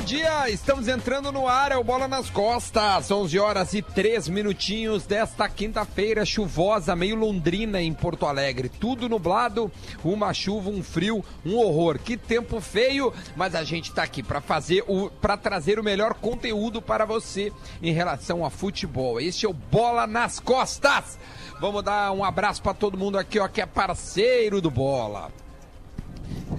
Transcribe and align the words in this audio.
Bom 0.00 0.04
dia. 0.06 0.48
Estamos 0.48 0.88
entrando 0.88 1.30
no 1.30 1.46
ar, 1.46 1.72
é 1.72 1.76
o 1.76 1.84
Bola 1.84 2.08
nas 2.08 2.30
Costas. 2.30 3.10
11 3.10 3.38
horas 3.38 3.74
e 3.74 3.82
3 3.82 4.28
minutinhos 4.28 5.04
desta 5.04 5.46
quinta-feira 5.46 6.24
chuvosa, 6.24 6.96
meio 6.96 7.14
londrina 7.16 7.82
em 7.82 7.92
Porto 7.92 8.24
Alegre. 8.24 8.70
Tudo 8.70 9.10
nublado, 9.10 9.70
uma 10.02 10.32
chuva, 10.32 10.70
um 10.70 10.82
frio, 10.82 11.22
um 11.44 11.58
horror. 11.58 11.98
Que 11.98 12.16
tempo 12.16 12.62
feio, 12.62 13.12
mas 13.36 13.54
a 13.54 13.62
gente 13.62 13.92
tá 13.92 14.02
aqui 14.02 14.22
para 14.22 14.40
fazer 14.40 14.82
o 14.88 15.10
para 15.10 15.36
trazer 15.36 15.78
o 15.78 15.84
melhor 15.84 16.14
conteúdo 16.14 16.80
para 16.80 17.04
você 17.04 17.52
em 17.82 17.92
relação 17.92 18.42
a 18.42 18.48
futebol. 18.48 19.20
Este 19.20 19.44
é 19.44 19.48
o 19.50 19.52
Bola 19.52 20.06
nas 20.06 20.40
Costas. 20.40 21.18
Vamos 21.60 21.82
dar 21.82 22.10
um 22.12 22.24
abraço 22.24 22.62
para 22.62 22.72
todo 22.72 22.96
mundo 22.96 23.18
aqui, 23.18 23.38
ó, 23.38 23.46
que 23.48 23.60
é 23.60 23.66
parceiro 23.66 24.62
do 24.62 24.70
Bola. 24.70 25.30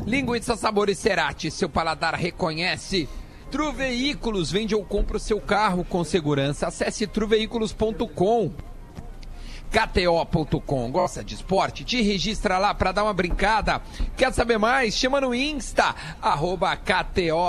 Linguiça 0.06 0.56
Sabores 0.56 1.00
Cerati, 1.00 1.50
seu 1.50 1.70
paladar 1.70 2.14
reconhece. 2.14 3.10
Tru 3.52 3.74
Veículos, 3.74 4.50
vende 4.50 4.74
ou 4.74 4.86
compra 4.86 5.18
o 5.18 5.20
seu 5.20 5.42
carro 5.42 5.84
com 5.84 6.06
segurança. 6.06 6.68
Acesse 6.68 7.06
truveículos.com. 7.06 8.52
KTO.com. 9.72 10.92
Gosta 10.92 11.24
de 11.24 11.36
esporte? 11.36 11.86
Te 11.86 12.02
registra 12.02 12.58
lá 12.58 12.74
para 12.74 12.92
dar 12.92 13.04
uma 13.04 13.14
brincada. 13.14 13.80
Quer 14.18 14.34
saber 14.34 14.58
mais? 14.58 14.96
Chama 14.96 15.22
no 15.22 15.34
Insta, 15.34 15.96
arroba 16.22 16.76
KTO 16.76 17.48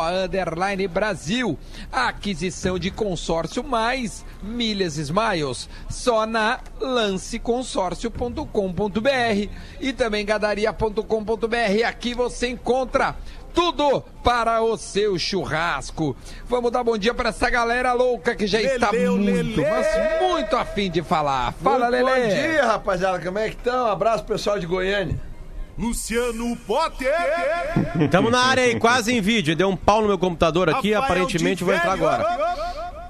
Brasil. 0.88 1.58
Aquisição 1.90 2.78
de 2.78 2.92
consórcio 2.92 3.64
mais 3.64 4.24
milhas 4.40 4.98
Smiles. 4.98 5.68
Só 5.88 6.24
na 6.24 6.60
lanceconsórcio.com.br 6.80 9.48
e 9.80 9.92
também 9.92 10.24
gadaria.com.br. 10.24 11.84
Aqui 11.86 12.14
você 12.14 12.48
encontra 12.48 13.16
tudo 13.54 14.02
para 14.22 14.62
o 14.62 14.76
seu 14.76 15.18
churrasco. 15.18 16.16
Vamos 16.46 16.70
dar 16.70 16.82
bom 16.82 16.96
dia 16.96 17.14
para 17.14 17.30
essa 17.30 17.48
galera 17.50 17.92
louca 17.92 18.34
que 18.34 18.46
já 18.46 18.58
Lelê, 18.58 18.74
está 18.74 18.92
muito, 18.92 19.60
mas 19.60 19.86
muito 20.20 20.56
afim 20.56 20.90
de 20.90 21.02
falar. 21.02 21.52
Fala, 21.54 21.90
Muito 21.90 22.04
Lelê. 22.04 22.20
Bom 22.22 22.28
dia, 22.28 22.66
rapaziada. 22.66 23.18
Como 23.18 23.38
é 23.38 23.48
que 23.48 23.56
estão? 23.56 23.86
Um 23.86 23.90
abraço 23.90 24.24
pro 24.24 24.34
pessoal 24.34 24.58
de 24.58 24.66
Goiânia. 24.66 25.18
Luciano 25.78 26.56
Potter. 26.66 27.12
Tamo 28.10 28.30
na 28.30 28.40
área 28.40 28.64
aí, 28.64 28.78
quase 28.78 29.14
em 29.14 29.20
vídeo. 29.20 29.56
Deu 29.56 29.68
um 29.68 29.76
pau 29.76 30.02
no 30.02 30.08
meu 30.08 30.18
computador 30.18 30.68
aqui, 30.68 30.92
Rafael 30.92 31.12
aparentemente 31.12 31.64
vou 31.64 31.74
entrar 31.74 31.92
agora. 31.92 32.24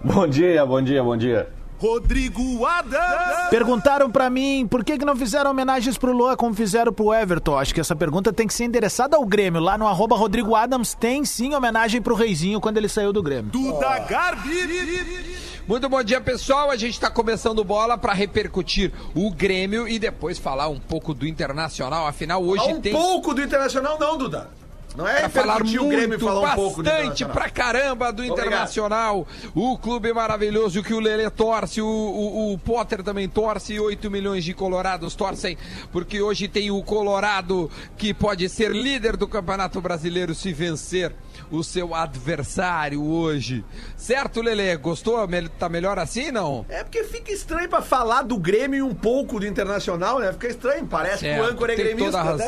Bom 0.04 0.26
dia, 0.26 0.64
bom 0.64 0.80
dia, 0.82 1.02
bom 1.02 1.16
dia. 1.16 1.61
Rodrigo 1.82 2.64
Adams. 2.64 3.48
Perguntaram 3.50 4.08
pra 4.08 4.30
mim 4.30 4.68
por 4.70 4.84
que, 4.84 4.96
que 4.96 5.04
não 5.04 5.16
fizeram 5.16 5.50
homenagens 5.50 5.98
pro 5.98 6.12
Luan 6.12 6.36
como 6.36 6.54
fizeram 6.54 6.92
pro 6.92 7.12
Everton. 7.12 7.58
Acho 7.58 7.74
que 7.74 7.80
essa 7.80 7.96
pergunta 7.96 8.32
tem 8.32 8.46
que 8.46 8.54
ser 8.54 8.66
endereçada 8.66 9.16
ao 9.16 9.26
Grêmio. 9.26 9.60
Lá 9.60 9.76
no 9.76 9.88
arroba 9.88 10.14
Rodrigo 10.14 10.54
Adams 10.54 10.94
tem 10.94 11.24
sim 11.24 11.56
homenagem 11.56 12.00
pro 12.00 12.14
Reizinho 12.14 12.60
quando 12.60 12.76
ele 12.76 12.88
saiu 12.88 13.12
do 13.12 13.20
Grêmio. 13.20 13.50
Duda 13.50 13.98
Garbi. 13.98 14.52
Muito 15.66 15.88
bom 15.88 16.00
dia, 16.04 16.20
pessoal. 16.20 16.70
A 16.70 16.76
gente 16.76 16.92
está 16.92 17.10
começando 17.10 17.64
bola 17.64 17.98
para 17.98 18.12
repercutir 18.12 18.92
o 19.12 19.32
Grêmio 19.32 19.88
e 19.88 19.98
depois 19.98 20.38
falar 20.38 20.68
um 20.68 20.78
pouco 20.78 21.12
do 21.12 21.26
Internacional. 21.26 22.06
Afinal, 22.06 22.44
hoje 22.44 22.62
um 22.62 22.80
tem 22.80 22.92
pouco 22.92 23.34
do 23.34 23.42
Internacional, 23.42 23.98
não, 23.98 24.16
Duda. 24.16 24.61
Não 24.96 25.08
é 25.08 25.20
Pra 25.20 25.28
falar 25.28 25.64
muito, 25.64 25.84
o 25.84 25.88
Grêmio 25.88 26.18
falar 26.20 26.52
um 26.52 26.54
pouco 26.54 26.82
bastante 26.82 27.24
pra 27.24 27.48
caramba 27.48 28.12
do 28.12 28.24
Internacional. 28.24 29.26
O 29.54 29.78
clube 29.78 30.12
maravilhoso 30.12 30.82
que 30.82 30.92
o 30.92 31.00
Lelê 31.00 31.30
torce, 31.30 31.80
o, 31.80 31.86
o, 31.86 32.52
o 32.52 32.58
Potter 32.58 33.02
também 33.02 33.28
torce, 33.28 33.78
8 33.78 34.10
milhões 34.10 34.44
de 34.44 34.52
colorados 34.54 35.14
torcem, 35.14 35.56
porque 35.90 36.20
hoje 36.20 36.48
tem 36.48 36.70
o 36.70 36.82
Colorado 36.82 37.70
que 37.96 38.12
pode 38.12 38.48
ser 38.48 38.70
líder 38.70 39.16
do 39.16 39.26
Campeonato 39.26 39.80
Brasileiro 39.80 40.34
se 40.34 40.52
vencer 40.52 41.12
o 41.50 41.62
seu 41.62 41.94
adversário 41.94 43.02
hoje. 43.02 43.64
Certo, 43.96 44.40
Lelê? 44.40 44.76
Gostou? 44.76 45.26
Tá 45.58 45.68
melhor 45.68 45.98
assim, 45.98 46.30
não? 46.30 46.64
É 46.68 46.82
porque 46.82 47.04
fica 47.04 47.32
estranho 47.32 47.68
pra 47.68 47.82
falar 47.82 48.22
do 48.22 48.36
Grêmio 48.38 48.78
e 48.78 48.82
um 48.82 48.94
pouco 48.94 49.40
do 49.40 49.46
Internacional, 49.46 50.18
né? 50.18 50.32
Fica 50.32 50.48
estranho, 50.48 50.86
parece 50.86 51.24
que 51.24 51.30
o 51.30 51.34
Certo, 51.34 51.50
âncora 51.50 51.72
é 51.72 51.76
tem 51.76 51.84
gremista. 51.84 52.10
toda 52.18 52.20
a 52.32 52.36
né? 52.36 52.44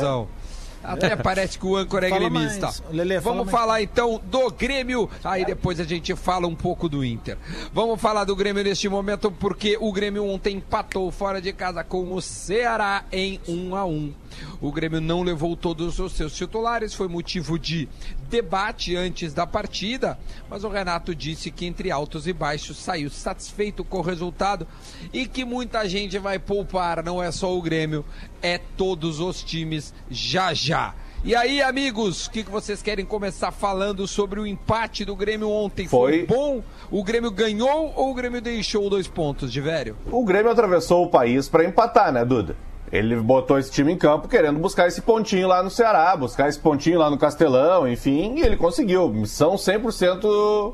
Até 0.87 1.15
parece 1.15 1.57
que 1.59 1.65
o 1.65 1.75
âncora 1.75 2.07
é 2.07 2.09
Fala 2.09 2.29
gremista. 2.29 2.65
mais, 2.67 2.83
Lelê, 2.91 3.19
Vamos 3.19 3.45
mais. 3.45 3.51
falar 3.51 3.81
então 3.81 4.21
do 4.25 4.51
Grêmio, 4.51 5.09
aí 5.23 5.45
depois 5.45 5.79
a 5.79 5.83
gente 5.83 6.15
fala 6.15 6.47
um 6.47 6.55
pouco 6.55 6.87
do 6.87 7.03
Inter. 7.03 7.37
Vamos 7.73 7.99
falar 7.99 8.23
do 8.23 8.35
Grêmio 8.35 8.63
neste 8.63 8.87
momento 8.87 9.31
porque 9.31 9.77
o 9.79 9.91
Grêmio 9.91 10.25
ontem 10.25 10.57
empatou 10.57 11.11
fora 11.11 11.41
de 11.41 11.51
casa 11.53 11.83
com 11.83 12.13
o 12.13 12.21
Ceará 12.21 13.03
em 13.11 13.39
1 13.47 13.75
a 13.75 13.85
1. 13.85 14.13
O 14.61 14.71
Grêmio 14.71 14.99
não 14.99 15.23
levou 15.23 15.55
todos 15.55 15.97
os 15.99 16.11
seus 16.13 16.35
titulares, 16.35 16.93
foi 16.93 17.07
motivo 17.07 17.57
de 17.57 17.87
debate 18.29 18.95
antes 18.95 19.33
da 19.33 19.45
partida, 19.47 20.17
mas 20.49 20.63
o 20.63 20.69
Renato 20.69 21.13
disse 21.15 21.51
que 21.51 21.65
entre 21.65 21.91
altos 21.91 22.27
e 22.27 22.33
baixos 22.33 22.77
saiu 22.77 23.09
satisfeito 23.09 23.83
com 23.83 23.99
o 23.99 24.01
resultado 24.01 24.67
e 25.13 25.25
que 25.25 25.45
muita 25.45 25.87
gente 25.87 26.17
vai 26.17 26.39
poupar, 26.39 27.03
não 27.03 27.21
é 27.21 27.31
só 27.31 27.55
o 27.55 27.61
Grêmio, 27.61 28.05
é 28.41 28.57
todos 28.57 29.19
os 29.19 29.43
times 29.43 29.93
já 30.09 30.53
já. 30.53 30.93
E 31.23 31.35
aí, 31.35 31.59
amigos, 31.59 32.27
o 32.27 32.31
que, 32.31 32.43
que 32.43 32.51
vocês 32.51 32.83
querem 32.83 33.03
começar 33.03 33.51
falando 33.51 34.07
sobre 34.07 34.39
o 34.39 34.45
empate 34.45 35.03
do 35.03 35.15
Grêmio 35.15 35.49
ontem? 35.49 35.87
Foi, 35.87 36.25
Foi. 36.27 36.37
bom? 36.37 36.63
O 36.91 37.03
Grêmio 37.03 37.31
ganhou 37.31 37.91
ou 37.95 38.11
o 38.11 38.13
Grêmio 38.13 38.39
deixou 38.39 38.87
dois 38.91 39.07
pontos, 39.07 39.51
de 39.51 39.59
velho? 39.59 39.97
O 40.11 40.23
Grêmio 40.23 40.51
atravessou 40.51 41.03
o 41.03 41.09
país 41.09 41.49
para 41.49 41.65
empatar, 41.65 42.11
né, 42.11 42.23
Duda? 42.23 42.55
Ele 42.95 43.15
botou 43.17 43.57
esse 43.59 43.71
time 43.71 43.93
em 43.93 43.97
campo 43.97 44.27
querendo 44.27 44.59
buscar 44.59 44.87
esse 44.87 45.01
pontinho 45.01 45.47
lá 45.47 45.61
no 45.61 45.69
Ceará, 45.69 46.15
buscar 46.15 46.49
esse 46.49 46.59
pontinho 46.59 46.99
lá 46.99 47.09
no 47.09 47.17
Castelão, 47.17 47.87
enfim, 47.87 48.35
e 48.37 48.41
ele 48.41 48.55
conseguiu. 48.55 49.09
Missão 49.09 49.55
100% 49.55 50.73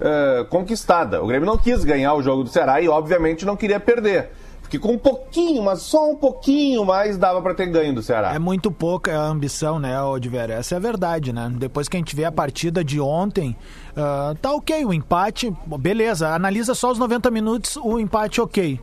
eh, 0.00 0.46
conquistada. 0.48 1.22
O 1.22 1.26
Grêmio 1.26 1.46
não 1.46 1.58
quis 1.58 1.82
ganhar 1.84 2.14
o 2.14 2.22
jogo 2.22 2.44
do 2.44 2.50
Ceará 2.50 2.80
e, 2.80 2.88
obviamente, 2.88 3.44
não 3.44 3.56
queria 3.56 3.80
perder. 3.80 4.30
Porque 4.68 4.78
com 4.78 4.92
um 4.92 4.98
pouquinho, 4.98 5.62
mas 5.62 5.80
só 5.80 6.10
um 6.10 6.14
pouquinho 6.14 6.84
mais 6.84 7.16
dava 7.16 7.40
para 7.40 7.54
ter 7.54 7.66
ganho 7.66 7.94
do 7.94 8.02
Ceará. 8.02 8.34
É 8.34 8.38
muito 8.38 8.70
pouca 8.70 9.18
a 9.18 9.24
ambição, 9.24 9.78
né, 9.78 10.00
Odiver? 10.00 10.50
Essa 10.50 10.74
é 10.74 10.76
a 10.76 10.78
verdade, 10.78 11.32
né? 11.32 11.50
Depois 11.56 11.88
que 11.88 11.96
a 11.96 11.98
gente 11.98 12.14
vê 12.14 12.26
a 12.26 12.30
partida 12.30 12.84
de 12.84 13.00
ontem, 13.00 13.56
ah, 13.96 14.34
tá 14.42 14.52
ok 14.52 14.84
o 14.84 14.92
empate, 14.92 15.50
beleza. 15.80 16.28
Analisa 16.28 16.74
só 16.74 16.92
os 16.92 16.98
90 16.98 17.30
minutos, 17.30 17.76
o 17.76 17.98
empate 17.98 18.42
ok. 18.42 18.78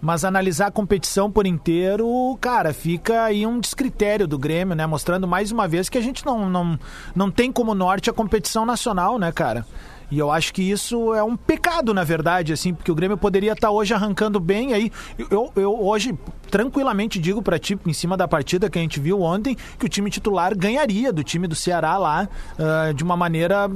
Mas 0.00 0.24
analisar 0.24 0.68
a 0.68 0.70
competição 0.70 1.30
por 1.30 1.46
inteiro, 1.46 2.36
cara, 2.40 2.72
fica 2.72 3.24
aí 3.24 3.44
um 3.46 3.58
descritério 3.58 4.28
do 4.28 4.38
Grêmio, 4.38 4.76
né? 4.76 4.86
Mostrando 4.86 5.26
mais 5.26 5.50
uma 5.50 5.66
vez 5.66 5.88
que 5.88 5.98
a 5.98 6.00
gente 6.00 6.24
não, 6.24 6.48
não, 6.48 6.78
não 7.14 7.30
tem 7.30 7.50
como 7.50 7.74
norte 7.74 8.08
a 8.08 8.12
competição 8.12 8.64
nacional, 8.64 9.18
né, 9.18 9.32
cara? 9.32 9.66
E 10.10 10.18
eu 10.18 10.30
acho 10.30 10.54
que 10.54 10.62
isso 10.62 11.12
é 11.12 11.22
um 11.22 11.36
pecado, 11.36 11.92
na 11.92 12.02
verdade, 12.02 12.52
assim, 12.52 12.72
porque 12.72 12.90
o 12.90 12.94
Grêmio 12.94 13.16
poderia 13.16 13.52
estar 13.52 13.70
hoje 13.70 13.92
arrancando 13.92 14.40
bem. 14.40 14.72
Aí 14.72 14.90
eu, 15.30 15.52
eu 15.54 15.84
hoje 15.84 16.18
tranquilamente 16.50 17.18
digo 17.18 17.42
pra 17.42 17.58
ti, 17.58 17.78
em 17.86 17.92
cima 17.92 18.16
da 18.16 18.26
partida 18.26 18.70
que 18.70 18.78
a 18.78 18.82
gente 18.82 18.98
viu 19.00 19.20
ontem, 19.20 19.56
que 19.78 19.84
o 19.84 19.88
time 19.88 20.10
titular 20.10 20.56
ganharia 20.56 21.12
do 21.12 21.22
time 21.22 21.46
do 21.46 21.54
Ceará 21.54 21.98
lá 21.98 22.26
ah, 22.58 22.92
de 22.92 23.04
uma 23.04 23.16
maneira 23.16 23.70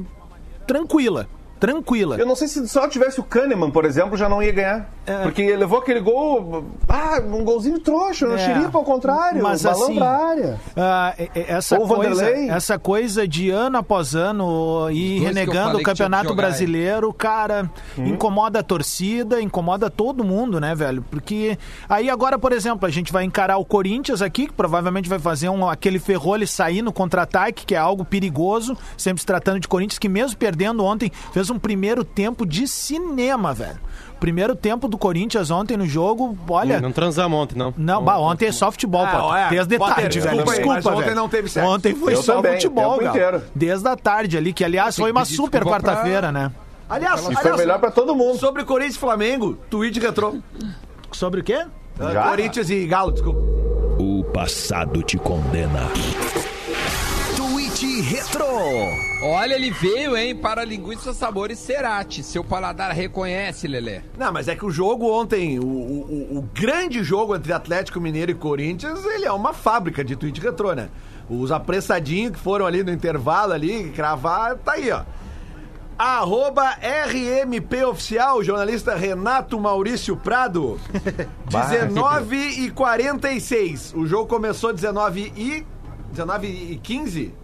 tranquila. 0.66 1.28
Tranquila. 1.62 2.17
Eu 2.17 2.27
não 2.27 2.34
sei 2.34 2.49
se 2.49 2.67
só 2.67 2.89
tivesse 2.89 3.21
o 3.21 3.23
Kahneman, 3.23 3.71
por 3.71 3.84
exemplo, 3.84 4.17
já 4.17 4.28
não 4.28 4.43
ia 4.43 4.50
ganhar. 4.50 4.91
É. 5.06 5.23
Porque 5.23 5.55
levou 5.56 5.78
aquele 5.78 6.00
gol, 6.00 6.65
ah, 6.89 7.21
um 7.25 7.45
golzinho 7.45 7.78
trouxa, 7.78 8.27
não 8.27 8.34
É. 8.34 8.39
xeripa 8.39 8.77
ao 8.78 8.83
contrário, 8.84 9.41
Mas 9.41 9.62
balão 9.62 9.83
assim, 9.84 9.95
pra 9.95 10.09
área. 10.11 10.61
e- 11.19 11.31
essa, 11.49 11.78
Ou 11.78 11.84
o 11.84 11.89
coisa, 11.89 12.15
Vanderlei. 12.17 12.51
essa 12.51 12.78
coisa 12.81 13.27
de 13.28 13.49
ano 13.51 13.78
após 13.78 14.15
ano 14.17 14.89
e 14.91 15.21
renegando 15.21 15.78
o 15.78 15.83
campeonato 15.84 16.31
jogar, 16.31 16.43
brasileiro, 16.43 17.12
cara, 17.12 17.71
Hum? 17.97 18.06
incomoda 18.06 18.59
a 18.59 18.62
torcida, 18.62 19.41
incomoda 19.41 19.89
todo 19.89 20.25
mundo, 20.25 20.59
né, 20.61 20.75
velho? 20.75 21.05
Porque 21.11 21.56
aí 21.89 22.11
agora, 22.11 22.39
por 22.41 22.51
exemplo, 22.53 22.87
a 22.89 22.91
gente 22.91 23.12
vai 23.12 23.22
encarar 23.22 23.56
o 23.59 23.65
Corinthians 23.65 24.21
aqui, 24.21 24.47
que 24.48 24.53
provavelmente 24.53 25.09
vai 25.09 25.19
fazer 25.21 25.48
um, 25.48 25.69
aquele 25.69 26.01
ferrolho 26.01 26.47
sair 26.47 26.83
no 26.83 26.92
contra-ataque, 26.92 27.65
que 27.66 27.75
é 27.75 27.78
algo 27.78 28.04
perigoso, 28.04 28.77
sempre 28.97 29.21
se 29.21 29.27
tratando 29.27 29.60
de 29.60 29.69
Corinthians, 29.69 29.98
que 30.01 30.09
mesmo 30.09 30.36
perdendo 30.36 30.84
ontem, 30.84 31.10
fez 31.33 31.52
um 31.53 31.59
primeiro 31.59 32.03
tempo 32.04 32.45
de 32.47 32.66
cinema, 32.66 33.53
velho. 33.54 33.78
Primeiro 34.19 34.54
tempo 34.54 34.87
do 34.87 34.97
Corinthians 34.97 35.51
ontem 35.51 35.77
no 35.77 35.84
jogo, 35.87 36.39
olha. 36.49 36.81
Não 36.81 36.93
transamos 36.93 37.39
ontem, 37.39 37.59
não. 37.59 37.75
Não, 37.77 38.03
bah, 38.04 38.19
ontem 38.19 38.47
é 38.47 38.53
só 38.53 38.71
futebol, 38.71 39.04
Potter. 39.07 39.37
é. 39.37 39.49
Desde 39.51 39.78
Potter, 39.78 39.95
tarde, 39.97 40.21
velho. 40.21 40.31
desculpa 40.37 40.53
Desculpa, 40.54 40.75
mas 40.75 40.87
ontem 40.87 41.04
velho. 41.04 41.16
não 41.16 41.28
teve 41.28 41.49
sexo. 41.49 41.69
Ontem 41.69 41.95
foi 41.95 42.15
Eu 42.15 42.22
só 42.22 42.37
também, 42.37 42.53
futebol, 42.54 43.03
inteiro. 43.03 43.43
Desde 43.54 43.89
a 43.89 43.97
tarde 43.97 44.37
ali, 44.39 44.53
que 44.53 44.65
aliás 44.65 44.95
foi 44.97 45.10
uma 45.10 45.25
super 45.25 45.59
desculpa 45.60 45.81
pra- 45.81 45.93
quarta-feira, 45.93 46.31
né? 46.31 46.53
Aliás, 46.89 47.21
E 47.21 47.25
foi 47.25 47.37
aliás, 47.37 47.57
melhor 47.59 47.78
pra 47.81 47.91
todo 47.91 48.15
mundo. 48.15 48.39
sobre 48.39 48.65
Corinthians 48.65 48.95
e 48.97 48.98
Flamengo, 48.98 49.59
tweet 49.69 49.98
retrô. 49.98 50.37
Sobre 51.10 51.41
o 51.41 51.45
quê? 51.45 51.65
Ah, 51.98 52.13
Já? 52.13 52.22
Corinthians 52.28 52.71
e 52.71 52.87
Galo, 52.87 53.13
desculpa. 53.13 53.41
O 53.98 54.22
passado 54.33 55.03
te 55.03 55.19
condena. 55.19 55.81
Hit 57.87 58.01
Retro. 58.03 58.45
Olha, 59.23 59.55
ele 59.55 59.71
veio, 59.71 60.17
hein, 60.17 60.37
para 60.37 60.65
linguiça 60.65 61.13
sabores 61.13 61.59
Cerati. 61.59 62.23
Seu 62.23 62.45
paladar 62.45 62.93
reconhece, 62.93 63.67
Lelê. 63.67 64.01
Não, 64.17 64.33
mas 64.33 64.47
é 64.49 64.55
que 64.55 64.65
o 64.65 64.71
jogo 64.71 65.11
ontem, 65.11 65.59
o, 65.59 65.65
o- 65.65 66.39
o 66.39 66.43
grande 66.55 67.03
jogo 67.03 67.34
entre 67.34 67.53
Atlético 67.53 68.01
Mineiro 68.01 68.31
e 68.31 68.34
Corinthians, 68.34 69.05
ele 69.05 69.25
é 69.25 69.33
uma 69.33 69.53
fábrica 69.53 70.05
de 70.05 70.15
tweet 70.17 70.41
retrô, 70.41 70.73
né? 70.75 70.89
Os 71.29 71.51
apressadinhos 71.51 72.33
que 72.33 72.39
foram 72.39 72.67
ali 72.67 72.83
no 72.84 72.93
intervalo 72.93 73.53
ali, 73.53 73.91
cravar, 73.91 74.57
tá 74.59 74.73
aí, 74.73 74.91
ó. 74.91 75.03
Arroba 75.99 76.69
RMP 77.07 77.84
Oficial, 77.84 78.43
jornalista 78.43 78.95
Renato 78.95 79.59
Maurício 79.61 80.17
Prado. 80.17 80.81
19 81.51 82.37
e 82.37 82.71
46. 82.71 83.93
O 83.97 84.07
jogo 84.07 84.27
começou 84.27 84.73
19 84.73 85.33
e... 85.37 85.67
19 86.11 86.47
e 86.47 86.77
15? 86.83 87.34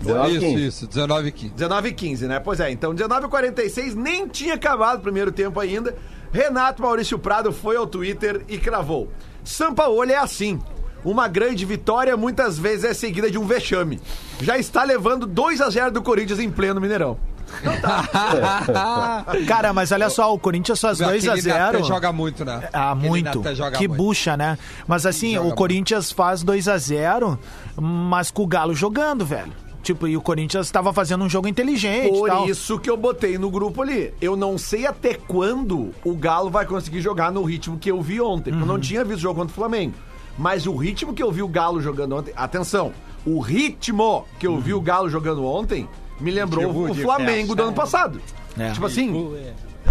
19, 0.00 0.30
isso, 0.32 0.40
15. 0.40 0.66
isso, 0.66 0.86
19 0.86 1.28
e 1.28 1.32
15. 1.32 1.54
19 1.54 1.88
e 1.88 1.92
15, 1.92 2.28
né? 2.28 2.40
Pois 2.40 2.60
é, 2.60 2.70
então 2.70 2.94
19 2.94 3.26
e 3.26 3.28
46 3.28 3.94
nem 3.94 4.28
tinha 4.28 4.54
acabado 4.54 4.98
o 4.98 5.02
primeiro 5.02 5.32
tempo 5.32 5.58
ainda. 5.60 5.94
Renato 6.32 6.82
Maurício 6.82 7.18
Prado 7.18 7.52
foi 7.52 7.76
ao 7.76 7.86
Twitter 7.86 8.42
e 8.48 8.58
cravou. 8.58 9.10
Sampaoli 9.42 10.12
é 10.12 10.18
assim. 10.18 10.60
Uma 11.04 11.28
grande 11.28 11.64
vitória 11.64 12.16
muitas 12.16 12.58
vezes 12.58 12.84
é 12.84 12.92
seguida 12.92 13.30
de 13.30 13.38
um 13.38 13.46
vexame. 13.46 14.00
Já 14.40 14.58
está 14.58 14.82
levando 14.84 15.26
2 15.26 15.60
a 15.60 15.70
0 15.70 15.92
do 15.92 16.02
Corinthians 16.02 16.40
em 16.40 16.50
pleno 16.50 16.80
Mineirão. 16.80 17.16
Cara, 19.46 19.72
mas 19.72 19.90
olha 19.90 20.10
só, 20.10 20.34
o 20.34 20.38
Corinthians 20.38 20.78
faz 20.80 21.00
Aquele 21.00 21.20
2 21.26 21.28
a 21.28 21.36
0 21.40 21.58
Natan 21.58 21.82
joga 21.84 22.12
muito, 22.12 22.44
né? 22.44 22.68
Ah, 22.72 22.94
muito. 22.94 23.40
Que 23.76 23.88
muito. 23.88 24.02
bucha, 24.02 24.36
né? 24.36 24.58
Mas 24.86 25.06
assim, 25.06 25.38
o 25.38 25.52
Corinthians 25.52 26.12
faz 26.12 26.42
2 26.42 26.68
a 26.68 26.76
0 26.76 27.38
mas 27.80 28.30
com 28.30 28.42
o 28.42 28.46
Galo 28.46 28.74
jogando, 28.74 29.24
velho. 29.24 29.52
Tipo, 29.88 30.06
e 30.06 30.18
o 30.18 30.20
Corinthians 30.20 30.66
estava 30.66 30.92
fazendo 30.92 31.24
um 31.24 31.30
jogo 31.30 31.48
inteligente 31.48 32.10
Por 32.10 32.28
tal. 32.28 32.46
isso 32.46 32.78
que 32.78 32.90
eu 32.90 32.96
botei 32.96 33.38
no 33.38 33.50
grupo 33.50 33.80
ali. 33.80 34.12
Eu 34.20 34.36
não 34.36 34.58
sei 34.58 34.84
até 34.86 35.14
quando 35.14 35.94
o 36.04 36.14
Galo 36.14 36.50
vai 36.50 36.66
conseguir 36.66 37.00
jogar 37.00 37.32
no 37.32 37.42
ritmo 37.42 37.78
que 37.78 37.90
eu 37.90 38.02
vi 38.02 38.20
ontem. 38.20 38.50
Eu 38.52 38.58
Uhum. 38.58 38.66
não 38.66 38.78
tinha 38.78 39.02
visto 39.02 39.20
o 39.20 39.22
jogo 39.22 39.40
contra 39.40 39.50
o 39.52 39.54
Flamengo. 39.54 39.94
Mas 40.36 40.66
o 40.66 40.76
ritmo 40.76 41.14
que 41.14 41.22
eu 41.22 41.32
vi 41.32 41.42
o 41.42 41.48
Galo 41.48 41.80
jogando 41.80 42.14
ontem. 42.16 42.34
Atenção! 42.36 42.92
O 43.24 43.40
ritmo 43.40 44.26
que 44.38 44.46
eu 44.46 44.58
vi 44.60 44.74
o 44.74 44.80
Galo 44.82 45.08
jogando 45.08 45.42
ontem 45.46 45.88
me 46.20 46.30
lembrou 46.30 46.70
o 46.90 46.94
Flamengo 46.94 47.54
do 47.54 47.62
ano 47.62 47.72
passado. 47.72 48.20
É. 48.58 48.70
Tipo 48.72 48.84
assim. 48.84 49.10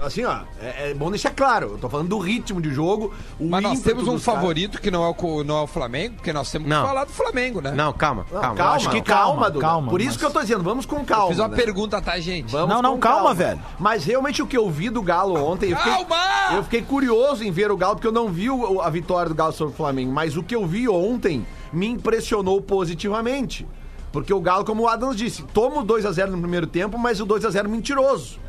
Assim, 0.01 0.23
ó, 0.23 0.39
é, 0.61 0.91
é 0.91 0.93
bom 0.93 1.09
deixar 1.09 1.31
claro. 1.31 1.71
Eu 1.71 1.77
tô 1.77 1.89
falando 1.89 2.07
do 2.07 2.17
ritmo 2.19 2.61
de 2.61 2.71
jogo. 2.73 3.13
O 3.39 3.49
Mas 3.49 3.63
nós 3.63 3.81
temos 3.81 4.07
um 4.07 4.17
favorito 4.19 4.79
que 4.79 4.89
não 4.91 5.03
é, 5.03 5.09
o, 5.17 5.43
não 5.43 5.57
é 5.57 5.61
o 5.61 5.67
Flamengo, 5.67 6.15
porque 6.15 6.31
nós 6.31 6.49
temos 6.51 6.67
Não. 6.69 6.81
que 6.83 6.87
falar 6.87 7.05
do 7.05 7.11
Flamengo, 7.11 7.61
né? 7.61 7.71
Não, 7.71 7.91
calma, 7.91 8.25
Não, 8.31 8.39
calma. 8.41 8.55
calma, 8.55 8.75
acho 8.75 8.89
que 8.89 9.01
calma, 9.01 9.25
calma, 9.25 9.49
Duda. 9.51 9.65
calma, 9.65 9.89
Por 9.89 9.99
isso 9.99 10.11
mas- 10.11 10.17
que 10.17 10.25
eu 10.25 10.31
tô 10.31 10.39
dizendo, 10.41 10.63
vamos 10.63 10.85
com 10.85 11.03
calma. 11.03 11.27
Fiz 11.29 11.39
uma 11.39 11.47
né? 11.47 11.55
pergunta, 11.57 12.01
tá, 12.01 12.17
gente? 12.19 12.51
Vamos 12.51 12.69
Não, 12.69 12.81
não, 12.81 12.93
com 12.93 12.99
calma, 12.99 13.33
velho. 13.33 13.59
Mas 13.79 14.05
realmente 14.05 14.41
o 14.41 14.47
que 14.47 14.55
eu 14.57 14.69
vi 14.69 14.89
do 14.89 15.01
Galo 15.01 15.35
ontem. 15.43 15.71
Eu 15.71 15.77
fiquei, 15.77 15.91
Calma! 15.93 16.17
eu 16.53 16.63
fiquei 16.63 16.81
curioso 16.83 17.43
em 17.43 17.51
ver 17.51 17.71
o 17.71 17.75
Galo, 17.77 17.95
porque 17.95 18.07
eu 18.07 18.11
não 18.11 18.29
vi 18.29 18.49
o- 18.49 18.79
a 18.81 18.89
vitória 18.89 19.27
do 19.29 19.35
Galo 19.35 19.51
sobre 19.51 19.73
o 19.73 19.77
Flamengo. 19.77 20.11
Mas 20.11 20.37
o 20.37 20.43
que 20.43 20.55
eu 20.55 20.65
vi 20.65 20.87
ontem 20.87 21.45
me 21.73 21.87
impressionou 21.87 22.61
positivamente. 22.61 23.67
Porque 24.11 24.33
o 24.33 24.39
Galo, 24.39 24.63
como 24.63 24.83
o 24.83 24.87
Adams 24.87 25.17
disse, 25.17 25.43
toma 25.53 25.81
o 25.81 25.83
2x0 25.83 26.31
no 26.31 26.39
primeiro 26.39 26.65
tempo, 26.65 26.97
mas 26.97 27.19
o 27.19 27.25
2x0 27.25 27.67
mentiroso. 27.67 28.39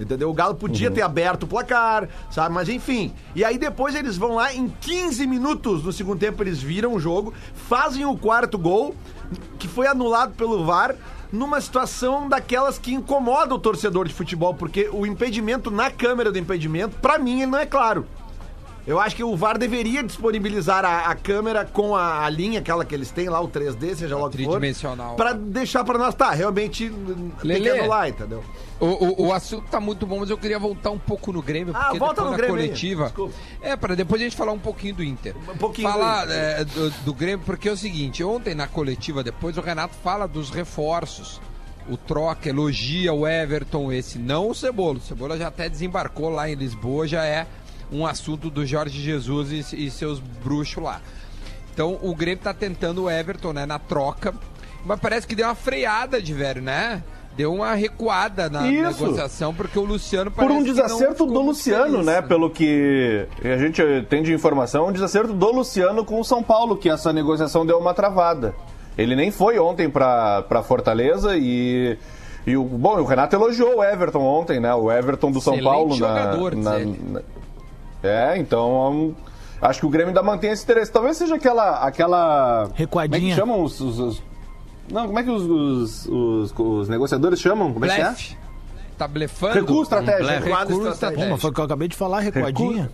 Entendeu? 0.00 0.30
O 0.30 0.34
Galo 0.34 0.54
podia 0.54 0.90
ter 0.90 1.02
aberto 1.02 1.42
o 1.42 1.46
placar, 1.46 2.08
sabe? 2.30 2.54
Mas 2.54 2.70
enfim. 2.70 3.12
E 3.34 3.44
aí 3.44 3.58
depois 3.58 3.94
eles 3.94 4.16
vão 4.16 4.34
lá 4.36 4.54
em 4.54 4.66
15 4.68 5.26
minutos 5.26 5.84
no 5.84 5.92
segundo 5.92 6.18
tempo, 6.18 6.42
eles 6.42 6.62
viram 6.62 6.94
o 6.94 6.98
jogo, 6.98 7.34
fazem 7.68 8.06
o 8.06 8.16
quarto 8.16 8.56
gol, 8.56 8.94
que 9.58 9.68
foi 9.68 9.86
anulado 9.86 10.32
pelo 10.34 10.64
VAR, 10.64 10.96
numa 11.30 11.60
situação 11.60 12.28
daquelas 12.28 12.78
que 12.78 12.94
incomoda 12.94 13.54
o 13.54 13.58
torcedor 13.58 14.08
de 14.08 14.14
futebol, 14.14 14.54
porque 14.54 14.88
o 14.90 15.04
impedimento 15.04 15.70
na 15.70 15.90
câmera 15.90 16.32
do 16.32 16.38
impedimento, 16.38 16.96
pra 16.98 17.18
mim, 17.18 17.42
ele 17.42 17.50
não 17.50 17.58
é 17.58 17.66
claro. 17.66 18.06
Eu 18.86 18.98
acho 18.98 19.14
que 19.14 19.22
o 19.22 19.36
VAR 19.36 19.58
deveria 19.58 20.02
disponibilizar 20.02 20.84
a, 20.84 21.10
a 21.10 21.14
câmera 21.14 21.64
com 21.64 21.94
a, 21.94 22.24
a 22.24 22.30
linha, 22.30 22.60
aquela 22.60 22.84
que 22.84 22.94
eles 22.94 23.10
têm 23.10 23.28
lá, 23.28 23.40
o 23.40 23.48
3D, 23.48 23.94
seja 23.94 24.16
lá 24.16 24.26
o 24.26 24.30
que 24.30 24.38
for, 24.44 24.52
tridimensional. 24.52 25.16
pra 25.16 25.32
deixar 25.32 25.84
pra 25.84 25.98
nós, 25.98 26.14
tá, 26.14 26.30
realmente 26.30 26.88
tem 26.88 27.32
que 27.40 27.46
Lelê. 27.46 27.78
anular, 27.78 28.08
entendeu? 28.08 28.42
O, 28.80 28.86
o, 28.86 29.26
o 29.26 29.32
assunto 29.32 29.66
tá 29.70 29.78
muito 29.78 30.06
bom, 30.06 30.20
mas 30.20 30.30
eu 30.30 30.38
queria 30.38 30.58
voltar 30.58 30.90
um 30.90 30.98
pouco 30.98 31.30
no 31.32 31.42
Grêmio, 31.42 31.74
Ah, 31.76 31.84
porque 31.84 31.98
volta 31.98 32.14
depois 32.14 32.24
no 32.24 32.30
na 32.30 32.36
Grêmio 32.38 32.56
coletiva. 32.56 33.12
É, 33.60 33.76
para 33.76 33.94
depois 33.94 34.20
a 34.20 34.24
gente 34.24 34.36
falar 34.36 34.52
um 34.52 34.58
pouquinho 34.58 34.94
do 34.94 35.04
Inter. 35.04 35.34
Um 35.36 35.56
pouquinho 35.58 35.90
Falar 35.90 36.24
do 36.24 36.32
é, 36.32 36.64
do, 36.64 36.90
do 36.90 37.14
Grêmio, 37.14 37.44
porque 37.44 37.68
é 37.68 37.72
o 37.72 37.76
seguinte, 37.76 38.24
ontem 38.24 38.54
na 38.54 38.66
coletiva, 38.66 39.22
depois 39.22 39.58
o 39.58 39.60
Renato 39.60 39.94
fala 40.02 40.26
dos 40.26 40.48
reforços. 40.50 41.40
O 41.88 41.96
troca, 41.96 42.48
elogia 42.48 43.12
o 43.12 43.26
Everton, 43.26 43.90
esse 43.92 44.18
não 44.18 44.48
o 44.50 44.54
Cebola. 44.54 44.98
O 44.98 45.00
Cebola 45.00 45.36
já 45.36 45.48
até 45.48 45.68
desembarcou 45.68 46.28
lá 46.30 46.48
em 46.48 46.54
Lisboa, 46.54 47.06
já 47.08 47.24
é 47.24 47.46
um 47.92 48.06
assunto 48.06 48.50
do 48.50 48.64
Jorge 48.64 49.00
Jesus 49.00 49.72
e, 49.72 49.86
e 49.86 49.90
seus 49.90 50.18
bruxos 50.20 50.82
lá. 50.82 51.00
Então 51.72 51.98
o 52.02 52.14
Grêmio 52.14 52.42
tá 52.42 52.52
tentando 52.54 53.04
o 53.04 53.10
Everton, 53.10 53.52
né, 53.52 53.66
na 53.66 53.78
troca. 53.78 54.34
Mas 54.84 54.98
parece 54.98 55.26
que 55.26 55.34
deu 55.34 55.46
uma 55.46 55.54
freada 55.54 56.20
de 56.22 56.32
velho, 56.32 56.62
né? 56.62 57.02
Deu 57.36 57.52
uma 57.54 57.74
recuada 57.74 58.50
na 58.50 58.66
Isso. 58.68 59.02
negociação, 59.04 59.54
porque 59.54 59.78
o 59.78 59.84
Luciano 59.84 60.30
Por 60.30 60.50
um 60.50 60.62
desacerto 60.62 61.24
do 61.24 61.40
Luciano, 61.40 62.02
né? 62.02 62.20
Pelo 62.20 62.50
que 62.50 63.26
a 63.42 63.56
gente 63.56 63.82
tem 64.08 64.22
de 64.22 64.32
informação, 64.32 64.88
um 64.88 64.92
desacerto 64.92 65.32
do 65.32 65.52
Luciano 65.52 66.04
com 66.04 66.18
o 66.20 66.24
São 66.24 66.42
Paulo, 66.42 66.76
que 66.76 66.88
essa 66.90 67.12
negociação 67.12 67.64
deu 67.64 67.78
uma 67.78 67.94
travada. 67.94 68.54
Ele 68.98 69.14
nem 69.14 69.30
foi 69.30 69.58
ontem 69.58 69.88
pra, 69.88 70.42
pra 70.42 70.62
Fortaleza 70.62 71.36
e. 71.36 71.96
E 72.46 72.56
o, 72.56 72.64
bom, 72.64 72.98
o 72.98 73.04
Renato 73.04 73.36
elogiou 73.36 73.76
o 73.78 73.84
Everton 73.84 74.22
ontem, 74.22 74.58
né? 74.58 74.74
O 74.74 74.90
Everton 74.90 75.30
do 75.30 75.40
São 75.42 75.54
Excelente 75.54 75.72
Paulo 75.72 75.90
na, 75.90 75.96
jogador, 75.96 76.56
na- 76.56 76.80
ele. 76.80 77.00
na- 77.10 77.22
É, 78.02 78.36
então 78.38 79.14
acho 79.60 79.80
que 79.80 79.86
o 79.86 79.90
Grêmio 79.90 80.08
ainda 80.08 80.22
mantém 80.22 80.50
esse 80.50 80.64
interesse. 80.64 80.90
Talvez 80.90 81.16
seja 81.16 81.34
aquela 81.34 81.78
aquela 81.84 82.68
Recuadinha. 82.74 83.18
Como 83.20 83.26
é 83.30 83.34
que 83.34 83.36
chamam 83.40 83.62
os, 83.62 83.80
os- 83.80 83.98
os- 83.98 84.22
Não, 84.90 85.06
como 85.06 85.18
é 85.18 85.22
que 85.22 85.30
os, 85.30 85.42
os, 85.42 86.06
os- 86.06 86.54
os 86.58 86.88
negociadores 86.88 87.40
chamam? 87.40 87.72
Como 87.72 87.84
é 87.84 87.88
que 87.88 88.00
é? 88.00 88.04
Blefe. 88.04 88.36
Tá 88.98 89.08
blefando? 89.08 89.54
Recuo. 89.54 89.82
Recuado 89.82 90.68
Recurso 90.70 90.90
estratégico. 90.92 91.30
Pô, 91.30 91.38
foi 91.38 91.50
o 91.50 91.52
que 91.54 91.60
eu 91.60 91.64
acabei 91.64 91.88
de 91.88 91.96
falar, 91.96 92.20
recuadinha. 92.20 92.90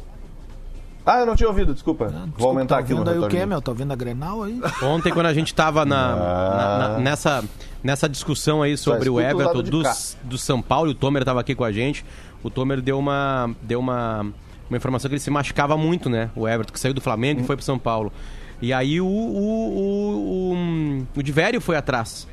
Ah, 1.04 1.20
eu 1.20 1.26
não 1.26 1.36
tinha 1.36 1.48
ouvido, 1.48 1.72
desculpa. 1.72 2.06
Desculpa, 2.06 2.32
Vou 2.36 2.48
aumentar 2.48 2.76
tá 2.76 2.80
aqui 2.80 2.92
no 2.92 3.08
aí 3.08 3.18
o 3.44 3.46
meu? 3.46 3.62
Tá 3.62 3.70
ouvindo 3.70 3.92
a 3.92 3.96
Grenal 3.96 4.42
aí? 4.42 4.60
Ontem, 4.82 5.12
quando 5.12 5.26
a 5.26 5.34
gente 5.34 5.54
tava 5.54 5.84
na, 5.84 6.12
Ah. 6.14 6.56
na- 6.56 6.88
na- 6.88 6.98
nessa, 6.98 7.44
nessa 7.82 8.08
discussão 8.08 8.60
aí 8.60 8.76
sobre 8.76 9.08
o 9.08 9.20
Everton 9.20 9.62
do, 9.62 9.82
cá. 9.84 9.94
do 10.24 10.36
São 10.36 10.60
Paulo, 10.60 10.88
e 10.88 10.92
o 10.92 10.94
Tomer 10.96 11.24
tava 11.24 11.40
aqui 11.40 11.54
com 11.54 11.62
a 11.62 11.70
gente, 11.70 12.04
o 12.42 12.50
Tomer 12.50 12.80
deu 12.80 12.98
uma, 12.98 13.50
deu 13.62 13.78
uma, 13.78 14.26
uma 14.70 14.76
informação 14.76 15.08
que 15.08 15.14
ele 15.14 15.20
se 15.20 15.30
machucava 15.30 15.76
muito, 15.76 16.08
né? 16.10 16.30
O 16.34 16.46
Everton, 16.48 16.72
que 16.72 16.80
saiu 16.80 16.94
do 16.94 17.00
Flamengo 17.00 17.40
Hum. 17.40 17.44
e 17.44 17.46
foi 17.46 17.56
pro 17.56 17.64
São 17.64 17.78
Paulo. 17.78 18.12
E 18.60 18.72
aí 18.72 19.00
o, 19.00 19.06
o, 19.06 19.10
o, 19.10 20.54
o, 20.54 21.06
o 21.20 21.23
Divério 21.23 21.61
foi 21.61 21.76
atrás. 21.76 22.26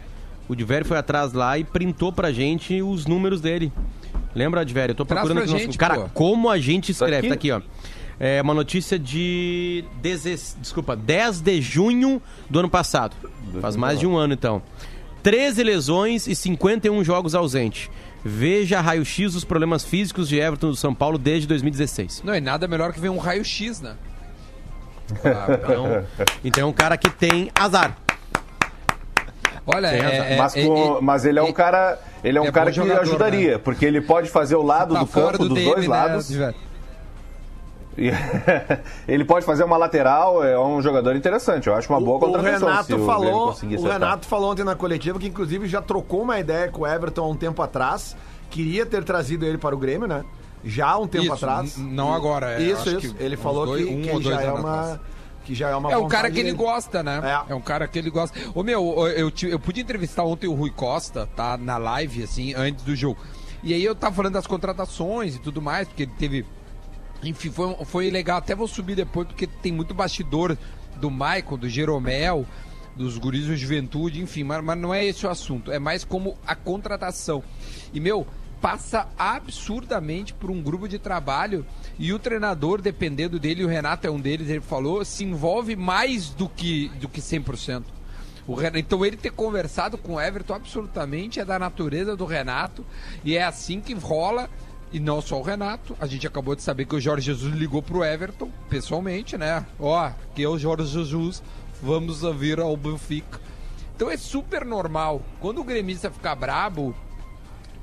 O 0.48 0.56
Divério 0.56 0.86
foi 0.86 0.98
atrás 0.98 1.34
lá 1.34 1.58
e 1.58 1.64
printou 1.64 2.12
pra 2.12 2.32
gente 2.32 2.82
os 2.82 3.06
números 3.06 3.40
dele. 3.42 3.72
Lembra, 4.36 4.66
Divério? 4.66 4.92
Eu 4.92 4.96
tô 4.96 5.06
procurando 5.06 5.40
aqui. 5.40 5.52
no- 5.52 5.60
gente, 5.60 5.78
Cara, 5.78 5.96
pô. 6.02 6.10
como 6.14 6.50
a 6.50 6.58
gente 6.60 6.92
escreve. 6.92 7.18
aqui? 7.18 7.28
Tá 7.30 7.34
aqui, 7.34 7.52
ó. 7.52 7.62
É 8.20 8.42
uma 8.42 8.54
notícia 8.54 8.98
de. 8.98 9.84
deze- 10.02 10.56
Desculpa, 10.60 10.96
10 10.96 11.42
de 11.42 11.62
junho 11.62 12.22
do 12.50 12.60
ano 12.60 12.70
passado. 12.70 13.16
Faz 13.60 13.76
mais 13.76 14.00
de 14.00 14.08
um 14.08 14.16
ano, 14.16 14.34
então. 14.34 14.62
13 15.22 15.64
lesões 15.64 16.28
e 16.28 16.36
51 16.36 17.04
jogos 17.04 17.34
ausente. 17.36 17.90
Veja 18.26 18.80
raio-x 18.80 19.34
dos 19.34 19.44
problemas 19.44 19.84
físicos 19.84 20.30
de 20.30 20.40
Everton 20.40 20.70
do 20.70 20.76
São 20.76 20.94
Paulo 20.96 21.18
desde 21.18 21.48
2016. 21.48 22.22
Não 22.24 22.34
é 22.34 22.40
nada 22.40 22.68
melhor 22.68 22.94
que 22.94 23.00
ver 23.00 23.10
um 23.10 23.18
raio-x, 23.18 23.82
né? 23.82 23.96
Então, 25.12 26.06
então 26.44 26.64
é 26.64 26.66
um 26.66 26.74
cara 26.74 26.96
que 26.98 27.10
tem 27.10 27.52
azar. 27.54 27.98
Olha, 29.66 29.88
é, 29.88 30.34
é, 30.34 30.38
Mas, 30.38 30.56
é, 30.56 30.66
com- 30.66 30.98
é- 30.98 31.02
mas 31.02 31.26
ele 31.26 31.40
é 31.40 31.44
um 31.44 31.48
é- 31.50 31.54
cara, 31.54 32.00
ele 32.24 32.38
é 32.38 32.42
um 32.42 32.46
é 32.46 32.52
cara 32.52 32.70
que 32.70 32.76
jogador, 32.76 33.02
ajudaria, 33.02 33.52
né? 33.54 33.58
porque 33.58 33.86
ele 33.86 34.02
pode 34.02 34.30
fazer 34.30 34.56
o 34.56 34.62
lado 34.64 34.94
tá 34.94 35.00
do 35.02 35.08
campo 35.08 35.38
do 35.38 35.50
dos 35.50 35.58
DM, 35.58 35.72
dois 35.74 35.88
né, 35.88 35.96
lados. 35.96 36.30
Ele 39.08 39.24
pode 39.26 39.46
fazer 39.46 39.64
uma 39.64 39.78
lateral, 39.78 40.44
é 40.44 40.58
um 40.60 40.82
jogador 40.82 41.16
interessante. 41.16 41.68
Eu 41.68 41.76
acho 41.76 41.92
uma 41.92 42.00
boa 42.00 42.18
o 42.18 42.20
contratação. 42.20 42.84
se 42.84 42.92
Renato 42.94 43.06
falou, 43.06 43.50
o. 43.52 43.84
Renato 43.88 44.28
falou 44.28 44.52
ontem 44.52 44.64
na 44.64 44.76
coletiva 44.76 45.20
que 45.20 45.28
inclusive 45.28 45.68
já 45.68 45.82
trocou 45.82 46.22
uma 46.24 46.40
ideia 46.40 46.70
com 46.70 46.82
o 46.82 46.88
Everton 46.88 47.24
há 47.24 47.28
um 47.30 47.36
tempo 47.36 47.62
atrás. 47.62 48.16
Queria 48.50 48.86
ter 48.86 49.04
trazido 49.04 49.46
ele 49.46 49.58
para 49.58 49.74
o 49.76 49.78
Grêmio, 49.78 50.08
né? 50.08 50.24
Já 50.64 50.90
há 50.92 50.98
um 50.98 51.08
tempo 51.08 51.26
Isso, 51.26 51.34
atrás. 51.34 51.78
não 51.78 52.14
agora, 52.14 52.54
é, 52.54 52.62
isso, 52.62 52.82
acho 52.90 52.98
isso. 52.98 53.14
que 53.16 53.24
Ele 53.24 53.36
falou 53.36 53.66
dois- 53.66 53.86
que, 53.86 53.94
um 53.94 54.02
que 54.02 54.10
ele 54.10 54.24
já 54.24 54.42
é 54.42 54.52
uma 54.52 54.80
atrás. 54.82 55.00
que 55.44 55.56
já 55.56 55.70
é 55.70 55.76
uma 55.76 55.92
É 55.92 55.98
um 55.98 56.08
cara 56.08 56.32
que 56.32 56.40
ele 56.40 56.52
dele. 56.54 56.58
gosta, 56.64 57.04
né? 57.04 57.20
É. 57.48 57.52
É. 57.52 57.56
um 57.56 57.60
cara 57.62 57.86
que 57.88 58.00
ele 58.00 58.10
gosta. 58.10 58.38
Ô 58.56 58.64
meu, 58.64 58.82
eu, 59.08 59.08
eu, 59.28 59.32
eu 59.50 59.60
pude 59.60 59.82
entrevistar 59.82 60.24
ontem 60.24 60.48
o 60.48 60.54
Rui 60.54 60.70
Costa, 60.70 61.28
tá? 61.36 61.58
Na 61.58 61.78
live, 61.78 62.24
assim, 62.24 62.54
antes 62.54 62.84
do 62.86 62.96
jogo. 62.96 63.18
E 63.62 63.74
aí 63.74 63.84
eu 63.84 63.94
tava 63.96 64.16
falando 64.16 64.34
das 64.34 64.48
contratações 64.48 65.36
e 65.36 65.40
tudo 65.40 65.62
mais, 65.62 65.88
porque 65.88 66.04
ele 66.04 66.12
teve. 66.18 66.46
Enfim, 67.24 67.50
foi, 67.52 67.76
foi 67.86 68.10
legal. 68.10 68.38
Até 68.38 68.56
vou 68.56 68.68
subir 68.68 68.96
depois, 68.96 69.28
porque 69.28 69.48
tem 69.48 69.72
muito 69.72 69.94
bastidor 69.94 70.58
do 70.98 71.10
Michael, 71.10 71.58
do 71.58 71.70
Jeromel. 71.70 72.46
dos 72.96 73.18
guris 73.18 73.48
da 73.48 73.56
juventude, 73.56 74.22
enfim, 74.22 74.44
mas, 74.44 74.64
mas 74.64 74.78
não 74.78 74.94
é 74.94 75.04
esse 75.04 75.26
o 75.26 75.30
assunto. 75.30 75.72
É 75.72 75.80
mais 75.80 76.04
como 76.04 76.38
a 76.46 76.56
contratação. 76.56 77.44
E, 77.92 78.00
meu, 78.00 78.28
passa 78.62 79.10
absurdamente 79.18 80.34
por 80.34 80.50
um 80.50 80.62
grupo 80.62 80.88
de 80.88 80.98
trabalho 80.98 81.66
e 82.00 82.14
o 82.14 82.20
treinador, 82.20 82.82
dependendo 82.82 83.38
dele, 83.38 83.66
o 83.66 83.68
Renato 83.68 84.08
é 84.08 84.10
um 84.10 84.20
deles, 84.20 84.50
ele 84.50 84.62
falou, 84.62 85.04
se 85.04 85.26
envolve 85.26 85.76
mais 85.76 86.30
do 86.30 86.48
que, 86.48 86.88
do 87.00 87.10
que 87.10 87.20
100%. 87.20 87.84
O 88.48 88.56
Renato, 88.56 88.78
então 88.78 89.06
ele 89.06 89.18
ter 89.18 89.32
conversado 89.32 89.98
com 89.98 90.14
o 90.14 90.22
Everton 90.22 90.54
absolutamente 90.54 91.40
é 91.40 91.46
da 91.46 91.60
natureza 91.60 92.16
do 92.16 92.26
Renato 92.26 92.86
e 93.24 93.36
é 93.36 93.44
assim 93.44 93.82
que 93.82 93.94
rola. 93.94 94.50
E 94.94 95.00
não 95.00 95.20
só 95.22 95.40
o 95.40 95.42
Renato, 95.42 95.98
a 96.00 96.06
gente 96.06 96.26
acabou 96.28 96.56
de 96.56 96.62
saber 96.62 96.86
que 96.86 96.96
o 96.96 97.02
Jorge 97.02 97.26
Jesus 97.26 97.54
ligou 97.54 97.82
pro 97.82 98.04
Everton, 98.06 98.50
pessoalmente, 98.70 99.36
né? 99.38 99.66
Ó, 99.80 99.98
aqui 100.06 100.44
é 100.44 100.48
o 100.48 100.58
Jorge 100.58 100.86
Jesus, 100.88 101.42
vamos 101.82 102.22
vir 102.38 102.60
ao 102.60 102.78
Benfica. 102.78 103.40
Então 103.96 104.10
é 104.12 104.18
super 104.18 104.64
normal. 104.64 105.22
Quando 105.42 105.62
o 105.62 105.64
gremista 105.64 106.12
ficar 106.12 106.36
brabo, 106.36 106.96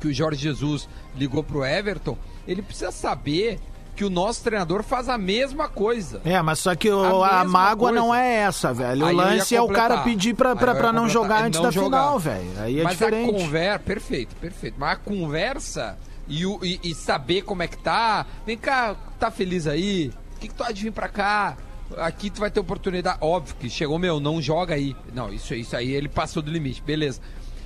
que 0.00 0.06
o 0.08 0.14
Jorge 0.14 0.40
Jesus 0.40 0.88
ligou 1.16 1.42
pro 1.42 1.64
Everton, 1.64 2.16
ele 2.46 2.62
precisa 2.62 2.92
saber 2.92 3.58
que 3.96 4.04
o 4.04 4.08
nosso 4.10 4.42
treinador 4.44 4.82
faz 4.84 5.08
a 5.08 5.18
mesma 5.18 5.68
coisa. 5.68 6.20
É, 6.24 6.40
mas 6.40 6.60
só 6.60 6.74
que 6.76 6.88
o- 6.90 7.24
A 7.24 7.40
a, 7.40 7.44
mágoa 7.44 7.90
coisa. 7.90 8.04
não 8.06 8.14
é 8.14 8.34
essa, 8.36 8.72
velho. 8.72 9.04
Aí 9.04 9.12
o 9.12 9.16
lance 9.16 9.54
é 9.54 9.60
o 9.60 9.68
cara 9.68 9.98
pedir 9.98 10.32
pra, 10.34 10.54
pra, 10.56 10.74
pra 10.76 10.92
não 10.92 11.08
jogar 11.08 11.42
É 11.42 11.46
antes 11.48 11.58
não 11.58 11.66
da 11.66 11.70
jogar. 11.72 11.98
final, 11.98 12.18
velho. 12.20 12.50
Aí 12.60 12.78
é 12.80 12.82
Mas 12.84 12.92
diferente. 12.92 13.28
a 13.28 13.38
conversa, 13.38 13.78
perfeito, 13.80 14.36
perfeito. 14.36 14.76
Mas 14.78 14.92
a 14.92 14.96
conversa 14.96 15.98
e, 16.30 16.44
e- 16.62 16.80
e 16.90 16.94
saber 16.94 17.42
como 17.42 17.62
é 17.62 17.66
que 17.68 17.76
tá. 17.76 18.24
Vem 18.46 18.56
cá, 18.56 18.94
tá 19.18 19.30
feliz 19.30 19.66
aí? 19.66 20.10
O 20.36 20.38
que, 20.40 20.48
que 20.48 20.54
tu 20.54 20.62
há 20.64 20.72
de 20.72 20.82
vir 20.84 20.92
pra 20.92 21.08
cá? 21.08 21.56
Aqui 21.98 22.30
tu 22.30 22.40
vai 22.40 22.50
ter 22.50 22.60
oportunidade. 22.60 23.18
Óbvio 23.20 23.56
que 23.58 23.68
chegou, 23.68 23.98
meu, 23.98 24.20
não 24.20 24.40
joga 24.40 24.74
aí. 24.74 24.96
Não, 25.12 25.30
isso, 25.32 25.52
isso 25.54 25.76
aí 25.76 25.90
ele 25.90 26.08
passou 26.08 26.40
do 26.42 26.50
limite, 26.50 26.80
beleza. 26.80 27.20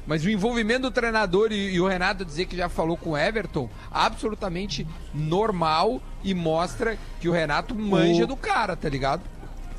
Mas 0.06 0.24
o 0.24 0.30
envolvimento 0.30 0.82
do 0.82 0.90
treinador 0.90 1.52
e, 1.52 1.74
e 1.74 1.80
o 1.80 1.86
Renato 1.86 2.24
dizer 2.24 2.46
que 2.46 2.56
já 2.56 2.68
falou 2.68 2.96
com 2.96 3.10
o 3.10 3.16
Everton, 3.16 3.70
absolutamente 3.90 4.86
normal 5.14 6.00
e 6.22 6.34
mostra 6.34 6.98
que 7.20 7.28
o 7.28 7.32
Renato 7.32 7.74
manja 7.74 8.24
O- 8.24 8.26
do 8.26 8.36
cara, 8.36 8.76
tá 8.76 8.88
ligado? 8.88 9.22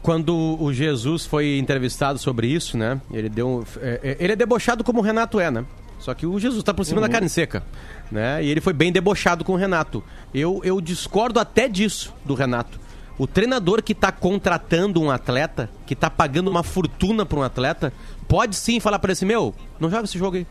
Quando 0.02 0.36
o 0.62 0.72
Jesus 0.72 1.26
foi 1.26 1.58
entrevistado 1.58 2.20
sobre 2.20 2.48
isso, 2.48 2.78
né? 2.78 3.02
Ele 3.12 3.28
deu. 3.30 3.48
um- 3.48 3.64
é, 3.82 4.00
é, 4.04 4.18
ele 4.20 4.34
é 4.34 4.36
debochado 4.36 4.84
como 4.84 5.00
o 5.00 5.04
Renato 5.04 5.40
é, 5.40 5.50
né? 5.50 5.66
Só 6.06 6.14
que 6.14 6.24
o 6.28 6.40
Jesus 6.40 6.62
tá 6.62 6.72
por 6.72 6.86
cima 6.86 7.02
da 7.02 7.10
carne 7.10 7.28
seca, 7.28 7.64
né? 8.12 8.44
E 8.44 8.48
ele 8.48 8.62
foi 8.62 8.74
bem 8.74 8.92
debochado 8.92 9.44
com 9.44 9.54
o 9.54 9.56
Renato. 9.56 10.04
Eu, 10.32 10.62
eu 10.64 10.80
discordo 10.80 11.40
até 11.40 11.68
disso 11.68 12.14
do 12.24 12.36
Renato. 12.36 12.80
O 13.18 13.26
treinador 13.26 13.82
que 13.82 13.96
tá 13.96 14.12
contratando 14.12 15.02
um 15.02 15.10
atleta, 15.10 15.68
que 15.88 15.96
tá 15.96 16.08
pagando 16.08 16.48
uma 16.52 16.62
fortuna 16.62 17.26
pra 17.26 17.40
um 17.40 17.42
atleta, 17.42 17.92
pode 18.28 18.56
sim 18.56 18.80
falar 18.80 19.00
pra 19.00 19.08
ele 19.08 19.14
assim: 19.14 19.26
Meu, 19.26 19.56
não 19.80 19.90
joga 19.90 20.04
esse 20.04 20.20
jogo 20.20 20.38
aí. 20.38 20.46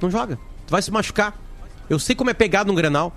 Não 0.00 0.08
joga. 0.12 0.38
Tu 0.64 0.70
vai 0.70 0.80
se 0.80 0.92
machucar. 0.92 1.36
Eu 1.90 1.98
sei 1.98 2.14
como 2.14 2.30
é 2.30 2.34
pegado 2.34 2.70
um 2.70 2.74
grenal. 2.76 3.12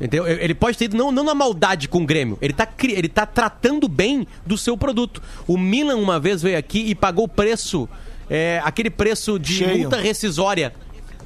Entendeu? 0.00 0.26
Ele 0.26 0.54
pode 0.54 0.76
ter 0.76 0.86
ido 0.86 0.96
não, 0.96 1.12
não 1.12 1.22
na 1.24 1.34
maldade 1.34 1.88
com 1.88 1.98
o 2.02 2.06
Grêmio. 2.06 2.36
Ele 2.40 2.52
tá, 2.52 2.64
cri- 2.66 2.94
ele 2.94 3.08
tá 3.08 3.26
tratando 3.26 3.86
bem 3.88 4.26
do 4.46 4.56
seu 4.58 4.76
produto. 4.76 5.22
O 5.46 5.56
Milan 5.58 5.96
uma 5.96 6.18
vez 6.18 6.40
veio 6.42 6.56
aqui 6.58 6.78
e 6.80 6.94
pagou 6.94 7.24
o 7.24 7.28
preço, 7.28 7.88
é, 8.30 8.60
aquele 8.64 8.90
preço 8.90 9.38
de 9.38 9.54
Cheio. 9.58 9.78
multa 9.80 9.96
rescisória 9.96 10.74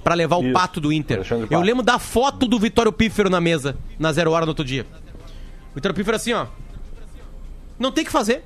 pra 0.05 0.15
levar 0.15 0.37
o 0.37 0.45
Isso. 0.45 0.53
pato 0.53 0.81
do 0.81 0.93
Inter. 0.93 1.21
Eu 1.51 1.61
lembro 1.61 1.83
da 1.83 1.99
foto 1.99 2.47
do 2.47 2.59
Vitório 2.59 2.93
Pífero 2.93 3.31
na 3.31 3.41
mesa, 3.41 3.77
na 3.99 4.13
zero 4.13 4.33
hora 4.33 4.45
no 4.45 4.51
outro 4.51 4.65
dia. 4.65 4.87
O 5.71 5.75
Vitório 5.77 5.95
Pífero 5.95 6.17
assim, 6.17 6.33
ó. 6.33 6.47
Não 7.79 7.91
tem 7.93 8.03
o 8.03 8.07
que 8.07 8.13
fazer. 8.13 8.45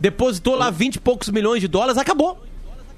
Depositou 0.00 0.54
lá 0.56 0.70
20 0.70 0.96
e 0.96 1.00
poucos 1.00 1.28
milhões 1.28 1.60
de 1.60 1.68
dólares, 1.68 1.98
acabou. 1.98 2.42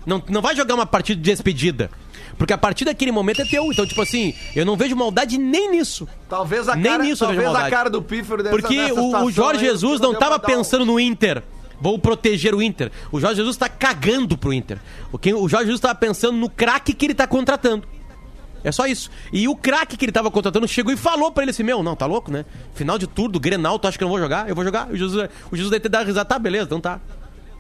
Não, 0.07 0.23
não 0.29 0.41
vai 0.43 0.55
jogar 0.57 0.75
uma 0.75 0.87
partida 0.87 1.21
de 1.21 1.31
despedida. 1.31 1.91
Porque 2.39 2.53
a 2.53 2.59
partir 2.59 2.85
daquele 2.85 3.13
momento 3.13 3.43
é 3.43 3.45
teu. 3.45 3.71
Então, 3.73 3.87
tipo 3.87 4.01
assim, 4.03 4.35
eu 4.57 4.65
não 4.65 4.77
vejo 4.77 4.97
maldade 4.97 5.39
nem 5.39 5.71
nisso. 5.71 6.09
Talvez 6.29 6.69
a 6.69 6.75
Nem 6.75 6.91
cara, 6.93 7.05
nisso 7.05 7.25
talvez 7.25 7.55
a 7.55 7.71
cara 7.71 7.91
do 7.91 8.03
Pífero 8.03 8.43
dessa, 8.43 8.57
Porque 8.57 8.75
nessa 8.77 9.01
o, 9.01 9.25
o 9.27 9.31
Jorge 9.31 9.61
aí, 9.65 9.71
Jesus 9.71 10.01
não 10.01 10.11
deu 10.13 10.19
tava 10.21 10.39
pra 10.39 10.49
dar 10.49 10.55
um- 10.55 10.59
pensando 10.59 10.85
no 10.87 10.99
Inter. 10.99 11.43
Vou 11.83 11.99
proteger 11.99 12.55
o 12.55 12.63
Inter. 12.63 12.93
O 13.11 13.19
Jorge 13.19 13.37
Jesus 13.37 13.57
tá 13.57 13.69
cagando 13.69 14.39
pro 14.39 14.53
Inter. 14.53 14.79
O, 15.11 15.19
que, 15.19 15.35
o 15.35 15.49
Jorge 15.49 15.67
Jesus 15.67 15.81
tava 15.81 15.97
pensando 15.97 16.37
no 16.39 16.49
craque 16.49 16.95
que 16.95 17.07
ele 17.07 17.15
tá 17.15 17.27
contratando. 17.27 17.85
É 18.63 18.71
só 18.71 18.87
isso. 18.87 19.11
E 19.33 19.49
o 19.49 19.57
craque 19.57 19.97
que 19.97 20.05
ele 20.05 20.13
tava 20.13 20.31
contratando 20.31 20.69
chegou 20.69 20.93
e 20.93 20.97
falou 20.97 21.33
pra 21.33 21.43
ele 21.43 21.51
assim: 21.51 21.65
Meu, 21.65 21.83
não, 21.83 21.97
tá 21.97 22.07
louco, 22.07 22.31
né? 22.31 22.45
Final 22.75 22.97
de 22.97 23.09
tudo, 23.09 23.41
Grenal, 23.41 23.77
tu 23.81 23.89
acha 23.89 23.99
que 23.99 24.05
eu 24.05 24.07
não 24.07 24.13
vou 24.13 24.21
jogar? 24.23 24.49
Eu 24.49 24.55
vou 24.55 24.63
jogar. 24.65 24.89
O 24.89 24.97
Jesus, 24.97 25.29
o 25.51 25.57
Jesus 25.57 25.71
deve 25.71 25.81
ter 25.81 25.89
dado 25.89 26.07
risada, 26.07 26.25
tá, 26.25 26.39
beleza, 26.39 26.67
então 26.67 26.81
tá. 26.81 27.01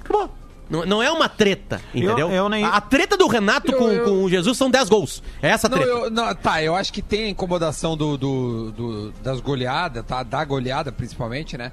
Acabou. 0.00 0.30
Não, 0.70 0.86
não 0.86 1.02
é 1.02 1.10
uma 1.10 1.28
treta, 1.28 1.82
entendeu? 1.92 2.30
eu 2.30 2.48
nem- 2.48 2.64
a, 2.64 2.76
a 2.76 2.80
treta 2.80 3.14
do 3.16 3.26
Renato 3.26 3.72
Eu- 3.72 3.78
com, 3.78 3.88
eu- 3.90 4.04
com 4.04 4.24
o 4.24 4.30
Jesus 4.30 4.56
são 4.56 4.70
10 4.70 4.88
gols. 4.88 5.22
É 5.42 5.48
essa 5.50 5.68
Não, 5.68 5.76
treta. 5.76 5.92
eu, 5.92 6.10
não, 6.10 6.34
tá, 6.34 6.62
eu 6.62 6.74
acho 6.74 6.90
que 6.92 7.02
tem 7.02 7.24
a 7.24 7.28
incomodação 7.28 7.94
do, 7.96 8.16
do- 8.16 8.70
do- 8.72 9.10
das 9.22 9.40
goleadas, 9.40 10.02
tá? 10.06 10.22
Da 10.22 10.42
goleada, 10.44 10.90
principalmente, 10.90 11.58
né? 11.58 11.72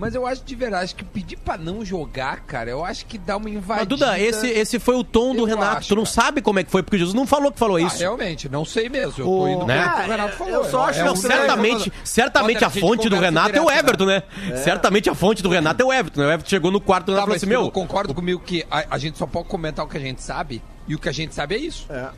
Mas 0.00 0.14
eu 0.14 0.26
acho 0.26 0.42
de 0.42 0.54
verdade 0.54 0.84
acho 0.84 0.96
que 0.96 1.04
pedir 1.04 1.36
pra 1.36 1.58
não 1.58 1.84
jogar, 1.84 2.40
cara, 2.40 2.70
eu 2.70 2.82
acho 2.82 3.04
que 3.04 3.18
dá 3.18 3.36
uma 3.36 3.50
invadida. 3.50 3.76
Mas, 3.80 3.86
Duda, 3.86 4.18
esse, 4.18 4.46
esse 4.48 4.78
foi 4.78 4.94
o 4.96 5.04
tom 5.04 5.34
do 5.34 5.42
Eu 5.42 5.44
Renato. 5.44 5.76
acho, 5.76 5.88
tu 5.88 5.94
não 5.96 6.04
cara. 6.04 6.14
sabe 6.14 6.40
como 6.40 6.58
é 6.58 6.64
que 6.64 6.70
foi, 6.70 6.82
porque 6.82 6.96
o 6.96 6.98
Jesus 6.98 7.14
não 7.14 7.26
falou 7.26 7.52
que 7.52 7.58
falou 7.58 7.76
Ah, 7.76 7.82
isso. 7.82 7.98
realmente, 7.98 8.48
não 8.48 8.64
sei 8.64 8.88
mesmo. 8.88 9.12
Eu 9.22 9.28
O- 9.30 9.38
tô 9.40 9.48
indo 9.48 9.66
Né? 9.66 9.86
que 9.94 10.00
o 10.00 10.10
Renato 10.10 10.36
falou. 10.36 10.54
eu 10.54 10.64
só 10.64 10.86
acho 10.88 11.00
É 11.00 11.04
Não, 11.04 11.12
um 11.12 11.16
certamente, 11.16 11.92
certamente 12.02 12.64
a 12.64 12.70
fonte 12.70 13.08
do 13.10 13.16
Renato 13.18 13.54
é 13.54 13.60
o 13.60 13.66
direto, 13.66 13.78
Everton, 13.78 14.06
né? 14.06 14.22
Certamente 14.64 15.10
a 15.10 15.14
fonte 15.14 15.42
do 15.42 15.50
Renato 15.50 15.82
é 15.82 15.84
o 15.84 15.92
Everton. 15.92 16.20
né? 16.22 16.26
O 16.28 16.30
Everton 16.30 16.48
chegou 16.48 16.70
no 16.70 16.80
quarto 16.80 17.06
do 17.06 17.12
Tá, 17.12 17.20
Renato 17.20 17.30
e 17.30 17.34
mas 17.34 17.40
falou 17.42 17.54
assim: 17.58 17.64
Meu, 17.64 17.70
concorda 17.70 18.14
comigo 18.14 18.40
que 18.40 18.64
a, 18.70 18.84
a 18.92 18.96
gente 18.98 19.18
só 19.18 19.26
pode 19.26 19.48
comentar 19.48 19.84
o 19.84 19.88
que 19.88 19.98
a 19.98 20.00
gente 20.00 20.22
sabe 20.22 20.62
e 20.88 20.94
o 20.94 20.98
que 20.98 21.08
a 21.10 21.12
gente 21.12 21.34
sabe 21.34 21.56
é 21.56 21.58
isso. 21.58 21.86
É. 21.90 22.08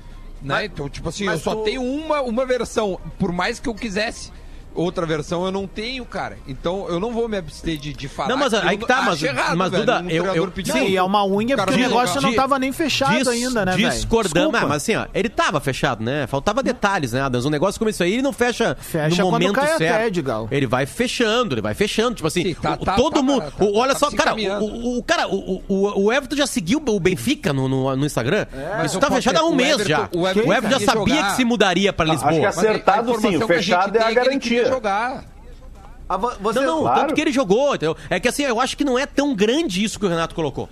Né? 0.41 0.65
então, 0.65 0.89
tipo 0.89 1.09
assim, 1.09 1.25
eu 1.25 1.33
mas 1.33 1.43
só 1.43 1.55
tu- 1.55 1.62
tenho 1.65 1.83
uma, 1.83 2.21
uma 2.21 2.45
versão. 2.47 2.99
Por 3.19 3.31
mais 3.33 3.59
que 3.61 3.69
eu 3.69 3.75
quisesse 3.75 4.33
outra 4.75 5.05
versão, 5.07 5.45
eu 5.45 5.52
não 5.52 5.67
tenho, 5.67 6.05
cara. 6.05 6.37
Então 6.47 6.87
eu 6.88 6.99
não 7.00 7.12
vou 7.12 7.29
me 7.29 7.37
abster 7.37 7.76
de, 7.79 7.93
de 7.93 8.09
falar. 8.09 8.29
Não, 8.31 8.37
mas 8.37 8.52
aí 8.55 8.76
que 8.76 8.87
tá, 8.87 9.02
mas- 9.02 9.23
errado, 9.23 9.57
mas, 9.57 9.71
velho, 9.71 9.83
Duda, 9.85 10.00
um 10.02 10.11
eu- 10.11 10.25
eu- 10.35 10.52
Sim, 10.64 10.97
é 10.97 11.02
uma 11.02 11.25
unha 11.26 11.57
porque 11.57 11.75
o 11.75 11.76
negócio 11.76 12.14
jogar. 12.14 12.29
não 12.29 12.35
tava 12.35 12.59
nem 12.59 12.73
fechado 12.73 13.17
Dis- 13.17 13.29
ainda, 13.29 13.64
né, 13.64 13.76
velho? 13.76 13.91
Desculpa. 13.91 14.29
mas 14.50 14.71
assim, 14.73 14.95
ó, 14.97 15.07
ele 15.14 15.29
tava 15.29 15.61
fechado, 15.61 16.02
né? 16.05 16.26
Faltava 16.26 16.62
detalhes, 16.62 17.12
né, 17.12 17.21
Adams? 17.23 17.45
Um 17.47 17.50
negócio 17.50 17.79
como 17.79 17.91
isso 17.91 18.02
aí, 18.02 18.14
ele 18.14 18.23
não 18.23 18.33
fecha, 18.33 18.76
Fecha 18.81 19.23
no 19.23 19.31
momento 19.31 19.52
cai 19.55 19.73
a 19.73 19.79
certo. 19.79 19.99
TED, 20.02 20.23
Gal. 20.23 20.49
Ele 20.50 20.67
vai 20.67 20.87
fechando, 20.87 21.55
ele 21.55 21.62
vai 21.62 21.75
fechando. 21.75 22.14
Tipo 22.17 22.29
assim, 22.29 22.43
Sim, 22.43 22.55
tá- 22.55 22.79
o- 22.81 22.85
tá- 22.85 22.95
todo 22.95 23.14
tá- 23.14 23.23
mundo. 23.23 23.43
tá- 23.43 23.64
o- 23.64 23.76
olha 23.79 23.93
tá 23.93 23.99
só, 23.99 24.11
cara, 24.11 24.35
o, 24.35 24.99
o- 24.99 25.02
cara, 25.02 25.29
o, 25.29 25.62
o, 25.69 26.05
o 26.05 26.12
Everton 26.12 26.37
já 26.37 26.47
seguiu 26.47 26.83
o 26.87 27.00
Benfica 27.00 27.52
no, 27.52 27.69
no, 27.69 27.95
no 27.97 28.07
Instagram. 28.07 28.47
Mas 28.79 28.91
Isso 28.93 29.00
tá 29.00 29.11
fechado 29.11 29.38
há 29.38 29.45
um 29.45 29.55
mês 29.55 29.76
já. 29.85 30.09
o 30.12 30.26
Everton 30.29 30.71
já 30.79 30.81
sabia 30.81 31.23
que 31.25 31.33
se 31.33 31.45
mudaria 31.45 31.93
pra 31.93 32.05
Acho 32.12 32.23
que 32.23 32.29
Lisboa. 32.29 32.47
é 32.47 32.49
acertado 32.49 33.12
a 33.12 33.19
sim, 33.19 33.37
o 33.37 33.38
que 33.38 33.45
a 33.45 33.47
fechado 33.47 33.97
é 33.97 34.02
a 34.02 34.12
que 34.38 34.55
ele 34.55 34.62
queria 34.64 34.73
jogar. 34.75 35.25
Ah, 36.09 36.16
vo- 36.16 36.33
você- 36.40 36.61
Não, 36.61 36.66
não, 36.76 36.81
Claro. 36.83 37.00
tanto 37.00 37.14
que 37.14 37.21
ele 37.21 37.33
jogou. 37.33 37.75
entendeu? 37.75 37.97
É 38.11 38.19
que 38.21 38.28
assim, 38.28 38.42
eu 38.42 38.61
acho 38.61 38.76
que 38.76 38.85
não 38.85 38.99
é 38.99 39.07
tão 39.07 39.35
grande 39.35 39.83
isso 39.83 39.99
que 39.99 40.07
o 40.07 40.09
Renato 40.09 40.35
colocou. 40.35 40.69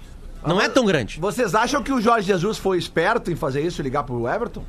Não 0.46 0.60
é 0.60 0.68
tão 0.68 0.84
grande. 0.86 1.20
Vocês 1.20 1.54
acham 1.54 1.82
que 1.82 1.92
o 1.92 2.00
Jorge 2.00 2.26
Jesus 2.26 2.56
foi 2.58 2.78
esperto 2.78 3.30
em 3.30 3.36
fazer 3.36 3.60
isso, 3.60 3.82
ligar 3.82 4.02
pro 4.04 4.26
Everton? 4.26 4.62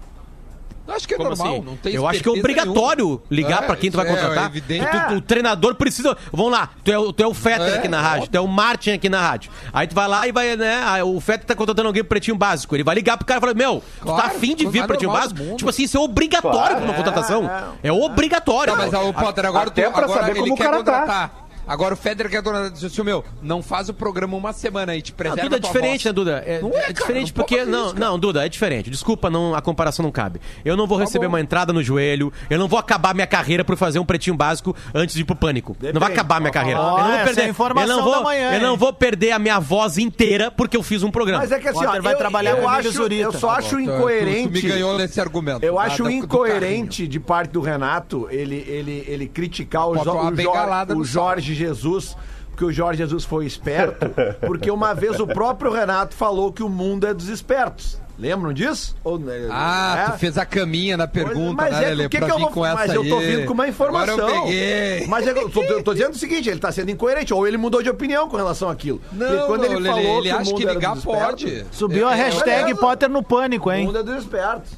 Eu 0.88 0.96
acho 0.96 1.08
que 1.08 1.14
é 1.14 1.18
Como 1.18 1.30
normal, 1.30 1.48
assim? 1.48 1.62
não 1.62 1.76
tem 1.78 1.94
Eu 1.94 2.08
acho 2.08 2.22
que 2.22 2.28
é 2.28 2.32
obrigatório 2.32 3.06
nenhuma. 3.06 3.22
ligar 3.30 3.64
É, 3.64 3.66
pra 3.68 3.76
quem 3.76 3.92
tu 3.92 3.98
vai 3.98 4.06
é, 4.06 4.10
contratar. 4.10 4.44
É 4.44 4.48
evidente. 4.48 4.86
Tu- 4.86 5.08
tu- 5.08 5.14
o 5.16 5.22
treinador 5.22 5.76
precisa. 5.76 6.18
Vamos 6.32 6.52
lá, 6.52 6.70
tu 6.84 6.92
é, 6.92 6.98
o- 6.98 7.14
tu 7.14 7.24
é 7.24 7.28
o 7.28 7.34
Fetter 7.34 7.68
É, 7.68 7.78
aqui 7.78 7.88
na 7.88 8.02
rádio, 8.02 8.18
óbvio. 8.24 8.32
tu 8.32 8.36
é 8.36 8.40
o 8.42 8.48
Martin 8.48 8.92
aqui 8.92 9.08
na 9.10 9.22
rádio. 9.22 9.52
Aí 9.72 9.88
tu 9.88 9.96
vai 9.96 10.08
lá 10.08 10.28
e 10.28 10.32
vai, 10.32 10.56
né? 10.58 10.82
aí 10.86 11.02
o 11.02 11.20
Fetter 11.22 11.46
tá 11.46 11.56
contratando 11.56 11.88
alguém 11.88 12.04
pro 12.04 12.10
pretinho 12.10 12.36
básico. 12.38 12.76
Ele 12.76 12.84
vai 12.84 12.96
ligar 12.96 13.16
pro 13.18 13.26
cara 13.26 13.38
e 13.38 13.42
falar: 13.42 13.54
Meu, 13.54 13.82
tu 14.00 14.06
tá 14.06 14.14
Claro, 14.14 14.28
afim 14.36 14.56
de 14.56 14.66
vir 14.66 14.80
mais 14.80 14.88
pro 14.88 14.88
pretinho 14.88 15.12
básico? 15.12 15.56
Tipo 15.56 15.70
assim, 15.70 15.84
isso 15.84 15.98
é 15.98 16.00
obrigatório 16.00 16.58
Claro. 16.58 16.76
pra 16.76 16.84
uma 16.86 16.94
contratação. 16.94 17.50
É, 17.84 17.92
obrigatório. 17.92 18.74
Tá, 18.74 18.80
mas 18.80 18.94
o 18.94 19.14
Potter, 19.14 19.46
agora, 19.46 19.68
Até 19.70 19.84
tu, 19.84 19.92
pra 19.92 20.04
agora 20.04 20.20
saber 20.20 20.32
ele 20.32 20.40
como 20.42 20.54
o 20.54 20.58
quer 20.58 20.64
cara 20.64 20.84
tá. 20.84 21.30
Agora 21.68 21.94
o 21.94 21.98
Federer 21.98 22.32
quer 22.32 22.44
contratar. 22.44 22.72
Disse 22.72 22.86
assim, 22.86 23.04
meu, 23.04 23.24
não 23.42 23.62
faz 23.62 23.90
o 23.90 23.94
programa 23.94 24.36
uma 24.38 24.54
semana 24.54 24.92
aí, 24.92 25.02
te 25.02 25.12
Não, 25.12 25.18
preserva 25.18 25.44
Duda 25.44 25.56
é 25.56 25.60
diferente, 25.60 26.06
né, 26.06 26.14
voz. 26.14 26.16
Duda? 26.16 26.44
É, 26.46 26.62
Não 26.62 26.70
é, 26.70 26.78
é 26.78 26.82
cara, 26.82 26.94
diferente 26.94 27.28
não 27.28 27.34
porque. 27.34 27.66
Não, 27.66 27.86
isso, 27.88 28.00
não, 28.00 28.20
Duda, 28.20 28.46
é 28.46 28.50
diferente. 28.50 28.90
Desculpa, 28.90 29.30
não, 29.30 29.56
a 29.56 29.62
comparação 29.62 30.04
não 30.04 30.12
cabe. 30.12 30.42
Eu 30.66 30.76
não 30.76 30.88
vou 30.88 30.98
receber 30.98 31.26
bom. 31.28 31.34
uma 31.34 31.42
entrada 31.42 31.72
no 31.74 31.82
joelho, 31.84 32.32
eu 32.50 32.60
não 32.60 32.68
vou 32.68 32.80
acabar 32.80 33.14
minha 33.14 33.28
carreira 33.28 33.64
por 33.64 33.78
fazer 33.78 34.00
um 34.00 34.06
pretinho 34.06 34.36
básico 34.36 34.76
antes 34.94 35.16
de 35.16 35.22
ir 35.22 35.26
pro 35.26 35.36
pânico. 35.36 35.76
Não 35.94 36.00
vai 36.00 36.12
acabar 36.12 36.40
minha 36.40 36.52
carreira. 36.52 36.80
Eu 36.80 36.84
não 36.84 36.92
vou 36.98 37.12
essa 37.14 37.24
perder. 37.26 37.42
é 37.42 37.46
a 37.46 37.50
informação 37.50 37.90
eu 37.90 37.96
não 37.98 38.04
vou, 38.04 38.16
da 38.16 38.22
manhã, 38.22 38.54
eu 38.54 38.62
não 38.62 38.78
vou 38.78 38.94
perder 38.94 39.32
a 39.32 39.40
minha 39.40 39.60
voz 39.60 39.98
inteira 39.98 40.52
porque 40.52 40.76
eu 40.78 40.84
fiz 40.84 41.04
um 41.04 41.12
programa. 41.12 41.42
Mas 41.42 41.52
é 41.52 41.60
que 41.60 41.68
assim, 41.68 41.86
ó, 41.86 42.02
vai 42.02 42.14
eu, 42.14 42.18
trabalhar 42.18 42.52
eu 42.58 42.68
acho, 42.68 43.02
eu 43.12 43.32
só 43.32 43.52
Tá 43.52 43.58
acho 43.58 43.70
Tu- 43.70 43.76
tu- 43.76 43.82
incoerente. 43.82 44.48
Tu, 44.48 44.52
me 44.54 44.62
ganhou 44.62 44.98
nesse 44.98 45.20
argumento. 45.20 45.64
Eu 45.64 45.76
tá? 45.76 45.82
acho 45.84 46.04
do 46.04 46.10
incoerente 46.10 47.08
de 47.08 47.20
parte 47.20 47.52
do 47.52 47.62
Renato 47.62 48.28
ele, 48.30 48.56
ele, 48.68 49.04
ele 49.08 49.28
criticar 49.28 49.88
o, 49.88 51.04
Jorge, 51.04 51.51
Jorge 51.54 51.56
Jesus, 51.56 52.18
porque 52.50 52.66
o 52.66 52.72
Jorge 52.72 52.98
Jesus 53.00 53.24
foi 53.26 53.46
esperto, 53.46 54.06
porque 54.46 54.70
uma 54.72 54.94
vez 54.94 55.20
o 55.20 55.28
próprio 55.28 55.72
Renato 55.72 56.16
falou 56.16 56.52
que 56.52 56.64
o 56.64 56.70
mundo 56.70 57.06
é 57.08 57.14
dos 57.14 57.28
espertos. 57.30 58.00
Lembram 58.20 58.54
disso? 58.54 58.96
Ou, 59.04 59.18
né, 59.18 59.48
Ah, 59.50 60.06
é? 60.10 60.12
tu 60.12 60.20
fez 60.20 60.38
a 60.38 60.46
caminha 60.46 60.96
na 60.96 61.08
pergunta, 61.08 61.56
mas 61.64 61.72
né, 61.74 61.86
é, 61.86 61.88
Lelê? 61.90 62.06
o 62.06 62.10
que 62.10 62.20
que 62.20 62.24
eu 62.32 62.38
vou- 62.38 62.52
com 62.52 62.64
essa 62.64 62.76
mas 62.76 62.94
eu 62.94 63.08
tô 63.08 63.20
vindo 63.20 63.46
com 63.48 63.54
uma 63.54 63.68
informação. 63.68 64.14
Agora 64.14 64.36
eu 64.38 64.44
peguei. 64.44 65.08
Mas 65.08 65.26
é 65.26 65.32
eu 65.32 65.50
tô, 65.50 65.64
eu 65.64 65.82
tô 65.82 65.94
dizendo 65.94 66.12
o 66.14 66.18
seguinte, 66.18 66.48
ele 66.48 66.60
tá 66.60 66.72
sendo 66.72 66.92
incoerente, 66.92 67.34
ou 67.34 67.48
ele 67.48 67.58
mudou 67.58 67.82
de 67.82 67.90
opinião 67.90 68.30
com 68.30 68.38
relação 68.38 68.70
àquilo. 68.70 69.02
Porque 69.10 69.24
Não, 69.24 69.48
quando 69.48 69.64
ele 69.64 69.74
não, 69.74 69.82
Lelê, 69.82 70.04
falou 70.04 70.18
ele 70.20 70.30
que 70.30 70.36
o 70.36 70.38
acha 70.38 70.54
que 70.54 70.66
ligar 70.66 70.98
pode. 70.98 71.66
Subiu 71.72 72.08
a 72.08 72.16
É, 72.16 72.20
é, 72.20 72.24
hashtag. 72.26 72.76
Potter 72.76 73.10
no 73.10 73.24
pânico, 73.24 73.70
O 73.70 73.74
hein? 73.74 73.86
mundo 73.88 73.98
é 73.98 74.04
dos 74.04 74.18
espertos. 74.20 74.70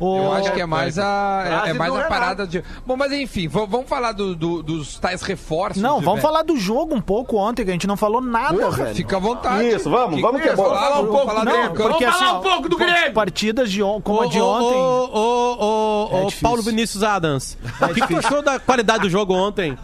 O- 0.00 0.16
Eu 0.16 0.32
acho 0.32 0.52
que 0.52 0.60
é 0.60 0.66
mais 0.66 0.98
a, 0.98 1.62
é- 1.66 1.70
é, 1.70 1.72
mais 1.74 1.94
a 1.94 2.04
parada 2.04 2.46
de. 2.46 2.64
Bom, 2.86 2.96
mas 2.96 3.12
enfim, 3.12 3.46
vamos 3.46 3.86
falar 3.86 4.12
do- 4.12 4.34
do- 4.34 4.62
dos 4.62 4.98
tais 4.98 5.20
reforços. 5.20 5.80
Não, 5.82 5.96
vamos 6.00 6.14
velho. 6.14 6.22
falar 6.22 6.42
do 6.42 6.56
jogo 6.56 6.94
um 6.94 7.00
pouco 7.02 7.36
ontem, 7.36 7.64
que 7.64 7.70
a 7.70 7.74
gente 7.74 7.86
não 7.86 7.96
falou 7.98 8.20
nada, 8.22 8.70
velho. 8.70 8.94
Fica 8.94 9.18
à 9.18 9.20
vontade. 9.20 9.68
Isso, 9.68 9.90
vamos, 9.90 10.20
vamos 10.20 10.40
que 10.40 10.48
é 10.48 10.56
bom. 10.56 10.64
Vamos 10.64 10.78
falar 10.80 11.00
um 11.00 11.06
pouco 11.06 11.26
falar 11.26 11.40
do 11.44 11.50
Não, 11.50 11.66
porque 11.68 11.82
Vamos 11.82 12.02
assim, 12.02 12.18
falar 12.18 12.32
ó, 12.32 12.38
um 12.38 12.42
pouco 12.42 12.68
do 12.70 12.76
Grêmio. 12.78 13.12
Partidas 13.12 13.70
de 13.70 13.82
on, 13.82 14.00
como 14.00 14.22
a 14.22 14.26
de 14.26 14.40
ontem. 14.40 14.78
Ô, 14.78 15.10
ô, 15.12 16.24
ô, 16.24 16.28
É. 16.28 16.30
Paulo 16.40 16.62
Vinícius 16.62 17.02
Adams. 17.02 17.58
o 17.82 17.88
que, 17.94 18.00
que 18.00 18.06
tu 18.08 18.16
achou 18.18 18.40
da 18.42 18.58
qualidade 18.58 19.02
do 19.02 19.10
jogo 19.10 19.34
ontem? 19.34 19.76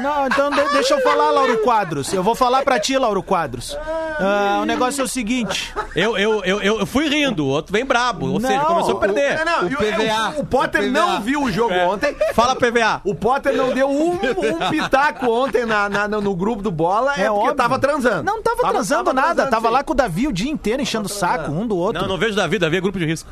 Não, 0.00 0.26
então 0.26 0.50
de- 0.50 0.68
deixa 0.72 0.94
eu 0.94 1.00
falar, 1.02 1.30
Lauro 1.30 1.58
Quadros. 1.58 2.12
Eu 2.12 2.22
vou 2.22 2.34
falar 2.34 2.62
pra 2.62 2.78
ti, 2.78 2.96
Lauro 2.96 3.22
Quadros. 3.22 3.76
Ah, 4.20 4.58
o 4.62 4.64
negócio 4.64 5.00
é 5.00 5.04
o 5.04 5.08
seguinte. 5.08 5.72
Eu, 5.94 6.16
eu, 6.18 6.44
eu, 6.44 6.60
eu 6.80 6.86
fui 6.86 7.08
rindo, 7.08 7.44
o 7.44 7.48
outro 7.48 7.72
vem 7.72 7.84
brabo. 7.84 8.30
Ou 8.32 8.40
seja, 8.40 8.56
Não, 8.58 8.64
começou 8.64 8.92
a 8.92 8.96
o- 8.96 9.00
perder. 9.00 9.44
Não, 9.44 9.62
não, 9.62 9.68
O 9.68 9.76
PVA, 9.76 10.34
o, 10.36 10.40
o 10.40 10.46
Potter 10.46 10.80
o 10.82 10.84
PVA. 10.84 10.92
não 10.92 11.20
viu 11.20 11.42
o 11.42 11.50
jogo 11.52 11.74
ontem. 11.74 12.16
Fala 12.34 12.54
PVA. 12.56 13.00
O 13.04 13.14
Potter 13.14 13.54
não 13.56 13.72
deu 13.72 13.88
um, 13.88 14.12
um 14.18 14.70
pitaco 14.70 15.26
ontem 15.30 15.64
na, 15.66 15.88
na- 15.88 16.08
no 16.08 16.34
grupo 16.34 16.62
do 16.62 16.70
bola, 16.70 17.14
é, 17.16 17.22
É 17.22 17.28
porque 17.28 17.38
óbvio. 17.40 17.54
tava 17.54 17.78
transando. 17.78 18.22
Não 18.24 18.42
tava, 18.42 18.62
transando 18.68 19.12
nada, 19.12 19.26
transando, 19.34 19.50
tava 19.50 19.68
sim. 19.68 19.74
lá 19.74 19.82
com 19.84 19.92
o 19.92 19.96
Davi 19.96 20.26
o 20.28 20.32
dia 20.32 20.50
inteiro 20.50 20.82
enchendo 20.82 21.06
o 21.06 21.08
saco 21.08 21.50
um 21.50 21.66
do 21.66 21.76
outro. 21.76 22.00
Não, 22.02 22.08
não 22.08 22.18
vejo 22.18 22.34
Davi, 22.34 22.58
Davi 22.58 22.76
é 22.76 22.80
grupo 22.80 22.98
de 22.98 23.06
risco. 23.06 23.28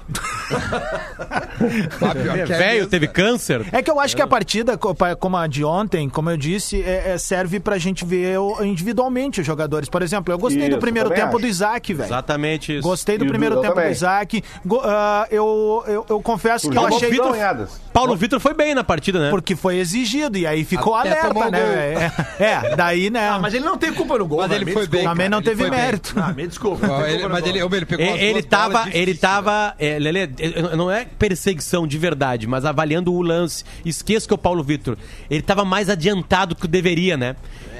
É 2.38 2.44
velho, 2.44 2.86
teve 2.86 3.06
câncer. 3.08 3.64
É 3.72 3.82
que 3.82 3.90
eu 3.90 3.98
acho 4.00 4.14
que 4.14 4.22
a 4.22 4.26
partida, 4.26 4.76
co- 4.76 4.94
pa- 4.94 5.16
como 5.16 5.36
a 5.36 5.46
de 5.46 5.64
ontem, 5.64 6.08
como 6.08 6.30
eu 6.30 6.36
disse, 6.36 6.82
é- 6.82 7.12
é- 7.14 7.18
serve 7.18 7.58
pra 7.60 7.78
gente 7.78 8.04
ver 8.04 8.36
individualmente 8.62 9.40
os 9.40 9.46
jogadores. 9.46 9.88
Por 9.88 10.02
exemplo, 10.02 10.32
eu 10.32 10.38
gostei 10.38 10.64
do 10.68 10.72
Isso, 10.72 10.78
primeiro 10.80 11.08
também 11.08 11.24
tempo 11.24 11.36
acho. 11.36 11.46
do 11.46 11.50
Isaac, 11.50 11.94
velho. 11.94 12.06
Exatamente 12.08 12.76
isso. 12.76 12.82
Gostei 12.86 13.18
do 13.18 13.24
E 13.24 13.28
primeiro 13.28 13.56
Duda 13.56 13.68
tempo 13.68 13.80
do. 13.80 13.86
Isaac. 13.88 14.44
Go- 14.64 14.82
ah, 14.84 15.26
eu, 15.30 15.84
eu, 15.86 16.06
eu 16.08 16.20
confesso 16.20 16.70
que 16.70 16.76
eu 16.76 16.86
achei. 16.86 17.10
bidonhadas. 17.10 17.80
Paulo 17.92 18.14
Vitor 18.14 18.38
foi 18.40 18.52
bem 18.54 18.74
na 18.74 18.84
partida, 18.84 19.18
né? 19.18 19.30
Porque 19.30 19.56
foi 19.56 19.76
exigido, 19.78 20.36
e 20.36 20.46
aí 20.46 20.64
ficou 20.64 20.94
Até 20.94 21.18
alerta, 21.18 21.50
né? 21.50 22.12
É, 22.38 22.44
é, 22.44 22.76
daí, 22.76 23.08
né? 23.10 23.28
Ah, 23.30 23.38
mas 23.40 23.54
ele 23.54 23.64
não 23.64 23.78
tem 23.78 23.92
culpa 23.92 24.18
no 24.18 24.26
gol. 24.26 24.38
Mas 24.40 24.50
né? 24.50 24.56
ele 24.56 24.72
foi 24.72 24.86
bem. 24.86 25.04
Também 25.04 25.28
não 25.28 25.40
teve 25.40 25.68
mérito. 25.70 26.14
Ah, 26.16 26.32
me 26.32 26.46
desculpa. 26.46 26.86
não 26.86 27.06
ele- 27.06 27.26
mas 27.26 27.46
ele, 27.46 27.58
ele 27.60 27.86
pegou 27.86 28.04
Ele, 28.04 28.42
tava, 28.42 28.86
ele 28.92 29.14
tava, 29.14 29.74
é, 29.78 29.98
Lelê, 29.98 30.28
não 30.76 30.90
é 30.90 31.04
perseguição 31.04 31.86
de 31.86 31.98
verdade, 31.98 32.46
mas 32.46 32.64
avaliando 32.64 33.12
o 33.12 33.22
lance. 33.22 33.64
Esqueça 33.84 34.26
que 34.28 34.34
o 34.34 34.38
Paulo 34.38 34.62
Vitor, 34.62 34.96
ele 35.30 35.42
tava 35.42 35.64
mais 35.64 35.88
adiantado 35.88 36.54
que 36.54 36.64
o 36.64 36.68
deveria, 36.68 37.16
né? 37.16 37.36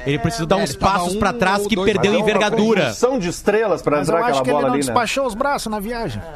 Ele 0.06 0.18
precisou 0.18 0.46
dar 0.46 0.60
é, 0.60 0.62
uns 0.62 0.76
passos 0.76 1.14
um 1.14 1.18
pra 1.18 1.32
trás 1.32 1.66
que 1.66 1.74
perdeu 1.74 2.12
Mas 2.12 2.20
é 2.20 2.22
envergadura. 2.22 2.82
conjunção 2.82 3.18
de 3.18 3.28
estrelas 3.28 3.82
pra 3.82 3.98
Mas 3.98 4.08
eu 4.08 4.14
entrar 4.14 4.26
acho 4.30 4.40
aquela 4.40 4.44
que 4.44 4.50
ele 4.50 4.54
bola 4.54 4.66
não 4.68 4.74
ali, 4.74 4.82
né? 4.82 4.86
despachou 4.86 5.26
os 5.26 5.34
braços 5.34 5.70
na 5.70 5.80
viagem. 5.80 6.22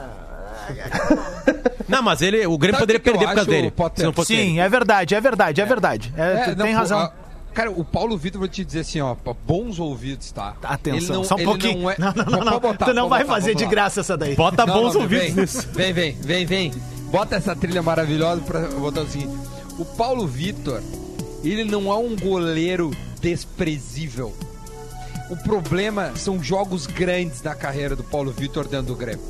Não, 1.88 2.02
mas 2.02 2.22
ele, 2.22 2.46
o 2.46 2.56
Grêmio 2.56 2.76
Sabe 2.78 2.82
poderia 2.82 3.00
que 3.00 3.10
perder 3.10 3.18
por 3.26 3.34
causa 3.34 3.40
acho, 3.40 3.50
dele. 3.50 3.70
Potter? 3.72 3.98
Se 3.98 4.04
não 4.06 4.12
fosse 4.12 4.36
Sim, 4.36 4.50
ele. 4.52 4.60
é 4.60 4.68
verdade, 4.68 5.14
é 5.16 5.20
verdade, 5.20 5.60
é 5.60 5.64
verdade. 5.64 6.14
É, 6.16 6.22
É, 6.22 6.46
não, 6.54 6.64
tem 6.64 6.72
pô, 6.74 6.78
razão. 6.78 6.98
a- 7.00 7.12
Cara, 7.60 7.70
o 7.72 7.84
Paulo 7.84 8.16
Vitor, 8.16 8.38
vou 8.38 8.48
te 8.48 8.64
dizer 8.64 8.80
assim, 8.80 9.02
ó, 9.02 9.14
bons 9.46 9.78
ouvidos, 9.78 10.32
tá? 10.32 10.56
Atenção, 10.62 10.96
Ele 10.96 11.12
não- 11.12 11.24
só 11.24 11.34
um 11.34 11.44
pouquinho. 11.44 11.82
Não, 11.82 11.90
é... 11.90 11.96
Não, 11.98 12.12
não, 12.14 12.24
não, 12.24 12.38
não. 12.38 12.52
Pode 12.52 12.60
botar, 12.62 12.84
tu 12.86 12.94
não 12.94 13.02
pode 13.02 13.10
vai 13.10 13.24
botar, 13.24 13.34
fazer 13.34 13.54
de 13.54 13.66
graça 13.66 14.00
essa 14.00 14.16
daí. 14.16 14.34
Bota 14.34 14.64
Não, 14.64 14.72
bons 14.72 14.94
não, 14.94 15.02
ouvidos 15.02 15.26
vem, 15.26 15.34
nisso. 15.34 15.68
Vem, 15.74 15.92
vem, 15.92 16.12
vem, 16.14 16.46
vem. 16.46 16.72
Bota 17.10 17.36
essa 17.36 17.54
trilha 17.54 17.82
maravilhosa 17.82 18.40
pra 18.40 18.60
botar 18.66 19.02
o 19.02 19.06
seguinte. 19.06 19.36
O 19.78 19.84
Paulo 19.84 20.26
Vitor, 20.26 20.80
ele 21.44 21.64
não 21.64 21.92
é 21.92 21.96
um 21.96 22.16
goleiro 22.16 22.92
desprezível. 23.20 24.34
O 25.28 25.36
problema 25.36 26.12
são 26.16 26.42
jogos 26.42 26.86
grandes 26.86 27.42
na 27.42 27.54
carreira 27.54 27.94
do 27.94 28.02
Paulo 28.02 28.30
Vitor 28.32 28.66
dentro 28.68 28.86
do 28.86 28.96
Grêmio. 28.96 29.20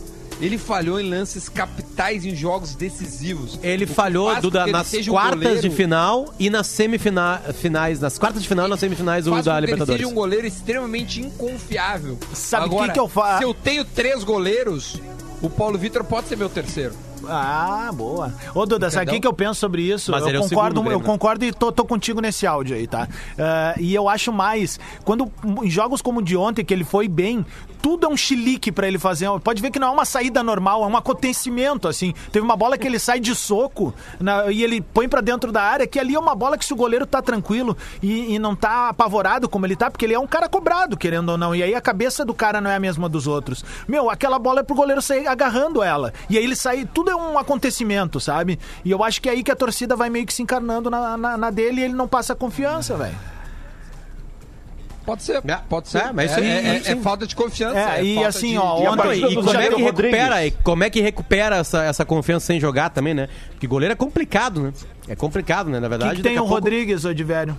Ele 0.40 0.56
falhou 0.56 0.98
em 0.98 1.08
lances 1.08 1.48
capitais 1.48 2.24
em 2.24 2.34
jogos 2.34 2.74
decisivos. 2.74 3.58
Ele 3.62 3.84
O 3.84 3.88
falhou, 3.88 4.34
Duda, 4.40 4.66
nas 4.66 4.92
um 4.94 5.04
quartas 5.04 5.38
goleiro- 5.42 5.68
de 5.68 5.70
final 5.74 6.34
e 6.38 6.48
nas 6.48 6.66
semifinais. 6.66 8.00
Nas 8.00 8.18
quartas 8.18 8.42
de 8.42 8.48
final 8.48 8.66
e 8.66 8.70
nas 8.70 8.80
semifinais 8.80 9.24
do, 9.26 9.32
faz 9.32 9.44
da 9.44 9.52
que 9.52 9.56
ele 9.58 9.66
Libertadores. 9.66 10.00
seja 10.00 10.10
um 10.10 10.14
goleiro 10.14 10.46
extremamente 10.46 11.20
inconfiável. 11.20 12.18
Sabe 12.32 12.66
o 12.66 12.68
que 12.70 12.74
Agora, 12.76 12.92
que 12.92 13.00
eu 13.00 13.08
fa- 13.08 13.38
Se 13.38 13.44
eu 13.44 13.52
tenho 13.52 13.84
três 13.84 14.24
goleiros, 14.24 14.96
o 15.42 15.50
Paulo 15.50 15.76
Vitor 15.78 16.04
pode 16.04 16.28
ser 16.28 16.36
meu 16.36 16.48
terceiro. 16.48 16.94
Ah, 17.28 17.90
boa. 17.92 18.32
Ô, 18.54 18.64
Duda, 18.66 18.90
sabe 18.90 19.10
o 19.10 19.14
que 19.14 19.20
que 19.20 19.26
eu 19.26 19.32
penso 19.32 19.60
sobre 19.60 19.82
isso? 19.82 20.10
Mas 20.10 20.22
eu 20.22 20.28
é 20.30 20.38
o 20.38 20.42
concordo, 20.42 20.80
eu 20.90 20.98
né? 20.98 21.04
concordo 21.04 21.44
e 21.44 21.52
tô, 21.52 21.70
tô 21.72 21.84
contigo 21.84 22.20
nesse 22.20 22.46
áudio 22.46 22.76
aí, 22.76 22.86
tá? 22.86 23.08
Ah, 23.38 23.74
e 23.78 23.94
eu 23.94 24.08
acho 24.08 24.32
mais, 24.32 24.78
quando 25.04 25.30
em 25.62 25.70
jogos 25.70 26.00
como 26.02 26.20
o 26.20 26.22
de 26.22 26.36
ontem, 26.36 26.64
que 26.64 26.72
ele 26.72 26.84
foi 26.84 27.08
bem, 27.08 27.44
tudo 27.82 28.06
é 28.06 28.08
um 28.10 28.16
chilique 28.16 28.70
pra 28.72 28.86
ele 28.86 28.98
fazer. 28.98 29.28
Pode 29.42 29.60
ver 29.62 29.70
que 29.70 29.78
não 29.78 29.88
é 29.88 29.90
uma 29.90 30.04
saída 30.04 30.42
normal, 30.42 30.82
é 30.84 30.86
um 30.86 30.96
acontecimento, 30.96 31.88
assim. 31.88 32.12
Teve 32.32 32.44
uma 32.44 32.56
bola 32.56 32.76
que 32.76 32.86
ele 32.86 32.98
sai 32.98 33.20
de 33.20 33.34
soco 33.34 33.94
na- 34.18 34.50
e 34.50 34.62
ele 34.62 34.80
põe 34.80 35.08
pra 35.08 35.20
dentro 35.20 35.50
da 35.52 35.62
área, 35.62 35.86
que 35.86 35.98
ali 35.98 36.14
é 36.14 36.18
uma 36.18 36.34
bola 36.34 36.56
que 36.58 36.64
se 36.64 36.72
o 36.72 36.76
goleiro 36.76 37.06
tá 37.06 37.22
tranquilo 37.22 37.76
e, 38.02 38.34
e 38.34 38.38
não 38.38 38.54
tá 38.54 38.88
apavorado 38.90 39.48
como 39.48 39.66
ele 39.66 39.76
tá, 39.76 39.90
porque 39.90 40.04
ele 40.04 40.14
é 40.14 40.18
um 40.18 40.26
cara 40.26 40.48
cobrado, 40.48 40.96
querendo 40.96 41.30
ou 41.30 41.38
não. 41.38 41.54
E 41.54 41.62
aí 41.62 41.74
a 41.74 41.80
cabeça 41.80 42.24
do 42.24 42.34
cara 42.34 42.60
não 42.60 42.70
é 42.70 42.76
a 42.76 42.80
mesma 42.80 43.08
dos 43.08 43.26
outros. 43.26 43.64
Meu, 43.88 44.10
aquela 44.10 44.38
bola 44.38 44.60
é 44.60 44.62
pro 44.62 44.74
goleiro 44.76 45.00
sair 45.02 45.26
agarrando 45.26 45.82
ela. 45.82 46.12
E 46.28 46.36
aí 46.36 46.44
ele 46.44 46.56
sai, 46.56 46.84
tudo 46.92 47.09
é 47.10 47.16
um 47.16 47.38
acontecimento, 47.38 48.18
sabe? 48.20 48.58
E 48.84 48.90
eu 48.90 49.02
acho 49.04 49.20
que 49.20 49.28
é 49.28 49.32
aí 49.32 49.42
que 49.42 49.50
a 49.50 49.56
torcida 49.56 49.94
vai 49.96 50.08
meio 50.08 50.24
que 50.26 50.32
se 50.32 50.42
encarnando 50.42 50.88
na, 50.90 51.16
na, 51.16 51.36
na 51.36 51.50
dele 51.50 51.80
e 51.80 51.84
ele 51.84 51.94
não 51.94 52.08
passa 52.08 52.34
confiança, 52.34 52.96
velho. 52.96 53.16
Pode 55.04 55.22
ser, 55.22 55.40
É, 55.44 55.56
pode 55.68 55.88
ser. 55.88 55.98
é, 55.98 56.12
mas 56.12 56.30
isso 56.30 56.40
é, 56.40 56.44
é- 56.76 56.92
é 56.92 56.96
falta 56.96 57.26
de 57.26 57.34
confiança. 57.34 57.78
É, 57.78 58.04
e 58.04 58.14
falta 58.14 58.28
assim, 58.28 58.50
de- 58.52 58.58
ó, 58.58 58.76
de- 58.76 58.82
E 58.84 58.88
ontem- 58.88 59.32
E 59.32 59.34
como 59.34 59.50
é 59.58 59.68
que 59.68 59.82
recupera, 59.82 60.46
e 60.46 60.50
como 60.50 60.84
é 60.84 60.90
que 60.90 61.00
recupera 61.00 61.56
essa, 61.56 61.82
essa 61.84 62.04
confiança 62.04 62.46
sem 62.46 62.60
jogar 62.60 62.90
também, 62.90 63.14
né? 63.14 63.28
Porque 63.50 63.66
goleiro 63.66 63.92
é 63.92 63.96
complicado, 63.96 64.62
né? 64.62 64.72
É 65.08 65.16
complicado, 65.16 65.68
né? 65.70 65.80
Na 65.80 65.88
verdade, 65.88 66.10
que, 66.12 66.16
que 66.18 66.22
tem 66.22 66.34
o 66.36 66.40
pouco- 66.42 66.54
Rodrigues, 66.54 67.04
Odivério? 67.04 67.58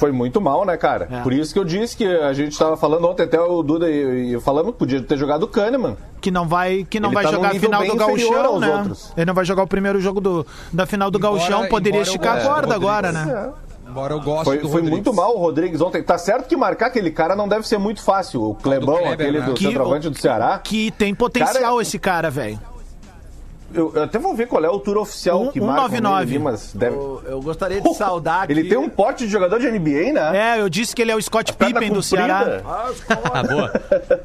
Foi 0.00 0.10
muito 0.10 0.40
mal, 0.40 0.64
né, 0.64 0.78
cara? 0.78 1.06
É. 1.10 1.20
Por 1.20 1.30
isso 1.30 1.52
que 1.52 1.58
eu 1.58 1.64
disse 1.64 1.94
que 1.94 2.06
a 2.06 2.32
gente 2.32 2.58
tava 2.58 2.74
falando 2.74 3.06
ontem, 3.06 3.22
até 3.24 3.38
o 3.38 3.62
Duda 3.62 3.86
e, 3.90 4.34
e 4.34 4.40
falando 4.40 4.72
que 4.72 4.78
podia 4.78 5.02
ter 5.02 5.18
jogado 5.18 5.42
o 5.42 5.46
Kahneman. 5.46 5.94
Que 6.22 6.30
não 6.30 6.48
vai, 6.48 6.86
que 6.88 6.98
não 6.98 7.10
Ele 7.10 7.14
vai 7.16 7.24
tá 7.24 7.30
jogar 7.30 7.48
a 7.50 7.54
final 7.54 7.86
do 7.86 7.94
Gauchão, 7.96 8.46
aos 8.46 8.60
né? 8.62 8.74
outros. 8.76 9.12
Ele 9.14 9.26
não 9.26 9.34
vai 9.34 9.44
jogar 9.44 9.62
o 9.62 9.66
primeiro 9.66 10.00
jogo 10.00 10.18
do, 10.18 10.46
da 10.72 10.86
final 10.86 11.10
do 11.10 11.18
Embora- 11.18 11.34
Gauchão, 11.38 11.66
poderia 11.68 12.00
esticar 12.00 12.36
a 12.36 12.40
do 12.40 12.48
corda 12.48 12.74
agora, 12.74 13.12
né? 13.12 13.50
Embora 13.86 14.14
eu 14.14 14.20
goste 14.20 14.44
Foi, 14.44 14.58
do 14.58 14.68
foi 14.70 14.80
muito 14.82 15.12
mal 15.12 15.34
o 15.36 15.38
Rodrigues 15.38 15.82
ontem. 15.82 16.02
Tá 16.02 16.16
certo 16.16 16.46
que 16.48 16.56
marcar 16.56 16.86
aquele 16.86 17.10
cara 17.10 17.36
não 17.36 17.46
deve 17.46 17.68
ser 17.68 17.76
muito 17.76 18.00
fácil. 18.02 18.40
O 18.42 18.54
Clebão, 18.54 18.94
Kleber, 18.96 19.12
aquele 19.12 19.40
né? 19.40 19.44
do 19.46 19.52
Que- 19.54 19.64
centroavante 19.64 20.08
do 20.08 20.18
Ceará. 20.18 20.60
Que 20.62 20.90
tem 20.92 21.14
potencial 21.14 21.60
Cara, 21.62 21.82
esse 21.82 21.98
cara, 21.98 22.30
velho. 22.30 22.58
Eu, 23.72 23.92
eu 23.94 24.02
até 24.02 24.18
vou 24.18 24.34
ver 24.34 24.46
qual 24.48 24.62
é 24.64 24.66
a 24.66 24.70
altura 24.70 25.00
oficial 25.00 25.42
Um- 25.42 25.52
que 25.52 25.60
marca 25.60 25.82
1,99. 25.96 26.00
nele 26.00 26.14
ali, 26.16 26.38
mas 26.38 26.72
deve... 26.74 26.96
Eu, 26.96 27.22
eu 27.26 27.40
gostaria 27.42 27.80
de 27.80 27.94
saudar 27.94 28.42
aqui. 28.44 28.52
Ele 28.52 28.68
tem 28.68 28.76
um 28.78 28.88
porte 28.88 29.24
de 29.26 29.30
jogador 29.32 29.58
de 29.60 29.70
NBA, 29.70 30.12
né? 30.12 30.56
É, 30.56 30.60
eu 30.60 30.68
disse 30.68 30.94
que 30.94 31.02
ele 31.02 31.10
é 31.12 31.16
o 31.16 31.22
Scott 31.22 31.52
Pippen 31.52 31.92
do. 31.92 32.02
Ceará. 32.02 32.60
Ah, 32.66 33.42
boa. 33.42 33.72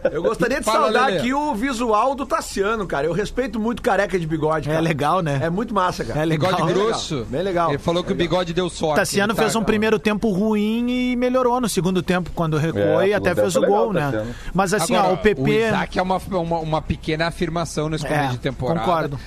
Eu 0.12 0.24
gostaria 0.24 0.60
de 0.60 0.66
Fala, 0.66 0.84
saudar 0.86 1.06
Lelê. 1.08 1.18
aqui 1.20 1.34
o 1.34 1.54
visual 1.56 2.16
do 2.16 2.26
Tassiano, 2.26 2.86
cara. 2.88 3.06
Eu 3.08 3.14
respeito 3.14 3.60
muito 3.60 3.82
careca 3.82 4.18
de 4.18 4.26
bigode, 4.26 4.70
É 4.70 4.74
cara. 4.74 4.84
legal, 4.84 5.22
né? 5.22 5.40
É 5.44 5.50
muito 5.50 5.74
massa, 5.74 6.04
cara. 6.06 6.22
É 6.22 6.26
legal. 6.26 6.52
Bigode 6.52 6.66
Bem 6.68 6.74
legal, 6.76 6.88
grosso. 6.92 7.26
bem 7.30 7.42
legal. 7.42 7.70
Ele 7.70 7.78
falou 7.78 8.04
que 8.04 8.12
o 8.12 8.16
bigode 8.16 8.54
deu 8.54 8.70
sorte. 8.70 8.96
Tassiano 8.98 9.34
tá- 9.34 9.42
fez 9.42 9.56
um 9.56 9.64
primeiro 9.64 10.00
tempo 10.00 10.30
ruim 10.32 10.90
e 10.90 11.16
melhorou 11.16 11.60
no 11.60 11.68
segundo 11.70 12.02
tempo, 12.02 12.32
quando 12.34 12.58
recuou 12.58 13.02
É, 13.02 13.10
e 13.10 13.14
até 13.14 13.34
fez 13.36 13.56
o 13.56 13.60
tempo 13.62 13.72
gol, 13.72 13.92
legal, 13.92 13.94
né? 13.94 14.18
Tassiano. 14.18 14.36
Mas 14.54 14.74
assim, 14.74 14.96
Agora, 14.96 15.12
ó, 15.12 15.16
o 15.16 15.18
PP. 15.18 15.42
O 15.42 15.48
Isaac 15.50 16.00
é 16.00 16.02
uma, 16.02 16.18
uma, 16.32 16.60
uma 16.60 16.82
pequena 16.82 17.28
afirmação 17.28 17.90
nesse 17.90 18.06
começo 18.06 18.24
É, 18.26 18.32
de 18.32 18.38
temporada. 18.38 18.80
concordo. 18.80 19.20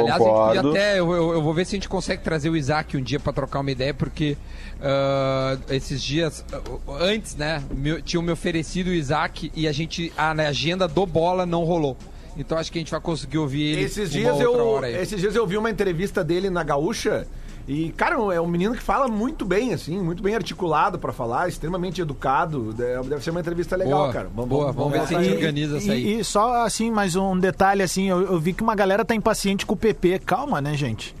Aliás, 0.00 0.18
Concordo. 0.18 0.62
podia 0.62 0.70
até. 0.70 0.98
Eu, 0.98 1.12
eu- 1.12 1.32
eu 1.34 1.42
vou 1.42 1.52
ver 1.54 1.64
se 1.66 1.74
a 1.74 1.76
gente 1.76 1.88
consegue 1.88 2.22
trazer 2.22 2.48
o 2.50 2.56
Isaac 2.56 2.96
um 2.96 3.02
dia 3.02 3.20
pra 3.20 3.32
trocar 3.32 3.60
uma 3.60 3.70
ideia, 3.70 3.92
porque 3.94 4.36
ah, 4.80 5.56
esses 5.70 6.02
dias, 6.02 6.44
ah, 6.52 6.60
antes, 7.00 7.36
né, 7.36 7.62
me- 7.74 8.02
tinham 8.02 8.22
me 8.22 8.32
oferecido 8.32 8.88
o 8.88 8.92
Isaac 8.92 9.50
e 9.54 9.68
a 9.68 9.72
gente. 9.72 10.12
A 10.16 10.34
na 10.34 10.48
agenda 10.48 10.86
do 10.88 11.06
bola 11.06 11.44
não 11.46 11.64
rolou. 11.64 11.96
Então 12.36 12.56
acho 12.56 12.72
que 12.72 12.78
a 12.78 12.80
gente 12.80 12.90
vai 12.90 13.00
conseguir 13.00 13.36
ouvir 13.36 13.62
ele 13.62 13.82
Esses 13.82 14.10
dias, 14.10 14.40
outra 14.40 14.90
eu, 14.90 15.02
esses 15.02 15.20
dias 15.20 15.34
eu 15.36 15.46
vi 15.46 15.58
uma 15.58 15.70
entrevista 15.70 16.24
dele 16.24 16.48
na 16.48 16.62
Gaúcha 16.62 17.26
e, 17.66 17.90
cara, 17.92 18.16
é 18.34 18.40
um 18.40 18.46
menino 18.46 18.74
que 18.74 18.82
fala 18.82 19.08
muito 19.08 19.44
bem, 19.44 19.72
assim, 19.72 20.00
muito 20.00 20.22
bem 20.22 20.34
articulado 20.34 20.98
pra 20.98 21.12
falar, 21.12 21.48
extremamente 21.48 22.00
educado. 22.00 22.72
Deve 22.72 23.08
deve 23.08 23.22
ser 23.22 23.30
uma 23.30 23.40
entrevista 23.40 23.76
legal, 23.76 24.00
Boa, 24.00 24.12
cara. 24.12 24.28
boa, 24.28 24.72
vamos 24.72 24.92
ver 24.92 25.06
se 25.06 25.14
a 25.14 25.22
gente 25.22 25.34
organiza 25.36 25.78
isso 25.78 25.90
aí. 25.90 26.04
E, 26.04 26.20
e 26.20 26.24
só 26.24 26.64
assim, 26.64 26.90
mais 26.90 27.16
um 27.16 27.38
detalhe 27.38 27.82
assim, 27.82 28.08
eu, 28.08 28.22
eu 28.22 28.40
vi 28.40 28.52
que 28.52 28.62
uma 28.62 28.74
galera 28.74 29.04
tá 29.04 29.14
impaciente 29.14 29.64
com 29.64 29.74
o 29.74 29.76
PP. 29.76 30.20
Calma, 30.20 30.60
né, 30.60 30.74
gente? 30.74 31.14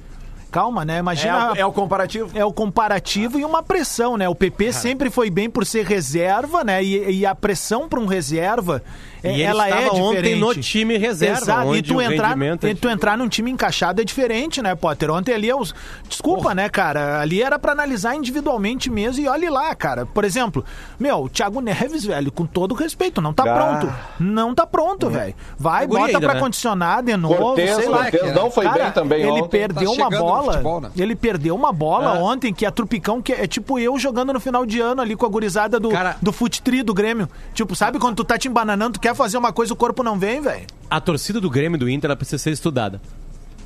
Calma, 0.52 0.84
né? 0.84 0.96
É, 0.96 0.98
Imagina. 1.00 1.52
o- 1.52 1.56
é 1.56 1.64
o 1.66 1.72
comparativo. 1.72 2.30
É 2.38 2.44
o 2.44 2.52
comparativo 2.52 3.38
e 3.40 3.44
uma 3.44 3.62
pressão, 3.62 4.16
né? 4.16 4.28
O 4.28 4.34
PP 4.34 4.72
sempre 4.72 5.10
foi 5.10 5.30
bem 5.30 5.48
por 5.50 5.64
ser 5.66 5.84
reserva, 5.86 6.62
né? 6.62 6.84
E, 6.84 7.20
e 7.20 7.26
a 7.26 7.34
pressão 7.34 7.88
para 7.88 7.98
um 7.98 8.06
reserva, 8.06 8.82
é, 9.24 9.30
E 9.30 9.34
ele 9.34 9.42
ela 9.42 9.66
é 9.66 9.70
estava 9.70 9.84
diferente. 9.96 10.18
ontem 10.18 10.36
no 10.36 10.54
time 10.54 10.98
reserva, 10.98 11.40
Exato. 11.42 11.68
onde 11.68 11.78
e 11.78 11.82
tu 11.82 11.96
o 11.96 12.02
entrar, 12.02 12.36
é 12.40 12.68
e 12.70 12.74
tu 12.74 12.88
entrar 12.88 13.16
num 13.16 13.28
time 13.28 13.50
encaixado 13.50 14.00
é 14.00 14.04
diferente, 14.04 14.60
né, 14.60 14.74
Potter? 14.74 15.10
Ontem 15.10 15.32
ali 15.34 15.48
é 15.48 15.56
os... 15.56 15.74
Desculpa, 16.08 16.54
né, 16.54 16.68
cara? 16.68 17.20
Ali 17.20 17.42
era 17.42 17.58
pra 17.58 17.72
analisar 17.72 18.14
individualmente 18.14 18.90
mesmo 18.90 19.24
e 19.24 19.28
olhe 19.28 19.48
lá, 19.48 19.74
cara. 19.74 20.04
Por 20.04 20.24
exemplo, 20.24 20.64
meu, 20.98 21.22
o 21.24 21.28
Thiago 21.28 21.60
Neves, 21.60 22.04
velho, 22.04 22.30
com 22.30 22.44
todo 22.44 22.74
respeito, 22.74 23.20
não 23.20 23.32
tá 23.32 23.44
Ah. 23.46 23.54
pronto. 23.78 23.94
Não 24.20 24.54
tá 24.54 24.66
pronto, 24.66 25.08
velho. 25.08 25.34
Vai, 25.58 25.84
É 25.84 25.86
bota 25.86 26.06
ainda, 26.06 26.20
pra 26.20 26.34
né? 26.34 26.40
condicionar 26.40 27.02
de 27.02 27.16
novo, 27.16 27.36
Cortez, 27.36 27.76
sei 27.76 27.88
lá. 27.88 28.02
Cortez 28.10 28.34
não 28.34 28.50
foi 28.50 28.64
Cara, 28.64 28.84
bem 28.84 28.92
também 28.92 29.20
ele 29.22 29.30
ontem. 29.30 29.48
perdeu 29.48 29.94
Tá 29.96 30.08
uma 30.08 30.10
no 30.10 30.26
bola. 30.42 30.52
futebol, 30.52 30.80
né? 30.80 30.90
Ele 30.96 31.14
perdeu 31.16 31.54
uma 31.54 31.72
bola 31.72 32.16
É. 32.16 32.20
ontem 32.22 32.52
que 32.52 32.66
a 32.66 32.70
Trupicão, 32.70 33.22
que 33.22 33.32
é 33.32 33.46
tipo 33.46 33.78
eu 33.78 33.98
jogando 33.98 34.32
no 34.32 34.40
final 34.40 34.66
de 34.66 34.80
ano 34.80 35.00
ali 35.00 35.16
com 35.16 35.24
a 35.26 35.28
gurizada 35.28 35.80
do, 35.80 35.88
Cara- 35.90 36.16
do 36.20 36.32
fute 36.32 36.60
tri 36.62 36.82
do 36.82 36.92
Grêmio. 36.94 37.28
Tipo, 37.54 37.74
sabe 37.74 37.98
quando 37.98 38.16
tu 38.16 38.24
tá 38.24 38.36
te 38.38 38.48
embananando, 38.48 38.94
tu 38.94 39.00
quer 39.00 39.14
fazer 39.14 39.38
uma 39.38 39.52
coisa, 39.52 39.72
o 39.72 39.76
corpo 39.76 40.02
não 40.02 40.18
vem, 40.18 40.40
velho? 40.40 40.66
A 40.90 41.00
torcida 41.00 41.40
do 41.40 41.48
Grêmio 41.50 41.76
e 41.76 41.78
do 41.78 41.88
Inter 41.88 42.08
ela 42.08 42.16
precisa 42.16 42.38
ser 42.38 42.50
estudada. 42.50 43.00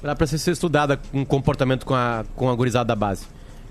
Ela 0.03 0.15
precisa 0.15 0.43
ser 0.45 0.51
estudada 0.53 0.99
com 1.11 1.23
o 1.23 1.27
comportamento 1.27 1.85
com 1.87 1.95
a, 1.95 2.25
com 2.37 2.49
a 2.51 2.55
gurizada 2.55 2.85
da 2.85 2.95
base. 2.95 3.27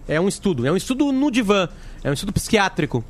É 0.08 0.20
um 0.20 0.28
estudo, 0.28 0.65
é 0.68 0.72
um 0.72 0.76
estudo 0.76 1.12
no 1.12 1.32
divã, 1.32 1.68
é 2.04 2.10
um 2.10 2.13
estudo 2.13 2.34
psiquiátrico. 2.34 3.04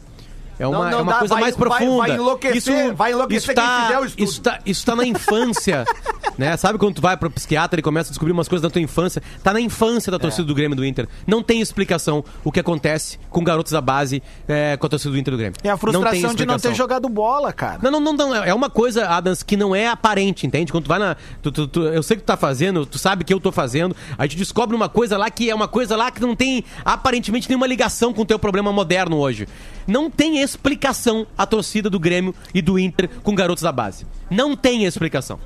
É 0.58 0.66
uma, 0.68 0.86
Não, 0.86 0.92
não 0.92 1.00
é 1.00 1.02
uma 1.02 1.12
dá, 1.14 1.20
coisa 1.20 1.34
vai- 1.34 1.42
mais 1.44 1.56
vai- 1.56 1.68
profunda. 1.70 1.98
vai 1.98 2.12
enlouquecer- 2.16 2.94
vai 2.96 3.12
enlouquecer 3.12 3.54
quem 3.56 3.64
tá, 3.64 3.82
fizer 3.88 4.00
o 4.00 4.06
estudo. 4.06 4.24
Isso 4.24 4.42
tá, 4.42 4.60
isso 4.66 4.86
tá 4.86 4.96
na 4.96 5.06
infância, 5.06 5.84
né? 6.38 6.56
Sabe 6.56 6.80
quando 6.80 6.96
tu 6.96 7.02
vai 7.02 7.18
pro 7.18 7.30
psiquiatra 7.30 7.80
e 7.80 7.84
começa 7.84 8.10
a 8.10 8.12
descobrir 8.12 8.32
umas 8.32 8.48
coisas 8.48 8.62
da 8.64 8.70
tua 8.70 8.82
infância? 8.82 9.22
Tá 9.44 9.52
na 9.52 9.60
infância 9.60 10.12
da 10.12 10.18
torcida 10.20 10.44
do 10.46 10.56
Grêmio 10.56 10.76
do 10.76 10.86
Inter. 10.86 11.08
Não 11.28 11.44
tem 11.44 11.60
explicação 11.60 12.24
o 12.44 12.52
que 12.52 12.60
acontece 12.60 13.20
com 13.30 13.44
garotos 13.44 13.74
da 13.74 13.82
base 13.82 14.24
é, 14.48 14.78
com 14.78 14.86
a 14.86 14.90
torcida 14.90 15.12
do 15.12 15.18
Inter 15.18 15.34
do 15.34 15.38
Grêmio. 15.38 15.58
É 15.64 15.68
a 15.70 15.72
Não 15.74 15.78
frustração 15.78 16.34
de 16.34 16.46
não 16.46 16.58
ter 16.58 16.74
jogado 16.74 17.10
bola, 17.10 17.52
cara. 17.52 17.80
Não, 17.82 17.92
não, 17.92 18.00
não, 18.00 18.14
não. 18.14 18.36
É 18.44 18.54
uma 18.54 18.70
coisa, 18.70 19.08
Adams, 19.10 19.44
que 19.44 19.58
não 19.58 19.76
é 19.76 19.88
aparente, 19.88 20.48
entende? 20.48 20.72
Quando 20.72 20.86
tu 20.86 20.88
vai 20.90 21.00
na. 21.00 21.16
tu- 21.42 21.52
tu- 21.52 21.68
tu- 21.68 21.84
eu 21.84 22.02
sei 22.02 22.16
que 22.18 22.24
tu 22.24 22.28
tá 22.28 22.38
fazendo, 22.38 22.86
tu 22.86 22.98
sabe 22.98 23.24
que 23.26 23.34
eu 23.34 23.40
tô 23.42 23.52
fazendo. 23.52 23.96
A 24.18 24.24
gente 24.24 24.38
descobre 24.38 24.76
uma 24.76 24.88
coisa 24.88 25.18
lá 25.18 25.30
que 25.30 25.50
é 25.50 25.56
uma 25.56 25.68
coisa 25.68 25.96
lá 25.98 26.10
que 26.12 26.22
não 26.22 26.34
tem 26.36 26.64
aparentemente 26.86 27.50
nenhuma 27.50 27.68
ligação 27.68 28.14
com 28.14 28.22
o 28.22 28.26
teu 28.26 28.40
problema 28.40 28.72
moderno 28.72 29.18
hoje. 29.18 29.48
Não 29.88 30.10
tem 30.10 30.40
explicação 30.46 31.28
a 31.38 31.46
torcida 31.46 31.90
do 31.90 32.00
Grêmio 32.00 32.34
e 32.54 32.62
do 32.62 32.80
Inter 32.80 33.10
com 33.22 33.36
garotos 33.36 33.64
da 33.64 33.72
base. 33.72 34.06
Não 34.30 34.56
tem 34.56 34.86
explicação. 34.86 35.40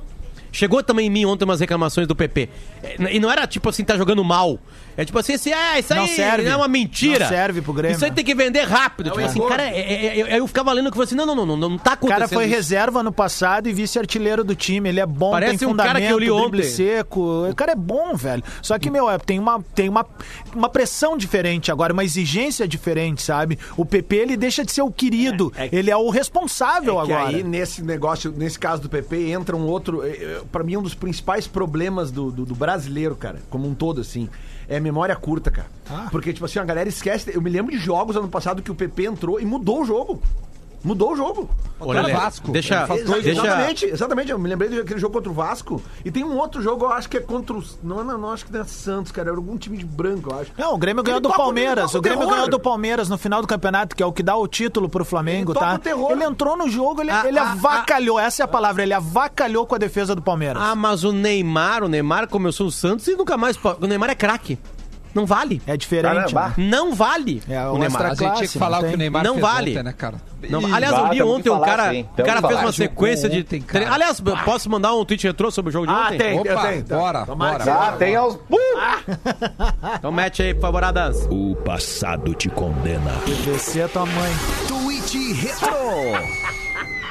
Chegou 0.52 0.82
também 0.82 1.06
em 1.06 1.10
mim 1.10 1.24
ontem 1.24 1.44
umas 1.44 1.60
reclamações 1.60 2.06
do 2.06 2.14
PP. 2.16 2.48
É, 2.82 2.96
E 3.14 3.20
não 3.20 3.30
era 3.30 3.46
tipo 3.46 3.68
assim, 3.68 3.84
tá 3.84 3.96
jogando 3.96 4.22
mal. 4.24 4.58
É 4.96 5.04
tipo 5.04 5.18
assim, 5.18 5.34
assim 5.34 5.52
é, 5.52 5.78
isso 5.78 5.94
Não 5.94 6.02
aí 6.02 6.08
serve. 6.08 6.46
é 6.48 6.56
uma 6.56 6.68
mentira. 6.68 7.20
Não 7.20 7.28
serve 7.28 7.62
pro 7.62 7.72
Grêmio. 7.72 7.94
Isso 7.96 8.04
aí 8.04 8.10
tem 8.10 8.24
que 8.24 8.34
vender 8.34 8.62
rápido. 8.64 9.10
tipo 9.10 9.24
assim, 9.24 9.40
cara, 9.48 9.62
é- 9.62 9.78
é- 9.78 10.20
é- 10.32 10.38
eu 10.38 10.46
ficava 10.46 10.72
lendo 10.72 10.84
que 10.86 10.88
eu 10.90 10.92
falei 10.94 11.06
assim, 11.06 11.14
não, 11.14 11.24
não, 11.26 11.34
não, 11.34 11.46
não, 11.56 11.68
não 11.70 11.78
tá 11.78 11.92
O 11.92 11.94
acontecendo 11.94 12.18
cara 12.18 12.28
foi 12.28 12.44
isso. 12.46 12.54
reserva 12.54 13.02
no 13.02 13.12
passado 13.12 13.68
e 13.68 13.72
vice-artilheiro 13.72 14.42
do 14.44 14.54
time. 14.54 14.88
Ele 14.88 15.00
é 15.00 15.06
bom, 15.06 15.30
Parece 15.30 15.58
tem 15.58 15.68
um 15.68 15.70
fundamento, 15.70 15.92
cara 15.94 16.06
que 16.06 16.12
eu 16.12 16.18
li 16.18 16.30
ontem. 16.30 16.62
seco. 16.62 17.48
O 17.48 17.54
cara 17.54 17.72
é 17.72 17.76
bom, 17.76 18.14
velho. 18.14 18.42
Só 18.60 18.78
que, 18.78 18.90
meu, 18.90 19.08
é, 19.08 19.16
tem, 19.18 19.38
uma, 19.38 19.62
tem 19.74 19.88
uma, 19.88 20.04
uma 20.54 20.68
pressão 20.68 21.16
diferente 21.16 21.70
agora, 21.72 21.92
uma 21.92 22.04
exigência 22.04 22.66
diferente, 22.68 23.22
sabe? 23.22 23.58
O 23.76 23.84
PP, 23.86 24.16
ele 24.16 24.36
deixa 24.36 24.64
de 24.64 24.72
ser 24.72 24.82
o 24.82 24.90
querido. 24.90 25.52
É, 25.56 25.64
é 25.64 25.68
que- 25.68 25.76
ele 25.76 25.90
é 25.90 25.96
o 25.96 26.10
responsável 26.10 27.00
É 27.00 27.06
que 27.06 27.12
agora. 27.12 27.28
aí, 27.36 27.42
nesse 27.42 27.82
negócio, 27.82 28.32
nesse 28.36 28.58
caso 28.58 28.82
do 28.82 28.88
PP, 28.88 29.30
entra 29.30 29.56
um 29.56 29.64
outro. 29.66 30.02
Pra 30.50 30.64
mim, 30.64 30.76
um 30.76 30.82
dos 30.82 30.94
principais 30.94 31.46
problemas 31.46 32.10
do, 32.10 32.30
do, 32.30 32.44
do 32.44 32.54
brasileiro, 32.54 33.14
cara, 33.14 33.40
como 33.50 33.68
um 33.68 33.74
todo, 33.74 34.00
assim, 34.00 34.28
é 34.68 34.78
memória 34.78 35.14
curta, 35.16 35.50
cara. 35.50 35.68
Ah. 35.88 36.08
Porque, 36.10 36.32
tipo 36.32 36.44
assim, 36.44 36.58
a 36.58 36.64
galera 36.64 36.88
esquece. 36.88 37.34
Eu 37.34 37.42
me 37.42 37.50
lembro 37.50 37.72
de 37.72 37.78
jogos 37.78 38.16
ano 38.16 38.28
passado 38.28 38.62
que 38.62 38.70
o 38.70 38.74
PP 38.74 39.06
entrou 39.06 39.40
e 39.40 39.44
mudou 39.44 39.82
o 39.82 39.84
jogo. 39.84 40.22
Mudou 40.82 41.12
o 41.12 41.16
jogo. 41.16 41.50
Olha, 41.78 42.00
o 42.00 42.02
Lelê, 42.02 42.12
Vasco. 42.14 42.50
Deixa, 42.52 42.86
faz 42.86 43.02
Exa- 43.02 43.12
deixa, 43.14 43.30
Exatamente, 43.30 43.86
exatamente. 43.86 44.30
Eu 44.30 44.38
me 44.38 44.48
lembrei 44.48 44.70
daquele 44.70 44.98
jogo 44.98 45.14
contra 45.14 45.30
o 45.30 45.34
Vasco. 45.34 45.82
E 46.04 46.10
tem 46.10 46.24
um 46.24 46.36
outro 46.38 46.62
jogo, 46.62 46.86
eu 46.86 46.92
acho 46.92 47.08
que 47.08 47.16
é 47.18 47.20
contra 47.20 47.56
os. 47.56 47.78
Não, 47.82 48.02
não, 48.02 48.16
não 48.18 48.32
acho 48.32 48.46
que 48.46 48.52
não 48.52 48.60
é 48.60 48.64
Santos, 48.64 49.12
cara. 49.12 49.28
Era 49.28 49.36
algum 49.36 49.56
time 49.58 49.76
de 49.76 49.84
branco, 49.84 50.30
eu 50.32 50.38
acho. 50.40 50.52
Não, 50.56 50.74
o 50.74 50.78
Grêmio 50.78 51.02
ganhou 51.02 51.18
Ele 51.18 51.28
do 51.28 51.34
Palmeiras. 51.34 51.94
O 51.94 52.00
Grêmio 52.00 52.28
ganhou 52.28 52.48
do 52.48 52.58
Palmeiras 52.58 53.08
no 53.08 53.18
final 53.18 53.42
do 53.42 53.46
campeonato, 53.46 53.94
que 53.94 54.02
é 54.02 54.06
o 54.06 54.12
que 54.12 54.22
dá 54.22 54.36
o 54.36 54.46
título 54.48 54.88
pro 54.88 55.04
Flamengo, 55.04 55.52
Ele 55.52 55.60
tá? 55.60 55.96
o. 55.96 56.12
Ele 56.12 56.24
entrou 56.24 56.56
no 56.56 56.68
jogo, 56.68 57.02
ele, 57.02 57.10
Ah, 57.10 57.24
ele 57.26 57.38
ah, 57.38 57.52
avacalhou. 57.52 58.18
Essa 58.18 58.42
é 58.42 58.44
a 58.44 58.48
palavra. 58.48 58.82
Ele 58.82 58.94
avacalhou 58.94 59.66
com 59.66 59.74
a 59.74 59.78
defesa 59.78 60.14
do 60.14 60.22
Palmeiras. 60.22 60.62
Ah, 60.62 60.74
mas 60.74 61.04
o 61.04 61.12
Neymar, 61.12 61.84
o 61.84 61.88
Neymar 61.88 62.28
começou 62.28 62.66
o 62.66 62.72
Santos 62.72 63.06
e 63.06 63.14
nunca 63.16 63.36
mais. 63.36 63.58
O 63.80 63.86
Neymar 63.86 64.10
é 64.10 64.14
craque. 64.14 64.58
Não 65.14 65.26
vale. 65.26 65.60
É 65.66 65.76
diferente. 65.76 66.12
Caramba. 66.32 66.54
né? 66.56 66.68
Não 66.68 66.94
vale. 66.94 67.42
É, 67.48 67.64
o 67.66 67.72
o 67.74 67.78
Neymar. 67.78 67.86
extra- 67.86 68.06
A 68.06 68.08
gente 68.10 68.18
tinha 68.18 68.30
que 68.32 68.38
classe, 68.38 68.58
falar 68.58 68.76
não 68.78 68.78
o 68.78 68.82
que 68.82 68.86
o 68.86 68.90
tem. 68.90 68.98
Neymar 68.98 69.24
Não 69.24 69.32
fez 69.34 69.42
vale. 69.46 69.70
ontem, 69.72 69.82
né, 69.82 69.92
cara? 69.96 70.14
Não, 70.48 70.74
aliás, 70.74 70.96
eu 70.96 71.06
li 71.08 71.22
ontem 71.22 71.50
um 71.50 71.54
falar, 71.54 71.66
cara. 71.66 71.90
sim. 71.92 72.06
O 72.18 72.22
cara 72.22 72.40
fez 72.48 72.60
uma 72.60 72.72
sequência 72.72 73.28
de. 73.28 73.40
Ontem, 73.40 73.60
cara. 73.60 73.92
Aliás, 73.92 74.20
posso 74.44 74.70
mandar 74.70 74.94
um 74.94 75.04
tweet 75.04 75.26
retrô 75.26 75.50
sobre 75.50 75.68
o 75.68 75.72
jogo 75.72 75.86
de 75.86 75.92
Ah, 75.92 76.06
ontem? 76.06 76.18
tem, 76.18 76.34
eu 76.36 76.40
Opa, 76.40 76.66
tenho. 76.68 76.84
bora, 76.84 77.26
Tomara 77.26 77.58
bora, 77.58 77.64
bora. 77.64 77.64
seja. 77.64 77.94
Ah, 77.94 77.96
tem 77.96 78.16
aos. 78.16 78.38
Então 79.98 80.12
mete 80.12 80.42
aí, 80.42 80.54
por 80.54 80.62
favor, 80.62 80.84
Adams. 80.84 81.26
O 81.30 81.54
passado 81.64 82.34
te 82.34 82.48
condena. 82.48 83.12
Descer 83.44 83.84
a 83.84 83.88
tua 83.88 84.06
mãe. 84.06 84.32
Tweet 84.68 85.32
Retro. 85.34 86.59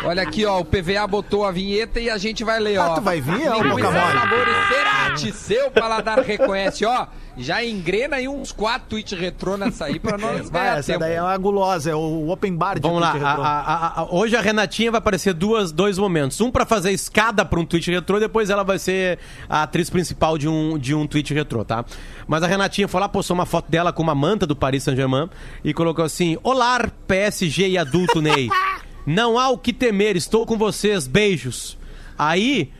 Olha 0.03 0.23
aqui, 0.23 0.45
ó, 0.45 0.59
o 0.59 0.65
PVA 0.65 1.05
botou 1.07 1.43
a 1.45 1.51
vinheta 1.51 1.99
e 1.99 2.09
a 2.09 2.17
gente 2.17 2.43
vai 2.43 2.59
ler, 2.59 2.77
Ah, 2.77 2.91
ó. 2.91 2.95
tu 2.95 3.01
vai 3.01 3.19
vir, 3.19 3.47
ó, 3.49 3.55
boca 3.61 3.91
mole. 3.91 4.19
sabores 4.19 4.55
Cerati, 4.69 5.31
seu 5.33 5.69
paladar 5.71 6.19
reconhece, 6.19 6.85
ó. 6.85 7.07
Já 7.37 7.63
engrena 7.63 8.17
aí 8.17 8.27
uns 8.27 8.51
quatro 8.51 8.89
tweets 8.89 9.17
retrô 9.17 9.55
nessa 9.55 9.85
aí 9.85 9.97
pra 9.99 10.17
nós 10.17 10.49
Vai, 10.49 10.63
ganhar 10.63 10.77
essa 10.79 10.87
tempo. 10.93 10.99
daí 10.99 11.13
é 11.13 11.21
uma 11.21 11.37
gulosa, 11.37 11.91
é 11.91 11.95
o 11.95 12.29
open 12.29 12.53
bar 12.55 12.75
de 12.75 12.81
Vamos 12.81 12.99
lá. 12.99 13.11
tweet 13.11 13.25
a- 13.25 13.29
retrô. 13.29 13.43
a- 13.43 13.47
a- 13.59 14.01
a- 14.01 14.07
hoje 14.13 14.35
a 14.35 14.41
Renatinha 14.41 14.91
vai 14.91 14.99
aparecer 14.99 15.33
duas, 15.33 15.71
dois 15.71 15.97
momentos. 15.97 16.39
Um 16.41 16.51
pra 16.51 16.65
fazer 16.65 16.91
escada 16.91 17.45
pra 17.45 17.59
um 17.59 17.65
tweet 17.65 17.89
retrô, 17.91 18.17
e 18.17 18.21
depois 18.21 18.49
ela 18.49 18.63
vai 18.63 18.77
ser 18.79 19.19
a 19.49 19.63
atriz 19.63 19.89
principal 19.89 20.37
de 20.37 20.47
um, 20.49 20.77
de 20.77 20.93
um 20.95 21.07
tweet 21.07 21.33
retrô, 21.33 21.63
tá? 21.63 21.85
Mas 22.27 22.43
a 22.43 22.47
Renatinha 22.47 22.87
foi 22.87 22.99
lá, 22.99 23.07
postou 23.07 23.35
uma 23.35 23.45
foto 23.45 23.69
dela 23.71 23.93
com 23.93 24.03
uma 24.03 24.15
manta 24.15 24.45
do 24.45 24.55
Paris 24.55 24.83
Saint-Germain 24.83 25.29
e 25.63 25.73
colocou 25.73 26.03
assim: 26.03 26.37
Olá, 26.43 26.89
PSG 27.07 27.69
e 27.69 27.77
adulto 27.77 28.21
Ney. 28.21 28.49
Não 29.05 29.37
há 29.39 29.49
o 29.49 29.57
que 29.57 29.73
temer, 29.73 30.15
estou 30.15 30.45
com 30.45 30.57
vocês, 30.57 31.07
beijos. 31.07 31.77
Aí, 32.17 32.71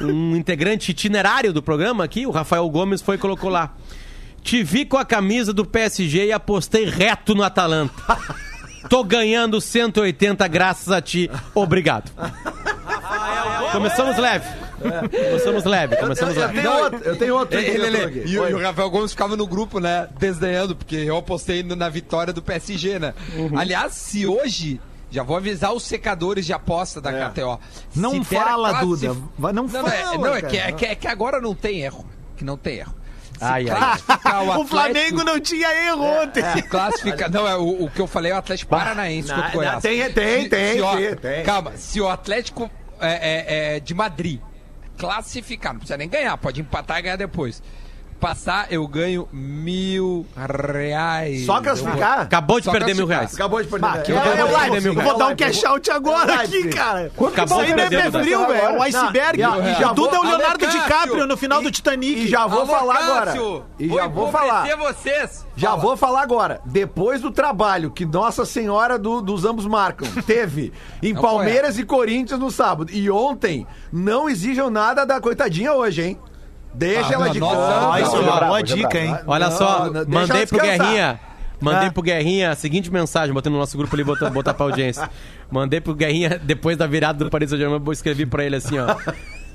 um 0.00 0.34
integrante 0.36 0.90
itinerário 0.90 1.52
do 1.52 1.62
programa 1.62 2.04
aqui, 2.04 2.26
o 2.26 2.30
Rafael 2.30 2.68
Gomes, 2.68 3.02
foi 3.02 3.16
e 3.16 3.18
colocou 3.18 3.50
lá. 3.50 3.74
Te 4.42 4.62
vi 4.62 4.84
com 4.84 4.96
a 4.98 5.04
camisa 5.04 5.52
do 5.52 5.64
PSG 5.64 6.26
e 6.26 6.32
apostei 6.32 6.84
reto 6.84 7.34
no 7.34 7.42
Atalanta. 7.42 7.94
Tô 8.90 9.02
ganhando 9.02 9.60
180 9.62 10.46
graças 10.48 10.90
a 10.92 11.00
ti. 11.00 11.30
Obrigado. 11.54 12.10
Começamos 13.72 14.18
leve. 14.18 14.46
Começamos 14.80 15.64
leve, 15.64 15.96
começamos 15.96 16.36
Eu, 16.36 16.42
eu 16.42 16.48
leve. 16.48 16.60
tenho 16.60 16.74
outro, 16.82 17.00
eu 17.04 17.16
tenho 17.18 17.34
outro. 17.38 17.58
Ei, 17.58 17.78
Lelê, 17.78 18.24
e, 18.26 18.38
o- 18.38 18.48
e 18.50 18.54
o 18.54 18.60
Rafael 18.60 18.90
Gomes 18.90 19.12
ficava 19.12 19.34
no 19.36 19.46
grupo, 19.46 19.80
né, 19.80 20.08
desdenhando, 20.18 20.76
porque 20.76 20.96
eu 20.96 21.16
apostei 21.16 21.62
na 21.62 21.88
vitória 21.88 22.32
do 22.32 22.42
PSG, 22.42 22.98
né? 22.98 23.14
Uhum. 23.34 23.58
Aliás, 23.58 23.94
se 23.94 24.26
hoje, 24.26 24.78
já 25.14 25.22
vou 25.22 25.36
avisar 25.36 25.72
os 25.72 25.82
secadores 25.84 26.44
de 26.46 26.52
aposta 26.52 27.00
da 27.00 27.12
KTO. 27.30 27.58
se 27.90 27.98
Não 27.98 28.20
a 28.20 28.24
fala, 28.24 28.70
classi- 28.70 28.86
Duda. 28.86 29.14
Não 29.52 29.52
Não, 29.66 29.86
é, 29.88 29.90
fala, 30.02 30.18
não, 30.18 30.34
é, 30.34 30.42
que, 30.42 30.56
é, 30.58 30.72
que, 30.72 30.84
é 30.86 30.94
que 30.94 31.06
agora 31.08 31.40
não 31.40 31.54
tem 31.54 31.80
erro. 31.80 32.04
Que 32.36 32.44
não 32.44 32.56
tem 32.56 32.78
erro. 32.78 32.94
Se 33.38 33.44
Ai, 33.44 33.66
ai. 33.68 33.98
O 34.24 34.28
Atlético- 34.52 34.66
Flamengo 34.68 35.24
não 35.24 35.40
tinha 35.40 35.68
erro 35.86 36.04
ontem. 36.22 36.42
Se 36.52 36.62
classificar. 36.62 37.30
Não, 37.30 37.46
é 37.48 37.56
o, 37.56 37.84
o 37.84 37.90
que 37.90 38.00
eu 38.00 38.06
falei 38.06 38.30
é 38.32 38.34
o 38.34 38.38
Atlético 38.38 38.70
Paranaense 38.70 39.28
na- 39.28 39.34
contra 39.36 39.50
o 39.50 39.52
Goiás. 39.54 39.82
tem- 39.82 40.12
tem, 40.12 40.42
Se- 40.44 40.48
tem, 40.48 40.74
se 40.74 40.80
o- 40.82 40.96
tem, 40.96 41.16
tem. 41.16 41.44
Calma, 41.44 41.72
se 41.76 42.00
o 42.00 42.08
Atlético 42.08 42.70
é, 43.00 43.12
é, 43.12 43.76
é, 43.76 43.80
de 43.80 43.92
Madrid 43.94 44.40
classificar, 44.96 45.72
não 45.72 45.80
precisa 45.80 45.96
nem 45.96 46.08
ganhar, 46.08 46.36
pode 46.38 46.60
empatar 46.60 46.98
e 46.98 47.02
ganhar 47.02 47.16
depois. 47.16 47.62
Passar, 48.24 48.68
eu 48.72 48.88
ganho 48.88 49.28
mil 49.30 50.24
reais. 50.34 51.44
Só 51.44 51.60
classificar? 51.60 52.20
Acabou 52.20 52.58
de 52.58 52.64
Só 52.64 52.72
perder 52.72 52.94
mil 52.94 53.06
reais. 53.06 53.34
Acabou 53.34 53.62
de 53.62 53.68
perder. 53.68 53.86
Né? 53.86 53.98
que 54.02 54.12
É, 54.12 54.14
é, 54.14 54.18
é 54.18 54.38
é 54.38 54.44
live, 54.44 54.86
eu 54.86 54.94
vou 54.94 55.18
dar 55.18 55.26
um 55.28 55.36
cash 55.36 55.62
out 55.64 55.90
agora 55.90 56.40
aqui, 56.40 56.68
cara. 56.68 57.12
Acabou 57.14 57.62
Isso 57.62 57.74
de 57.74 57.80
aí 57.82 57.90
não 57.90 57.98
é 57.98 58.10
frio, 58.10 58.46
velho. 58.46 58.60
É 58.62 58.72
um 58.72 58.82
iceberg. 58.82 59.38
e 59.38 59.42
a- 59.42 59.58
e 59.58 59.74
já 59.78 59.90
o 59.92 59.94
Duda 59.94 60.16
é 60.16 60.20
o 60.20 60.22
Leonardo 60.22 60.66
DiCaprio 60.66 61.26
no 61.26 61.36
final 61.36 61.60
do 61.60 61.68
E 61.68 61.72
Titanic. 61.72 62.26
já 62.26 62.46
vou 62.46 62.66
falar 62.66 62.96
agora. 62.96 63.34
E 63.78 63.88
já 63.90 64.06
vou 64.06 64.32
falar. 64.32 64.66
vocês. 64.78 65.44
Já 65.54 65.68
Fala. 65.70 65.82
vou 65.82 65.96
falar 65.96 66.22
agora. 66.22 66.60
Depois 66.64 67.20
do 67.20 67.30
trabalho 67.30 67.90
que 67.90 68.06
Nossa 68.06 68.46
Senhora 68.46 68.98
do- 68.98 69.20
dos 69.20 69.44
ambos 69.44 69.66
marcam, 69.66 70.08
teve 70.26 70.72
em 71.02 71.12
Não 71.12 71.20
Palmeiras 71.20 71.78
e 71.78 71.84
Corinthians 71.84 72.40
no 72.40 72.50
sábado. 72.50 72.90
E 72.90 73.10
ontem, 73.10 73.66
não 73.92 74.28
exijam 74.30 74.70
nada 74.70 75.04
da 75.04 75.20
coitadinha 75.20 75.74
hoje, 75.74 76.02
hein? 76.02 76.18
Deixa 76.74 77.08
Ah, 77.08 77.12
ela 77.12 77.28
de 77.30 77.38
nossa, 77.40 78.00
isso 78.00 78.16
é 78.16 78.20
não, 78.20 78.24
uma 78.28 78.40
boa 78.46 78.62
dica, 78.62 78.98
hein? 78.98 79.16
Olha 79.26 79.48
Não, 79.48 79.56
só, 79.56 79.90
não, 79.90 80.04
mandei 80.08 80.46
pro. 80.46 80.58
Guerrinha. 80.60 81.20
Mandei 81.60 81.88
Ah. 81.88 81.92
pro 81.92 82.02
Guerrinha 82.02 82.50
a 82.50 82.54
seguinte 82.56 82.90
mensagem, 82.92 83.32
botei 83.32 83.50
no 83.50 83.58
nosso 83.58 83.78
grupo 83.78 83.94
ali, 83.94 84.02
botar, 84.04 84.28
botar 84.28 84.52
pra 84.54 84.66
audiência. 84.66 85.08
Mandei 85.50 85.80
pro 85.80 85.94
Guerrinha, 85.94 86.38
depois 86.42 86.76
da 86.76 86.86
virada 86.86 87.24
do 87.24 87.30
Paris 87.30 87.48
Saint-Germain, 87.50 87.80
eu 87.86 87.92
escrevi 87.92 88.26
pra 88.26 88.44
ele 88.44 88.56
assim, 88.56 88.76
ó. 88.78 88.94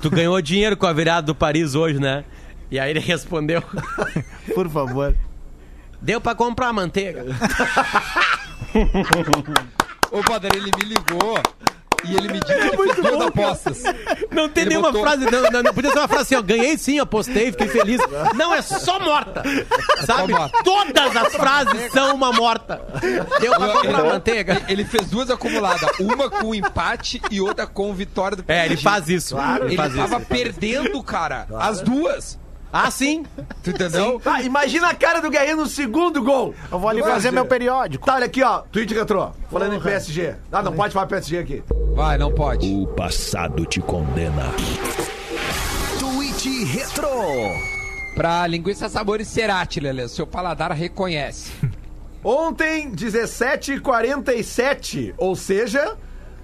Tu 0.02 0.10
ganhou 0.10 0.42
dinheiro 0.42 0.78
com 0.78 0.88
a 0.88 0.94
virada 0.94 1.28
do 1.28 1.36
Paris 1.36 1.76
hoje, 1.76 2.00
né? 2.00 2.24
E 2.72 2.80
aí 2.80 2.90
ele 2.90 3.00
respondeu: 3.00 3.62
Por 4.56 4.70
favor. 4.70 5.14
Deu 6.02 6.22
pra 6.22 6.34
comprar 6.34 6.72
manteiga. 6.72 7.26
Ô, 10.12 10.24
Padre, 10.24 10.50
ele 10.58 10.72
me 10.78 10.84
ligou 10.96 11.38
e 12.04 12.16
ele 12.16 12.28
me 12.34 12.40
disse 12.40 12.70
que 12.70 12.78
fez 12.78 12.96
duas 12.96 13.22
apostas. 13.28 13.84
Não 14.32 14.50
tem 14.50 14.62
Ele 14.64 14.70
nenhuma 14.72 14.92
botou- 14.92 15.02
frase, 15.08 15.26
não, 15.30 15.42
não, 15.52 15.64
não 15.64 15.74
podia 15.74 15.92
ser 15.92 16.00
uma 16.00 16.08
frase 16.08 16.24
assim, 16.24 16.36
ó, 16.36 16.42
ganhei 16.42 16.78
sim, 16.78 17.00
apostei, 17.00 17.52
fiquei 17.52 17.68
feliz. 17.68 18.00
Não, 18.36 18.54
é 18.54 18.62
só 18.62 19.00
morta. 19.00 19.44
Sabe? 20.06 20.34
morta. 20.34 20.64
Todas 20.64 21.16
as 21.16 21.34
frases 21.36 21.92
são 21.92 22.16
uma 22.16 22.32
morta. 22.32 22.82
Deu 23.40 23.54
pra 23.56 23.68
comprar 23.74 24.04
manteiga. 24.04 24.62
Ele 24.68 24.86
fez 24.86 25.08
duas 25.10 25.30
acumuladas, 25.30 25.90
uma 26.00 26.30
com 26.30 26.54
empate 26.54 27.22
e 27.32 27.42
outra 27.42 27.66
com 27.68 27.94
vitória 27.94 28.38
do 28.38 28.44
É, 28.48 28.66
ele 28.66 28.76
PSG. 28.78 28.84
faz 28.84 29.10
isso. 29.10 29.36
Ele 29.38 29.66
Ele 29.70 29.76
faz 29.78 29.96
tava 29.96 30.18
isso. 30.18 30.26
perdendo, 30.28 31.04
cara, 31.04 31.48
as 31.60 31.82
duas. 31.82 32.40
Ah, 32.72 32.92
sim. 32.92 33.26
Tu 33.64 33.72
entendeu? 33.72 34.22
Ah, 34.26 34.42
imagina 34.44 34.90
a 34.90 34.94
cara 34.96 35.20
do 35.22 35.30
Guerreiro 35.30 35.58
no 35.58 35.66
segundo 35.68 36.22
gol. 36.24 36.54
Eu 36.72 36.78
vou 36.78 36.88
ali 36.90 37.02
fazer 37.02 37.32
meu 37.32 37.46
periódico. 37.46 38.06
Tá, 38.06 38.14
olha 38.16 38.26
aqui, 38.28 38.44
ó. 38.44 38.60
Tweet 38.72 38.94
retrô. 38.94 39.32
Falando 39.50 39.74
em 39.76 39.80
PSG. 39.80 40.36
Ah, 40.52 40.62
não 40.62 40.74
pode 40.74 40.94
falar 40.94 41.08
PSG 41.08 41.40
aqui. 41.40 41.64
Vai, 41.96 42.16
não 42.18 42.32
pode. 42.32 42.68
O 42.72 42.86
passado 42.88 43.66
te 43.66 43.80
condena. 43.82 44.54
Tweet 46.00 46.64
Retro. 46.66 47.10
Pra 48.16 48.46
linguiça 48.48 48.88
sabor 48.90 49.22
e 49.22 49.26
cerati, 49.26 49.80
Lelê, 49.80 50.08
seu 50.08 50.26
paladar 50.28 50.72
reconhece. 50.72 51.52
Ontem, 52.24 52.92
17h47. 52.92 55.14
Ou 55.18 55.36
seja, 55.36 55.96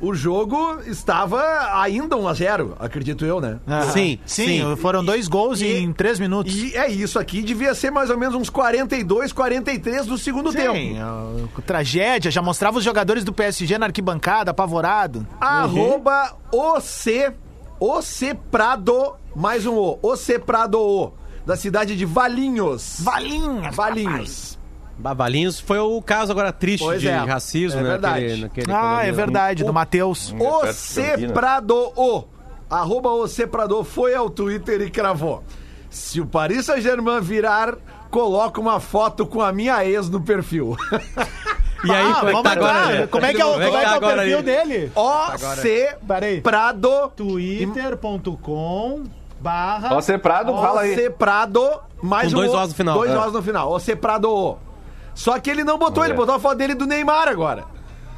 o 0.08 0.14
jogo 0.14 0.80
estava 0.86 1.42
ainda 1.82 2.16
1x0, 2.16 2.74
acredito 2.80 3.26
eu, 3.26 3.40
né? 3.42 3.60
Aham. 3.68 3.92
Sim, 3.92 4.20
sim, 4.26 4.46
sim. 4.46 4.76
Foram 4.78 5.04
dois 5.04 5.28
gols 5.28 5.62
E- 5.62 5.68
em 5.78 5.92
três 5.94 6.20
minutos. 6.20 6.54
E 6.56 6.76
é 6.76 6.90
isso 6.90 7.18
aqui, 7.20 7.42
devia 7.42 7.74
ser 7.74 7.92
mais 7.92 8.10
ou 8.10 8.18
menos 8.18 8.36
uns 8.36 8.50
42, 8.50 9.32
43 9.34 10.06
do 10.06 10.18
segundo 10.18 10.52
Sim, 10.52 10.58
tempo. 10.58 11.00
ó, 11.58 11.62
tragédia. 11.62 12.30
Já 12.32 12.42
mostrava 12.42 12.78
os 12.78 12.84
jogadores 12.84 13.24
do 13.24 13.34
PSG 13.34 13.78
na 13.78 13.88
arquibancada, 13.88 14.52
apavorado. 14.52 15.26
Arroba 15.40 16.36
OC, 16.52 17.34
OC 17.80 18.36
Prado, 18.52 19.16
mais 19.36 19.66
um 19.66 19.76
O, 19.76 20.00
OC 20.02 20.40
Prado 20.40 20.80
O, 20.80 21.14
da 21.46 21.56
cidade 21.56 21.96
de 21.96 22.06
Valinhos. 22.06 22.98
Valinhas, 23.02 23.76
Valinhos. 23.76 24.60
Bavalinhos 24.98 25.60
foi 25.60 25.78
o 25.80 26.02
caso 26.02 26.32
agora 26.32 26.52
triste 26.54 26.84
Pois 26.84 27.02
de 27.02 27.08
é, 27.10 27.16
racismo, 27.18 27.80
é 27.80 27.84
né? 27.84 27.90
verdade. 27.90 28.22
Naquele, 28.26 28.42
naquele 28.42 28.74
Ah, 28.74 29.02
é 29.06 29.12
verdade, 29.12 29.64
do 29.64 29.74
Matheus. 29.74 30.34
OC 30.40 31.28
Prado 31.34 31.76
O, 31.96 32.24
arroba 32.70 33.10
OC 33.12 33.48
Prado 33.48 33.84
foi 33.84 34.16
ao 34.16 34.30
Twitter 34.30 34.82
e 34.82 34.90
cravou. 34.90 35.44
Se 35.90 36.20
o 36.22 36.26
Paris 36.26 36.66
Saint-Germain 36.66 37.22
virar, 37.22 37.76
coloca 38.10 38.60
uma 38.60 38.80
foto 38.80 39.26
com 39.26 39.42
a 39.42 39.52
minha 39.52 39.86
ex 39.86 40.10
no 40.10 40.22
perfil. 40.22 40.76
E 41.84 41.92
aí, 41.92 42.12
Ah, 42.12 42.16
como 42.16 42.30
é 42.30 42.32
que 42.32 42.32
vamos 42.32 42.44
tá 42.44 42.52
agora? 42.54 42.88
né? 43.02 43.08
Como 43.08 43.26
é 43.28 43.34
que 43.34 43.42
é 43.42 43.46
o, 43.46 43.52
Como 43.52 43.64
é 43.64 43.70
que 43.70 43.76
é 43.76 43.80
que 43.80 43.86
tá 43.86 43.94
é 43.94 43.98
o 43.98 44.00
perfil 44.00 44.38
aí? 44.38 44.44
dele? 44.44 44.92
OC. 44.96 46.42
Prado, 46.42 47.12
twitter.com 47.16 49.04
barra 49.40 49.90
Você 49.90 50.18
Prado, 50.18 50.54
fala 50.54 50.82
aí. 50.82 50.94
OC 50.94 51.10
Prado, 51.12 51.62
mais 52.02 52.34
Com 52.34 52.40
um 52.40 52.42
dois 52.42 52.54
O, 52.54 52.62
Os 52.64 52.70
no 52.70 52.74
final. 52.76 52.98
Dois 52.98 53.12
É. 53.12 53.20
Os 53.20 53.34
no 53.34 53.44
final. 53.44 53.72
OC 53.74 53.96
Prado 53.98 54.32
O. 54.32 54.58
Só 55.16 55.40
que 55.40 55.50
ele 55.50 55.64
não 55.64 55.80
botou, 55.80 55.96
Vamos 55.96 56.10
ele 56.10 56.18
botou 56.18 56.36
a 56.36 56.40
foto 56.40 56.58
dele 56.58 56.76
do 56.76 56.86
Neymar 56.86 57.28
agora. 57.28 57.64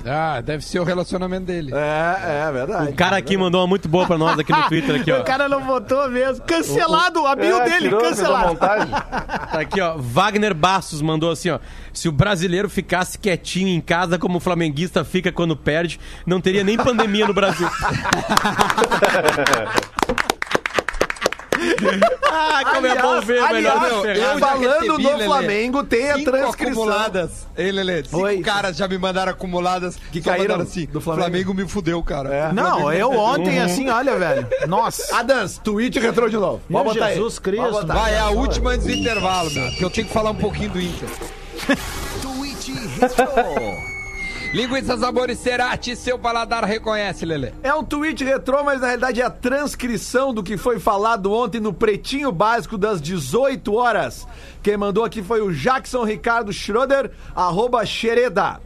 Ah, 0.06 0.40
deve 0.42 0.64
ser 0.64 0.80
o 0.80 0.84
relacionamento 0.84 1.46
dele. 1.46 1.72
É, 1.74 2.46
é 2.48 2.52
verdade. 2.52 2.92
O 2.92 2.94
cara 2.94 3.18
aqui 3.18 3.36
mandou 3.36 3.62
uma 3.62 3.68
muito 3.68 3.90
boa 3.90 4.06
pra 4.06 4.18
nós 4.18 4.40
aqui 4.40 4.54
no 4.54 4.64
Twitter, 4.70 5.02
aqui, 5.02 5.12
ó. 5.12 5.20
O 5.20 5.24
cara 5.24 5.50
não 5.50 5.66
votou 5.66 6.08
mesmo. 6.10 6.46
Cancelado, 6.46 7.26
a 7.26 7.36
bio 7.36 7.58
É, 7.58 7.64
dele, 7.66 7.90
tirou, 7.90 8.02
cancelado. 8.02 8.56
Tá 8.58 9.60
aqui, 9.60 9.82
ó. 9.82 9.98
Wagner 9.98 10.54
Bastos 10.54 11.02
mandou 11.02 11.32
assim, 11.32 11.50
ó. 11.50 11.60
Se 11.92 12.08
o 12.08 12.12
brasileiro 12.12 12.70
ficasse 12.70 13.18
quietinho 13.18 13.70
em 13.70 13.82
casa 13.82 14.18
como 14.18 14.38
o 14.38 14.42
flamenguista 14.42 15.04
fica 15.04 15.32
quando 15.32 15.58
perde, 15.58 16.00
não 16.26 16.40
teria 16.40 16.64
nem 16.64 16.78
pandemia 16.78 17.28
no 17.28 17.34
Brasil. 17.34 17.68
ah, 22.24 22.62
como 22.74 22.88
é 22.88 23.02
bom 23.02 23.22
ver, 23.22 23.42
melhor 23.52 23.78
aliás, 23.78 23.94
do 23.94 24.08
eu 24.08 24.40
Falando 24.40 24.70
recebi, 24.70 24.88
no 24.88 25.10
Lelê, 25.10 25.26
Flamengo, 25.26 25.84
tem 25.84 26.12
a 26.12 26.24
transcrição. 26.24 26.84
acumuladas. 26.84 27.48
Ei, 27.58 27.72
Lelê, 27.72 28.04
cinco 28.04 28.18
Oi. 28.22 28.40
caras 28.42 28.78
já 28.78 28.88
me 28.88 28.98
mandaram 28.98 29.32
acumuladas 29.32 29.98
Que 30.12 30.22
caíram 30.22 30.44
mandaram 30.44 30.64
assim. 30.64 30.86
do 30.86 31.02
Flamengo. 31.02 31.28
Flamengo. 31.30 31.54
me 31.54 31.68
fudeu, 31.68 32.02
cara. 32.04 32.34
É. 32.34 32.54
Não, 32.54 32.92
eu 32.92 33.12
ontem, 33.12 33.60
assim, 33.60 33.90
olha, 33.90 34.18
velho. 34.18 34.48
Nossa. 34.68 35.16
Adams, 35.18 35.58
tweet 35.64 36.00
retrô 36.00 36.30
de 36.30 36.38
novo. 36.38 36.62
Meu 36.70 36.84
Pode 36.84 37.00
botar 37.00 37.12
Jesus 37.14 37.38
aí. 37.38 37.44
Cristo. 37.44 37.72
Botar. 37.72 37.94
Vai, 37.94 38.14
é 38.14 38.20
a 38.20 38.30
última 38.30 38.72
antes 38.72 38.86
do 38.86 38.94
intervalo, 38.94 39.50
meu, 39.52 39.72
que 39.72 39.84
eu 39.84 39.90
tenho 39.90 40.08
que 40.08 40.14
falar 40.14 40.32
um 40.32 40.36
pouquinho 40.36 40.70
do 40.70 40.82
Inter. 40.82 41.10
Tweet 42.22 42.72
Retro. 43.00 43.97
Linguiça 44.54 44.98
Sabor 44.98 45.30
e 45.30 45.36
Cerati, 45.36 45.96
seu 45.96 46.18
paladar 46.18 46.64
reconhece, 46.64 47.26
Lelê. 47.26 47.52
É 47.62 47.74
um 47.74 47.84
tweet 47.84 48.24
retrô, 48.24 48.64
mas 48.64 48.80
na 48.80 48.88
realidade 48.88 49.22
é 49.22 49.26
a 49.26 49.30
transcrição 49.30 50.34
do 50.34 50.42
que 50.42 50.58
foi 50.58 50.80
falado 50.80 51.32
ontem 51.34 51.60
no 51.60 51.74
Pretinho 51.74 52.32
Básico 52.32 52.78
das 52.78 53.02
18 53.02 53.74
horas. 53.74 54.26
Quem 54.64 54.78
mandou 54.78 55.04
aqui 55.04 55.22
foi 55.22 55.42
o 55.42 55.52
Jackson 55.52 56.04
Ricardo 56.04 56.54
Schroeder, 56.54 57.12
arroba 57.36 57.86
Xereda. 57.86 58.62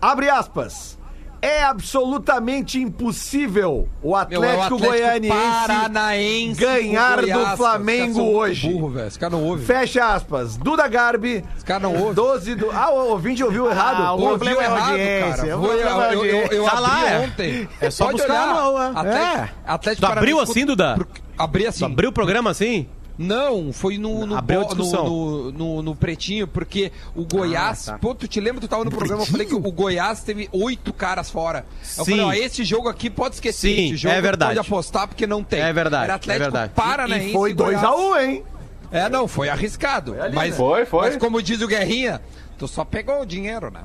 Abre 0.00 0.30
aspas. 0.30 0.98
É 1.42 1.62
absolutamente 1.62 2.78
impossível 2.78 3.88
o 4.02 4.08
Meu, 4.08 4.16
Atlético, 4.16 4.44
é 4.44 4.48
o 4.48 4.62
Atlético 4.62 4.78
Goianiense 4.78 5.38
Paranaense 5.66 6.60
ganhar 6.60 7.16
do 7.20 7.26
Goiás, 7.32 7.56
Flamengo 7.56 7.98
caras 8.00 8.14
são 8.14 8.24
muito 8.24 8.36
hoje. 8.38 8.68
Burro, 8.68 8.88
velho. 8.90 9.06
Esse 9.08 9.18
cara 9.18 9.30
não 9.32 9.44
ouve. 9.44 9.64
Fecha 9.64 10.04
aspas. 10.14 10.56
Duda 10.58 10.86
Garbi. 10.86 11.42
Esse 11.56 11.64
cara 11.64 11.80
não 11.80 11.96
ouve. 11.96 12.14
12 12.14 12.54
do. 12.56 12.70
Ah, 12.70 12.90
o 12.90 13.08
ouvinte 13.10 13.42
ouviu 13.42 13.70
errado. 13.70 14.02
Ah, 14.02 14.12
o 14.14 14.18
problema 14.18 14.60
é 14.60 14.64
errado, 14.64 14.90
audiência, 14.90 15.36
cara. 15.36 15.48
é 15.48 15.50
a 15.50 15.54
eu, 15.54 15.64
eu, 15.64 16.18
audiência. 16.18 16.54
eu 16.54 16.64
Tá 16.64 16.70
abri 16.72 16.82
lá, 16.82 17.10
é. 17.10 17.18
ontem. 17.20 17.68
É 17.80 17.90
só 17.90 18.04
Pode 18.06 18.18
buscar 18.18 18.32
olhar. 18.32 18.54
no- 18.64 18.78
é. 18.78 19.00
Atlético, 19.00 19.48
Atlético 19.66 20.06
Tu 20.06 20.12
abriu 20.12 20.40
assim, 20.40 20.66
Duda? 20.66 21.06
Abri 21.38 21.66
assim. 21.66 21.78
Tu 21.78 21.84
abriu 21.86 22.10
o 22.10 22.12
programa 22.12 22.50
assim? 22.50 22.86
Não, 23.22 23.70
foi 23.70 23.98
no, 23.98 24.24
no, 24.26 24.34
Abriu 24.34 24.64
bo- 24.66 24.74
no, 24.74 24.84
no, 25.04 25.52
no- 25.52 25.82
no 25.82 25.94
pretinho, 25.94 26.48
porque 26.48 26.90
o 27.14 27.22
Goiás. 27.22 27.86
Ah, 27.86 27.92
tá. 27.92 27.98
Pô, 27.98 28.14
tu 28.14 28.26
te 28.26 28.40
lembra? 28.40 28.62
Tu 28.62 28.66
tava 28.68 28.82
no 28.82 28.90
programa, 28.90 29.20
eu 29.22 29.26
falei 29.26 29.46
que 29.46 29.54
o 29.54 29.60
Goiás 29.60 30.22
teve 30.22 30.48
oito 30.52 30.90
caras 30.90 31.28
fora. 31.30 31.66
Eu 31.98 32.04
Sim. 32.06 32.12
falei, 32.16 32.24
ó, 32.24 32.32
esse 32.32 32.64
jogo 32.64 32.88
aqui 32.88 33.10
pode 33.10 33.34
esquecer. 33.34 33.76
Sim, 33.76 33.84
esse 33.88 33.96
jogo 33.98 34.14
é 34.14 34.20
verdade. 34.22 34.54
pode 34.56 34.66
apostar 34.66 35.06
porque 35.06 35.26
não 35.26 35.44
tem. 35.44 35.60
É 35.60 35.70
verdade, 35.70 36.04
Era 36.04 36.14
Atlético 36.14 36.42
é 36.42 36.44
verdade. 36.50 36.72
Paranaense. 36.74 37.28
E 37.28 37.32
foi 37.32 37.52
Goiás. 37.52 37.82
2x1, 37.82 38.22
hein? 38.24 38.44
É, 38.90 39.08
não, 39.10 39.28
foi 39.28 39.50
arriscado. 39.50 40.16
mas, 40.32 40.56
Foi, 40.56 40.86
foi. 40.86 41.08
Mas 41.10 41.16
como 41.18 41.42
diz 41.42 41.60
o 41.60 41.68
Guerrinha, 41.68 42.22
tu 42.60 42.68
só 42.68 42.84
pegou 42.84 43.22
o 43.22 43.26
dinheiro, 43.26 43.70
né? 43.70 43.80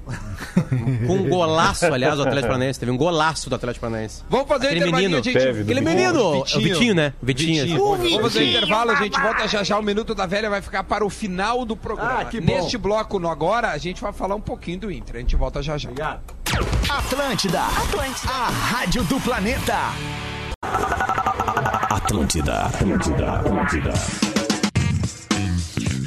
Com 1.07 1.13
um 1.13 1.29
golaço, 1.29 1.85
aliás, 1.85 2.17
do 2.17 2.23
Atlético 2.23 2.49
Paranaense. 2.49 2.77
Teve 2.77 2.91
um 2.91 2.97
golaço 2.97 3.49
do 3.49 3.55
Atlético 3.55 3.85
Paranaense. 3.85 4.21
Vamos 4.29 4.49
fazer 4.49 4.67
Aquele 4.67 4.89
o 4.89 4.91
menino. 4.91 5.15
gente. 5.23 5.31
Teve, 5.31 5.63
do 5.63 5.71
Aquele 5.71 5.79
Vitinho. 5.79 5.95
menino, 5.95 6.41
o 6.41 6.43
Vitinho, 6.43 6.93
né? 6.93 7.13
Vitinho. 7.23 7.65
Vitinho. 7.65 7.79
Vamos 7.79 8.21
fazer 8.21 8.39
o 8.39 8.43
intervalo, 8.43 8.91
a 8.91 8.95
gente 8.95 9.17
volta 9.17 9.47
já 9.47 9.63
já. 9.63 9.79
O 9.79 9.81
Minuto 9.81 10.13
da 10.13 10.25
Velha 10.25 10.49
vai 10.49 10.61
ficar 10.61 10.83
para 10.83 11.05
o 11.05 11.09
final 11.09 11.63
do 11.63 11.77
programa. 11.77 12.19
Ah, 12.19 12.25
que 12.25 12.41
bom. 12.41 12.53
Neste 12.53 12.77
bloco, 12.77 13.17
no 13.17 13.29
agora, 13.29 13.71
a 13.71 13.77
gente 13.77 14.01
vai 14.01 14.11
falar 14.11 14.35
um 14.35 14.41
pouquinho 14.41 14.79
do 14.79 14.91
Inter. 14.91 15.15
A 15.15 15.19
gente 15.19 15.37
volta 15.37 15.63
já 15.63 15.77
já. 15.77 15.89
Obrigado. 15.89 16.21
Atlântida. 16.89 17.61
A 17.61 18.49
rádio 18.49 19.05
do 19.05 19.17
planeta. 19.21 19.77
Atlântida. 21.89 22.65
Atlântida. 22.65 23.31
Atlântida. 23.39 23.93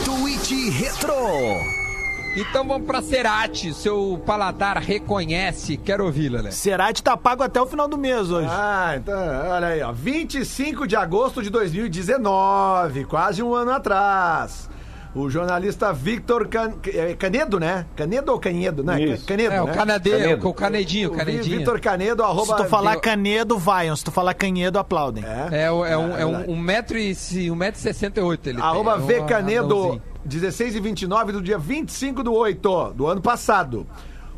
Tweet 0.05 0.69
Retro. 0.69 1.84
Então 2.35 2.67
vamos 2.67 2.85
pra 2.85 3.01
Cerati, 3.01 3.73
seu 3.73 4.21
paladar 4.25 4.77
reconhece. 4.77 5.77
Quero 5.77 6.03
ouvir, 6.05 6.27
Lelê. 6.29 6.51
Cerati 6.51 7.01
tá 7.01 7.15
pago 7.15 7.41
até 7.43 7.61
o 7.61 7.65
final 7.65 7.87
do 7.87 7.97
mês 7.97 8.29
hoje. 8.29 8.49
Ah, 8.51 8.93
então, 8.97 9.15
olha 9.51 9.67
aí, 9.67 9.81
ó. 9.81 9.93
25 9.93 10.85
de 10.85 10.97
agosto 10.97 11.41
de 11.41 11.49
2019, 11.49 13.05
quase 13.05 13.41
um 13.41 13.53
ano 13.53 13.71
atrás. 13.71 14.69
O 15.15 15.29
jornalista 15.29 15.93
Victor 15.93 16.45
Can... 16.49 16.73
é, 16.93 17.13
Canedo, 17.13 17.57
né? 17.57 17.85
Canedo 17.95 18.33
ou 18.33 18.37
Canedo? 18.37 18.83
Né? 18.83 19.01
Isso. 19.01 19.25
Canedo, 19.25 19.53
É, 19.53 19.61
o 19.61 19.65
né? 19.67 19.73
Canedeiro, 19.73 20.19
Canedo. 20.19 20.49
o 20.49 20.53
Canedinho, 20.53 21.09
o 21.09 21.13
O 21.13 21.15
Canedinho. 21.17 21.57
Victor 21.57 21.79
Canedo, 21.79 22.21
arroba... 22.21 22.57
Se 22.57 22.63
tu 22.63 22.69
falar 22.69 22.97
Canedo, 22.97 23.57
vaiam. 23.57 23.95
Se 23.95 24.03
tu 24.03 24.11
falar 24.11 24.33
Canhedo, 24.33 24.77
aplaudem. 24.77 25.23
É. 25.23 25.63
É, 25.67 25.71
o- 25.71 25.85
é 25.85 25.97
um, 25.97 26.09
É 26.17 26.21
é 26.21 26.25
verdade. 26.25 26.49
um, 26.49 26.53
um 26.53 26.59
metro 26.59 26.97
e 26.97 27.15
se- 27.15 27.49
um 27.49 27.55
metro 27.55 27.79
e 27.79 27.81
sessenta 27.81 28.19
e 28.19 28.23
oito 28.23 28.49
ele 28.49 28.59
Arroba 28.59 28.97
tem. 28.97 29.05
V 29.07 29.13
É 29.13 29.21
um 29.21 29.25
Canedo, 29.25 29.73
anãozinho. 29.77 30.01
16 30.25 30.75
e 30.75 30.79
29 30.79 31.31
do 31.33 31.41
dia 31.41 31.57
25 31.57 32.23
do 32.23 32.33
8 32.33 32.93
do 32.95 33.07
ano 33.07 33.21
passado. 33.21 33.85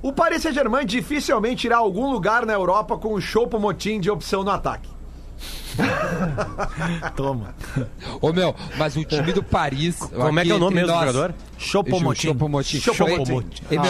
O 0.02 0.12
Paris 0.14 0.42
Saint-Germain 0.44 0.86
dificilmente 0.86 1.66
irá 1.66 1.78
a 1.78 1.80
algum 1.80 2.12
lugar 2.12 2.46
na 2.46 2.54
Europa 2.54 2.98
com 2.98 3.14
o 3.14 3.22
Chopo 3.22 3.60
Motim 3.60 4.00
de 4.00 4.10
opção 4.12 4.44
no 4.44 4.52
ataque. 4.52 4.90
Toma. 7.16 7.54
Ô 8.22 8.34
meu, 8.34 8.56
mas 8.78 8.96
o 8.96 9.04
time 9.04 9.32
do 9.32 9.44
Paris. 9.44 9.98
Como 10.14 10.40
é 10.40 10.44
que 10.44 10.52
é 10.52 10.56
o 10.56 10.60
nome 10.60 10.76
mesmo 10.76 10.92
do 10.92 11.00
jogador? 11.00 11.34
Chopomotim. 11.58 12.28
Chopomotim. 12.28 12.80
Chopomotim. 12.80 13.64
E, 13.72 13.78
Ah, 13.78 13.82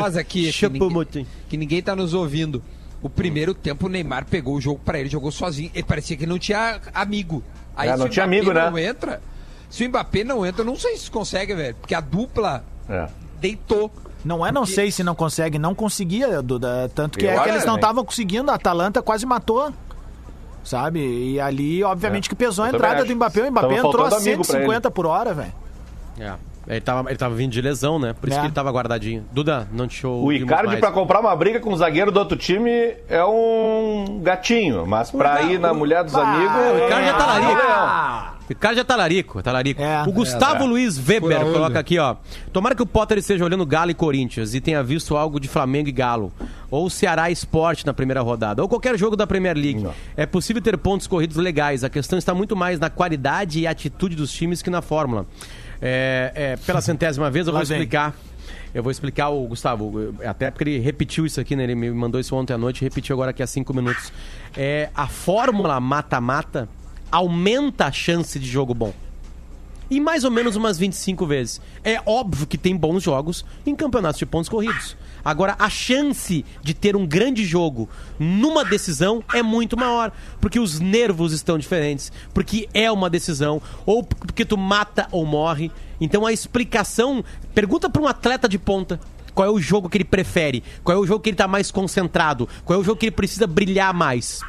nós 0.00 0.16
aqui, 0.16 0.44
que 0.46 0.52
Chopomotim. 0.52 1.18
ninguém, 1.20 1.26
que 1.48 1.56
ninguém 1.56 1.82
tá 1.82 1.94
nos 1.94 2.14
ouvindo. 2.14 2.62
O 3.00 3.08
primeiro 3.10 3.52
tempo 3.52 3.86
o 3.86 3.88
Neymar 3.88 4.26
pegou 4.26 4.54
o 4.56 4.60
jogo 4.60 4.80
pra 4.84 4.98
ele, 4.98 5.08
jogou 5.08 5.30
sozinho. 5.32 5.70
Ele 5.74 5.82
parecia 5.82 6.16
que 6.16 6.26
não 6.26 6.38
tinha 6.38 6.80
amigo. 6.94 7.42
Aí 7.76 7.88
É, 7.88 7.92
se 7.92 7.98
não 7.98 8.06
o 8.06 8.08
tinha 8.08 8.24
amigo, 8.24 8.52
né? 8.52 8.70
não 8.70 8.78
entra. 8.78 9.20
Se 9.72 9.86
o 9.86 9.88
Mbappé 9.88 10.22
não 10.22 10.44
entra, 10.44 10.60
eu 10.60 10.66
não 10.66 10.76
sei 10.76 10.98
se 10.98 11.10
consegue, 11.10 11.54
velho. 11.54 11.74
Porque 11.76 11.94
a 11.94 12.00
dupla 12.00 12.62
É. 12.90 13.06
deitou. 13.40 13.90
Não 14.22 14.46
é 14.46 14.52
não 14.52 14.66
sei 14.66 14.90
se 14.92 15.02
não 15.02 15.14
consegue, 15.14 15.58
não 15.58 15.74
conseguia, 15.74 16.42
Duda. 16.42 16.90
Tanto 16.94 17.18
que 17.18 17.26
é 17.26 17.40
que 17.40 17.48
eles 17.48 17.64
não 17.64 17.76
estavam 17.76 18.04
conseguindo, 18.04 18.50
a 18.50 18.54
Atalanta 18.56 19.00
quase 19.00 19.24
matou. 19.24 19.72
Sabe? 20.62 21.00
E 21.00 21.40
ali, 21.40 21.82
obviamente, 21.82 22.26
É. 22.26 22.28
que 22.28 22.34
pesou 22.34 22.64
a 22.66 22.68
Eu 22.68 22.74
entrada 22.74 23.02
do 23.04 23.16
Mbappé. 23.16 23.40
O. 23.42 23.50
Mbappé 23.50 23.66
Tava 23.68 23.78
entrou 23.78 24.06
a 24.06 24.10
faltando 24.10 24.16
amigo 24.28 24.44
pra 24.44 24.52
150 24.52 24.90
por 24.90 25.06
hora, 25.06 25.32
velho. 25.32 25.52
É. 26.20 26.34
Ele 26.68 26.80
tava, 26.82 27.08
ele 27.10 27.18
tava 27.18 27.34
vindo 27.34 27.50
de 27.50 27.60
lesão, 27.62 27.98
né? 27.98 28.12
Por 28.12 28.28
isso 28.28 28.38
É. 28.38 28.40
que 28.42 28.46
ele 28.48 28.54
tava 28.54 28.70
guardadinho. 28.70 29.24
Duda, 29.32 29.66
não 29.72 29.88
te 29.88 29.94
show. 29.96 30.22
O 30.22 30.32
Icardi, 30.32 30.76
pra 30.76 30.92
comprar 30.92 31.18
uma 31.20 31.34
briga 31.34 31.58
com 31.58 31.72
o 31.72 31.76
zagueiro 31.76 32.12
do 32.12 32.18
outro 32.20 32.36
time, 32.36 32.70
é 33.08 33.24
um 33.24 34.20
gatinho. 34.22 34.86
Mas 34.86 35.10
pra 35.10 35.42
ir 35.42 35.58
na 35.58 35.72
mulher 35.74 36.04
dos 36.04 36.14
amigos. 36.14 36.54
o 36.54 36.86
Icardi 36.86 37.06
já 37.06 37.14
tá 37.14 37.24
é 37.24 37.40
um 37.40 38.31
larico. 38.42 38.48
leão. 38.48 38.48
O 38.48 38.52
Icardi 38.52 38.76
já 38.76 38.84
tá 38.84 38.96
larico, 38.96 39.42
tá 39.42 39.52
larico. 39.52 39.82
É. 39.82 40.02
o 40.02 40.12
Gustavo 40.12 40.62
É, 40.62 40.64
é. 40.64 40.68
Luiz 40.68 40.98
Weber 40.98 41.40
coloca 41.52 41.78
aqui, 41.78 41.98
ó. 41.98 42.16
Tomara 42.52 42.74
que 42.74 42.82
o 42.82 42.86
Potter 42.86 43.18
esteja 43.18 43.44
olhando 43.44 43.64
Galo 43.64 43.90
e 43.90 43.94
Corinthians 43.94 44.54
e 44.54 44.60
tenha 44.60 44.82
visto 44.82 45.16
algo 45.16 45.38
de 45.40 45.48
Flamengo 45.48 45.88
e 45.88 45.92
Galo. 45.92 46.32
Ou 46.70 46.88
Ceará 46.90 47.30
Esporte 47.30 47.84
na 47.86 47.92
primeira 47.94 48.20
rodada. 48.20 48.62
Ou 48.62 48.68
qualquer 48.68 48.98
jogo 48.98 49.16
da 49.16 49.26
Premier 49.26 49.56
League. 49.56 49.82
Não. 49.82 49.94
É 50.16 50.26
possível 50.26 50.60
ter 50.62 50.76
pontos 50.78 51.06
corridos 51.06 51.36
legais. 51.36 51.84
A 51.84 51.90
questão 51.90 52.18
está 52.18 52.34
muito 52.34 52.56
mais 52.56 52.78
na 52.80 52.88
qualidade 52.90 53.60
e 53.60 53.66
atitude 53.66 54.16
dos 54.16 54.32
times 54.32 54.62
que 54.62 54.70
na 54.70 54.82
fórmula. 54.82 55.26
É, 55.80 56.32
é, 56.34 56.56
pela 56.56 56.80
centésima 56.82 57.30
vez 57.30 57.46
eu 57.46 57.52
Lá 57.52 57.60
vou 57.60 57.66
vem. 57.66 57.76
explicar. 57.78 58.14
Eu 58.74 58.82
vou 58.82 58.90
explicar 58.90 59.28
o 59.28 59.46
Gustavo, 59.46 60.14
até 60.24 60.50
porque 60.50 60.64
ele 60.64 60.78
repetiu 60.78 61.26
isso 61.26 61.38
aqui, 61.38 61.54
né? 61.54 61.64
Ele 61.64 61.74
me 61.74 61.90
mandou 61.90 62.18
isso 62.18 62.34
ontem 62.34 62.54
à 62.54 62.58
noite 62.58 62.80
e 62.80 62.84
repetiu 62.84 63.14
agora 63.14 63.30
aqui 63.30 63.42
há 63.42 63.46
cinco 63.46 63.74
minutos. 63.74 64.10
É, 64.56 64.88
a 64.94 65.06
fórmula 65.06 65.78
mata-mata 65.78 66.66
aumenta 67.12 67.84
a 67.86 67.92
chance 67.92 68.38
de 68.38 68.48
jogo 68.48 68.72
bom. 68.72 68.92
E 69.90 70.00
mais 70.00 70.24
ou 70.24 70.30
menos 70.30 70.56
umas 70.56 70.78
25 70.78 71.26
vezes. 71.26 71.60
É 71.84 72.00
óbvio 72.06 72.46
que 72.46 72.56
tem 72.56 72.74
bons 72.74 73.02
jogos 73.02 73.44
em 73.66 73.76
campeonatos 73.76 74.18
de 74.18 74.24
pontos 74.24 74.48
corridos. 74.48 74.96
Agora, 75.22 75.54
a 75.58 75.68
chance 75.68 76.46
de 76.62 76.72
ter 76.72 76.96
um 76.96 77.06
grande 77.06 77.44
jogo 77.44 77.90
numa 78.18 78.64
decisão 78.64 79.22
é 79.34 79.42
muito 79.42 79.76
maior. 79.76 80.10
Porque 80.40 80.58
os 80.58 80.80
nervos 80.80 81.34
estão 81.34 81.58
diferentes. 81.58 82.10
Porque 82.32 82.70
é 82.72 82.90
uma 82.90 83.10
decisão. 83.10 83.60
Ou 83.84 84.02
porque 84.02 84.46
tu 84.46 84.56
mata 84.56 85.06
ou 85.12 85.26
morre. 85.26 85.70
Então 86.00 86.24
a 86.24 86.32
explicação. 86.32 87.22
Pergunta 87.54 87.90
para 87.90 88.00
um 88.00 88.08
atleta 88.08 88.48
de 88.48 88.58
ponta. 88.58 88.98
Qual 89.34 89.46
é 89.46 89.50
o 89.50 89.60
jogo 89.60 89.90
que 89.90 89.98
ele 89.98 90.04
prefere? 90.04 90.64
Qual 90.82 90.96
é 90.96 91.00
o 91.00 91.06
jogo 91.06 91.20
que 91.20 91.28
ele 91.28 91.36
tá 91.36 91.46
mais 91.46 91.70
concentrado? 91.70 92.48
Qual 92.64 92.78
é 92.78 92.80
o 92.80 92.84
jogo 92.84 92.98
que 92.98 93.06
ele 93.06 93.16
precisa 93.16 93.46
brilhar 93.46 93.92
mais? 93.92 94.40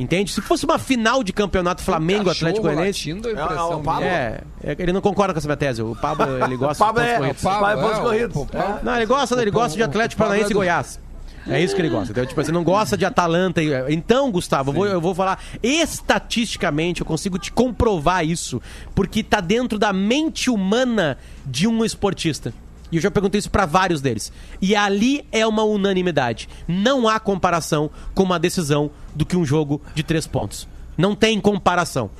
Entende? 0.00 0.32
Se 0.32 0.40
fosse 0.40 0.64
uma 0.64 0.78
final 0.78 1.22
de 1.22 1.30
campeonato 1.32 1.82
Flamengo 1.82 2.30
Atlético 2.30 2.62
Goianiense. 2.62 3.10
É, 3.10 4.06
é. 4.06 4.44
É, 4.62 4.72
é, 4.72 4.76
ele 4.78 4.92
não 4.92 5.00
concorda 5.02 5.34
com 5.34 5.38
essa 5.38 5.46
minha 5.46 5.56
tese. 5.56 5.82
O 5.82 5.94
Pablo, 5.94 6.26
ele 6.42 6.56
gosta 6.56 6.82
de 6.92 7.00
é- 7.00 7.18
pontos 7.18 7.18
corridos. 7.18 7.42
Pablo, 7.42 7.60
Vai, 7.60 7.76
pontos 7.76 7.98
é, 7.98 8.02
corridos. 8.02 8.46
Não, 8.82 8.96
ele 8.96 9.06
gosta, 9.06 9.42
ele 9.42 9.50
gosta 9.50 9.76
de 9.76 9.82
Atlético 9.82 10.18
Paranaense 10.18 10.48
é 10.48 10.50
e 10.50 10.54
Goiás. 10.54 11.00
É 11.46 11.60
isso 11.60 11.74
que 11.74 11.80
ele 11.80 11.88
gosta. 11.88 12.12
Então, 12.12 12.24
tipo 12.24 12.40
assim, 12.40 12.52
não 12.52 12.64
gosta 12.64 12.96
de 12.96 13.04
Atalanta. 13.04 13.60
Então, 13.88 14.30
Gustavo, 14.30 14.70
eu 14.70 14.74
vou, 14.74 14.86
eu 14.86 15.00
vou 15.00 15.14
falar 15.14 15.42
estatisticamente, 15.62 17.00
eu 17.00 17.06
consigo 17.06 17.38
te 17.38 17.50
comprovar 17.50 18.24
isso, 18.24 18.60
porque 18.94 19.22
tá 19.22 19.40
dentro 19.40 19.78
da 19.78 19.92
mente 19.92 20.50
humana 20.50 21.18
de 21.44 21.66
um 21.66 21.84
esportista. 21.84 22.52
E 22.90 22.96
eu 22.96 23.02
já 23.02 23.10
perguntei 23.10 23.38
isso 23.38 23.50
pra 23.50 23.66
vários 23.66 24.00
deles. 24.00 24.32
E 24.60 24.74
ali 24.74 25.24
é 25.30 25.46
uma 25.46 25.62
unanimidade. 25.64 26.48
Não 26.66 27.06
há 27.08 27.20
comparação 27.20 27.90
com 28.14 28.22
uma 28.22 28.38
decisão 28.38 28.90
do 29.14 29.24
que 29.24 29.36
um 29.36 29.44
jogo 29.44 29.80
de 29.94 30.02
três 30.02 30.26
pontos. 30.26 30.66
Não 30.98 31.14
tem 31.14 31.40
comparação. 31.40 32.10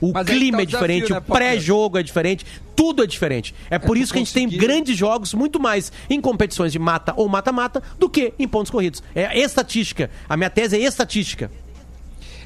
O 0.00 0.12
Mas 0.12 0.26
clima 0.26 0.58
tá 0.58 0.58
o 0.58 0.62
é 0.62 0.66
diferente, 0.66 1.02
desafio, 1.06 1.16
o 1.16 1.20
né, 1.20 1.26
Potter? 1.26 1.42
pré-jogo 1.46 1.98
é 1.98 2.02
diferente, 2.02 2.44
tudo 2.76 3.02
é 3.02 3.06
diferente. 3.06 3.54
É 3.70 3.78
por 3.78 3.96
tu 3.96 4.02
isso 4.02 4.12
que 4.12 4.18
a 4.18 4.22
gente 4.22 4.34
tem 4.34 4.44
conseguir- 4.46 4.66
grandes 4.66 4.96
jogos 4.96 5.32
muito 5.32 5.58
mais 5.58 5.90
em 6.10 6.20
competições 6.20 6.72
de 6.72 6.78
mata 6.78 7.14
ou 7.16 7.28
mata-mata 7.28 7.82
do 7.98 8.08
que 8.10 8.34
em 8.38 8.46
pontos 8.46 8.70
corridos. 8.70 9.02
É 9.14 9.38
estatística. 9.38 10.10
A 10.28 10.36
minha 10.36 10.50
tese 10.50 10.76
é 10.76 10.80
estatística. 10.80 11.50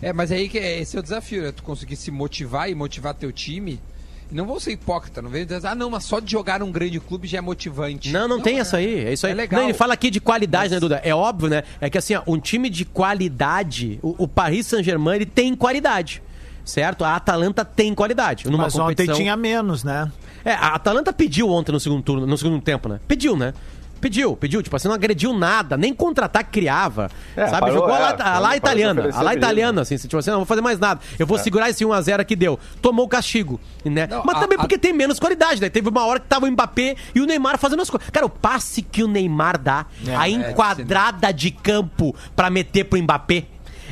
É, 0.01 0.13
mas 0.13 0.31
aí 0.31 0.49
que 0.49 0.59
é- 0.59 0.81
esse 0.81 0.97
é 0.97 1.01
o 1.01 1.03
desafio, 1.03 1.43
né? 1.43 1.51
Tu 1.53 1.63
conseguir 1.63 1.97
se 1.97 2.11
motivar 2.11 2.71
e 2.71 2.75
motivar 2.75 3.15
teu 3.15 3.33
time. 3.33 3.81
Não 4.31 4.45
vou 4.45 4.61
ser 4.61 4.73
hipócrita, 4.73 5.23
não 5.23 5.31
dizer, 5.31 5.67
ah, 5.67 5.75
não, 5.75 5.91
mas 5.91 6.05
só 6.05 6.21
de 6.21 6.31
jogar 6.31 6.61
num 6.61 6.71
grande 6.71 7.01
clube 7.01 7.27
já 7.27 7.39
é 7.39 7.41
motivante. 7.41 8.11
Não, 8.13 8.29
não, 8.29 8.41
tem 8.41 8.59
é- 8.59 8.61
essa 8.61 8.77
aí. 8.77 9.07
É 9.07 9.13
isso 9.13 9.27
aí. 9.27 9.33
É 9.33 9.35
legal. 9.35 9.61
Não, 9.61 9.69
ele 9.69 9.77
fala 9.77 9.95
aqui 9.95 10.11
de 10.11 10.21
qualidade, 10.21 10.73
né, 10.73 10.81
Duda? 10.81 11.01
É 11.03 11.15
óbvio, 11.15 11.49
né? 11.49 11.63
É 11.81 11.89
que 11.89 11.97
assim, 11.97 12.15
ó, 12.15 12.23
um 12.27 12.39
time 12.39 12.69
de 12.69 12.85
qualidade, 12.85 13.99
o, 14.03 14.25
o 14.25 14.29
Paris 14.29 14.67
Saint-Germain, 14.67 15.17
ele 15.17 15.27
tem 15.27 15.55
qualidade. 15.55 16.23
Certo? 16.65 17.03
A 17.03 17.17
Atalanta 17.17 17.65
tem 17.65 17.95
qualidade. 17.95 18.45
Numa 18.45 18.65
Mas 18.65 18.75
ontem 18.75 18.89
competição... 18.89 19.15
tinha 19.17 19.35
menos, 19.35 19.83
né? 19.83 20.13
É, 20.45 20.53
a 20.53 20.75
Atalanta 20.75 21.13
pediu 21.15 21.49
ontem 21.49 21.73
no 21.73 21.81
segundo 21.81 22.03
turno, 22.03 22.27
no 22.27 22.37
segundo 22.37 22.61
tempo, 22.61 22.91
né? 22.91 23.01
Pediu, 23.09 23.35
né? 23.35 23.55
Pediu, 24.01 24.37
pediu, 24.37 24.63
tipo 24.63 24.75
assim, 24.77 24.87
não 24.89 24.95
agrediu 24.95 25.33
nada, 25.33 25.77
nem 25.77 25.93
contra-ataque 25.93 26.51
criava. 26.51 27.11
É, 27.37 27.47
sabe? 27.49 27.61
parou, 27.61 27.75
Jogou 27.79 27.95
a 27.95 27.99
é, 27.99 28.01
lá, 28.01 28.09
a 28.09 28.13
lá 28.13 28.39
parou 28.41 28.51
de 28.51 28.57
italiana, 28.59 29.11
a 29.13 29.23
lá 29.23 29.35
italiana, 29.35 29.83
assim, 29.83 29.97
tipo 29.97 30.17
assim, 30.17 30.31
não 30.31 30.39
vou 30.39 30.47
fazer 30.47 30.61
mais 30.61 30.79
nada. 30.79 31.01
Eu 31.19 31.27
vou 31.27 31.39
segurar 31.39 31.69
esse 31.71 31.85
1x0 31.85 32.25
que 32.25 32.37
deu. 32.37 32.59
Tomou 32.81 33.07
o 33.07 33.09
castigo, 33.09 33.61
né? 33.85 34.07
Não, 34.07 34.23
Mas 34.25 34.37
a- 34.37 34.41
também 34.41 34.57
a- 34.57 34.61
porque 34.61 34.79
tem 34.79 34.93
menos 34.93 35.19
qualidade, 35.19 35.61
né? 35.61 35.69
Teve 35.69 35.89
uma 35.89 36.05
hora 36.07 36.21
que 36.21 36.27
tava 36.27 36.47
o 36.47 36.51
Mbappé 36.51 36.97
e 37.15 37.21
o 37.21 37.27
Neymar 37.27 37.59
fazendo 37.59 37.83
as 37.83 37.91
coisas. 37.91 38.09
Cara, 38.11 38.27
o 38.27 38.31
passe 38.31 38.83
que 38.83 39.03
o 39.03 39.09
Neymar 39.09 39.59
dá, 39.59 39.87
a 40.17 40.29
enquadrada 40.29 41.33
de 41.33 41.51
campo 41.51 42.15
pra 42.37 42.51
meter 42.51 42.85
pro 42.85 43.03
Mbappé, 43.03 43.45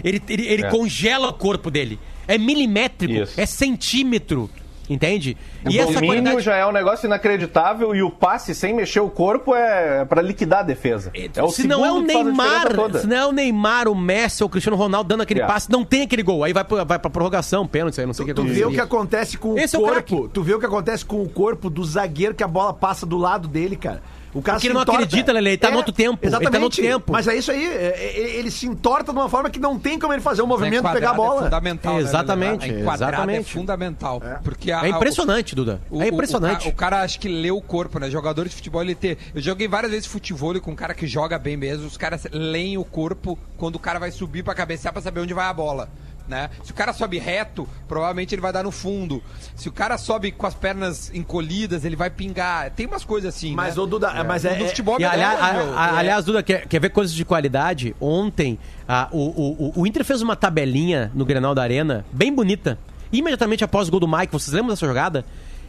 ele, 0.04 0.22
ele, 0.28 0.46
ele 0.46 0.64
É. 0.66 0.70
congela 0.70 1.28
o 1.28 1.32
corpo 1.32 1.70
dele. 1.70 1.98
É 2.28 2.36
milimétrico, 2.38 3.12
Isso. 3.22 3.40
é 3.40 3.46
centímetro. 3.46 4.50
Entende? 4.88 5.36
O 5.64 5.92
domínio 5.92 6.40
já 6.40 6.54
é 6.56 6.64
um 6.66 6.70
negócio 6.72 7.06
inacreditável 7.06 7.94
e 7.94 8.02
o 8.02 8.10
passe 8.10 8.54
sem 8.54 8.72
mexer 8.74 9.00
o 9.00 9.08
corpo 9.10 9.54
é 9.54 10.04
pra 10.04 10.22
liquidar 10.22 10.60
a 10.60 10.62
defesa. 10.62 11.10
É 11.34 11.42
o 11.42 11.50
se 11.50 11.66
não 11.66 11.84
é 11.84 11.90
o 11.90 12.00
Neymar, 12.00 12.68
se 13.00 13.06
não 13.06 13.16
é 13.16 13.26
o 13.26 13.32
Neymar, 13.32 13.88
o 13.88 13.94
Messi 13.94 14.42
ou 14.42 14.46
o 14.46 14.50
Cristiano 14.50 14.76
Ronaldo 14.76 15.08
dando 15.08 15.22
aquele 15.22 15.40
É. 15.40 15.46
passe, 15.46 15.70
não 15.70 15.84
tem 15.84 16.02
aquele 16.02 16.22
gol. 16.22 16.44
Aí 16.44 16.52
vai 16.52 16.64
pra, 16.64 16.84
vai 16.84 16.98
pra 16.98 17.10
prorrogação, 17.10 17.66
pênalti, 17.66 18.00
aí 18.00 18.06
não 18.06 18.12
sei 18.14 18.24
o 18.24 18.26
que 18.28 18.34
Tu 18.34 18.44
vê 18.44 18.64
o 18.64 18.70
que 18.70 18.80
acontece 18.80 19.36
com 19.36 19.54
o 19.54 19.58
Esse 19.58 19.74
é 19.74 19.78
o 19.78 19.82
corpo. 19.82 19.94
craque. 20.16 20.30
tu 20.32 20.42
vê 20.42 20.54
o 20.54 20.60
que 20.60 20.66
acontece 20.66 21.04
com 21.04 21.20
o 21.22 21.28
corpo 21.28 21.68
do 21.68 21.84
zagueiro 21.84 22.34
que 22.34 22.44
a 22.44 22.48
bola 22.48 22.72
passa 22.72 23.04
do 23.04 23.16
lado 23.16 23.48
dele, 23.48 23.76
cara. 23.76 24.02
O 24.34 24.42
cara 24.42 24.56
Porque 24.56 24.60
se 24.60 24.66
ele 24.66 24.74
não 24.74 24.82
entorta. 24.82 25.02
acredita, 25.02 25.32
Lele, 25.32 25.48
ele 25.50 25.56
tá 25.56 25.70
no 25.70 25.78
outro 25.78 25.92
tempo, 25.92 26.18
ele 26.22 26.30
tá 26.30 26.38
no 26.38 26.42
Exatamente. 26.44 26.62
outro 26.64 26.82
tempo. 26.82 27.12
Mas 27.12 27.26
é 27.28 27.36
isso 27.36 27.50
aí. 27.50 27.64
é- 27.64 27.94
é- 27.96 28.36
ele 28.36 28.50
se 28.50 28.66
entorta 28.66 29.12
de 29.12 29.18
uma 29.18 29.28
forma 29.28 29.48
que 29.48 29.58
não 29.58 29.78
tem 29.78 29.98
como 29.98 30.12
ele 30.12 30.20
fazer 30.22 30.42
o 30.42 30.46
movimento 30.46 30.86
e 30.86 30.92
pegar 30.92 31.10
a 31.10 31.14
É 31.14 31.16
bola. 31.16 31.42
fundamental, 31.44 31.94
né, 31.94 32.00
Exatamente, 32.00 32.68
enquadrada 32.70 33.12
exatamente. 33.14 33.40
é 33.40 33.52
fundamental. 33.52 34.22
Porque 34.44 34.70
a- 34.70 34.84
É 34.84 34.88
impressionante, 34.90 35.54
Duda. 35.54 35.80
O, 35.90 36.02
é 36.02 36.04
o- 36.06 36.08
impressionante. 36.08 36.62
O, 36.62 36.64
ca- 36.64 36.68
o 36.70 36.74
cara 36.74 37.00
acha 37.02 37.18
que 37.18 37.28
lê 37.28 37.50
o 37.50 37.60
corpo, 37.60 37.98
né? 37.98 38.10
Jogador 38.10 38.48
de 38.48 38.54
futebol, 38.54 38.82
ele 38.82 38.94
tem. 38.94 39.16
Eu 39.34 39.40
joguei 39.40 39.66
várias 39.68 39.90
vezes 39.92 40.06
futebol 40.06 40.60
com 40.60 40.70
um 40.72 40.76
cara 40.76 40.94
que 40.94 41.06
joga 41.06 41.38
bem 41.38 41.56
mesmo. 41.56 41.86
Os 41.86 41.96
caras 41.96 42.26
leem 42.30 42.76
o 42.76 42.84
corpo 42.84 43.38
quando 43.56 43.76
o 43.76 43.78
cara 43.78 43.98
vai 43.98 44.10
subir 44.10 44.42
pra 44.42 44.54
cabecear 44.54 44.92
pra 44.92 45.02
saber 45.02 45.20
onde 45.20 45.32
vai 45.34 45.46
a 45.46 45.52
bola. 45.52 45.88
Né? 46.28 46.50
Se 46.64 46.72
o 46.72 46.74
cara 46.74 46.92
sobe 46.92 47.18
reto, 47.18 47.68
provavelmente 47.86 48.34
ele 48.34 48.42
vai 48.42 48.52
dar 48.52 48.64
no 48.64 48.72
fundo. 48.72 49.22
Se 49.54 49.68
o 49.68 49.72
cara 49.72 49.96
sobe 49.96 50.32
com 50.32 50.46
as 50.46 50.54
pernas 50.54 51.10
encolhidas, 51.14 51.84
ele 51.84 51.94
vai 51.94 52.10
pingar. 52.10 52.70
Tem 52.72 52.84
umas 52.86 53.04
coisas 53.04 53.34
assim. 53.34 53.54
Mas, 53.54 53.76
né? 53.76 53.82
ô, 53.82 53.86
Duda, 53.86 54.24
mas 54.24 54.44
é- 54.44 54.56
No 54.58 54.64
é- 54.64 54.68
futebol 54.68 54.96
E, 54.98 55.04
é 55.04 55.06
aliás, 55.06 55.40
a- 55.40 55.54
É. 55.94 55.98
aliás, 55.98 56.24
Duda, 56.24 56.42
quer, 56.42 56.66
quer 56.66 56.80
ver 56.80 56.90
coisas 56.90 57.14
de 57.14 57.24
qualidade? 57.24 57.94
Ontem, 58.00 58.58
a- 58.88 59.08
o, 59.12 59.18
o, 59.18 59.66
o- 59.68 59.80
o 59.82 59.86
Inter 59.86 60.04
fez 60.04 60.20
uma 60.20 60.34
tabelinha 60.34 61.10
no 61.14 61.24
Grenal 61.24 61.54
da 61.54 61.62
Arena, 61.62 62.04
bem 62.12 62.32
bonita. 62.34 62.78
Imediatamente 63.12 63.62
após 63.62 63.86
o 63.86 63.90
gol 63.92 64.00
do 64.00 64.08
Mike, 64.08 64.32
vocês 64.32 64.52
lembram 64.52 64.70
dessa 64.70 64.84
jogada? 64.86 65.24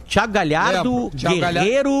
Thiago 0.08 0.32
Galhardo, 0.32 0.94
Lembro. 1.04 1.16
Thiago 1.16 1.36
Guerreiro 1.38 1.92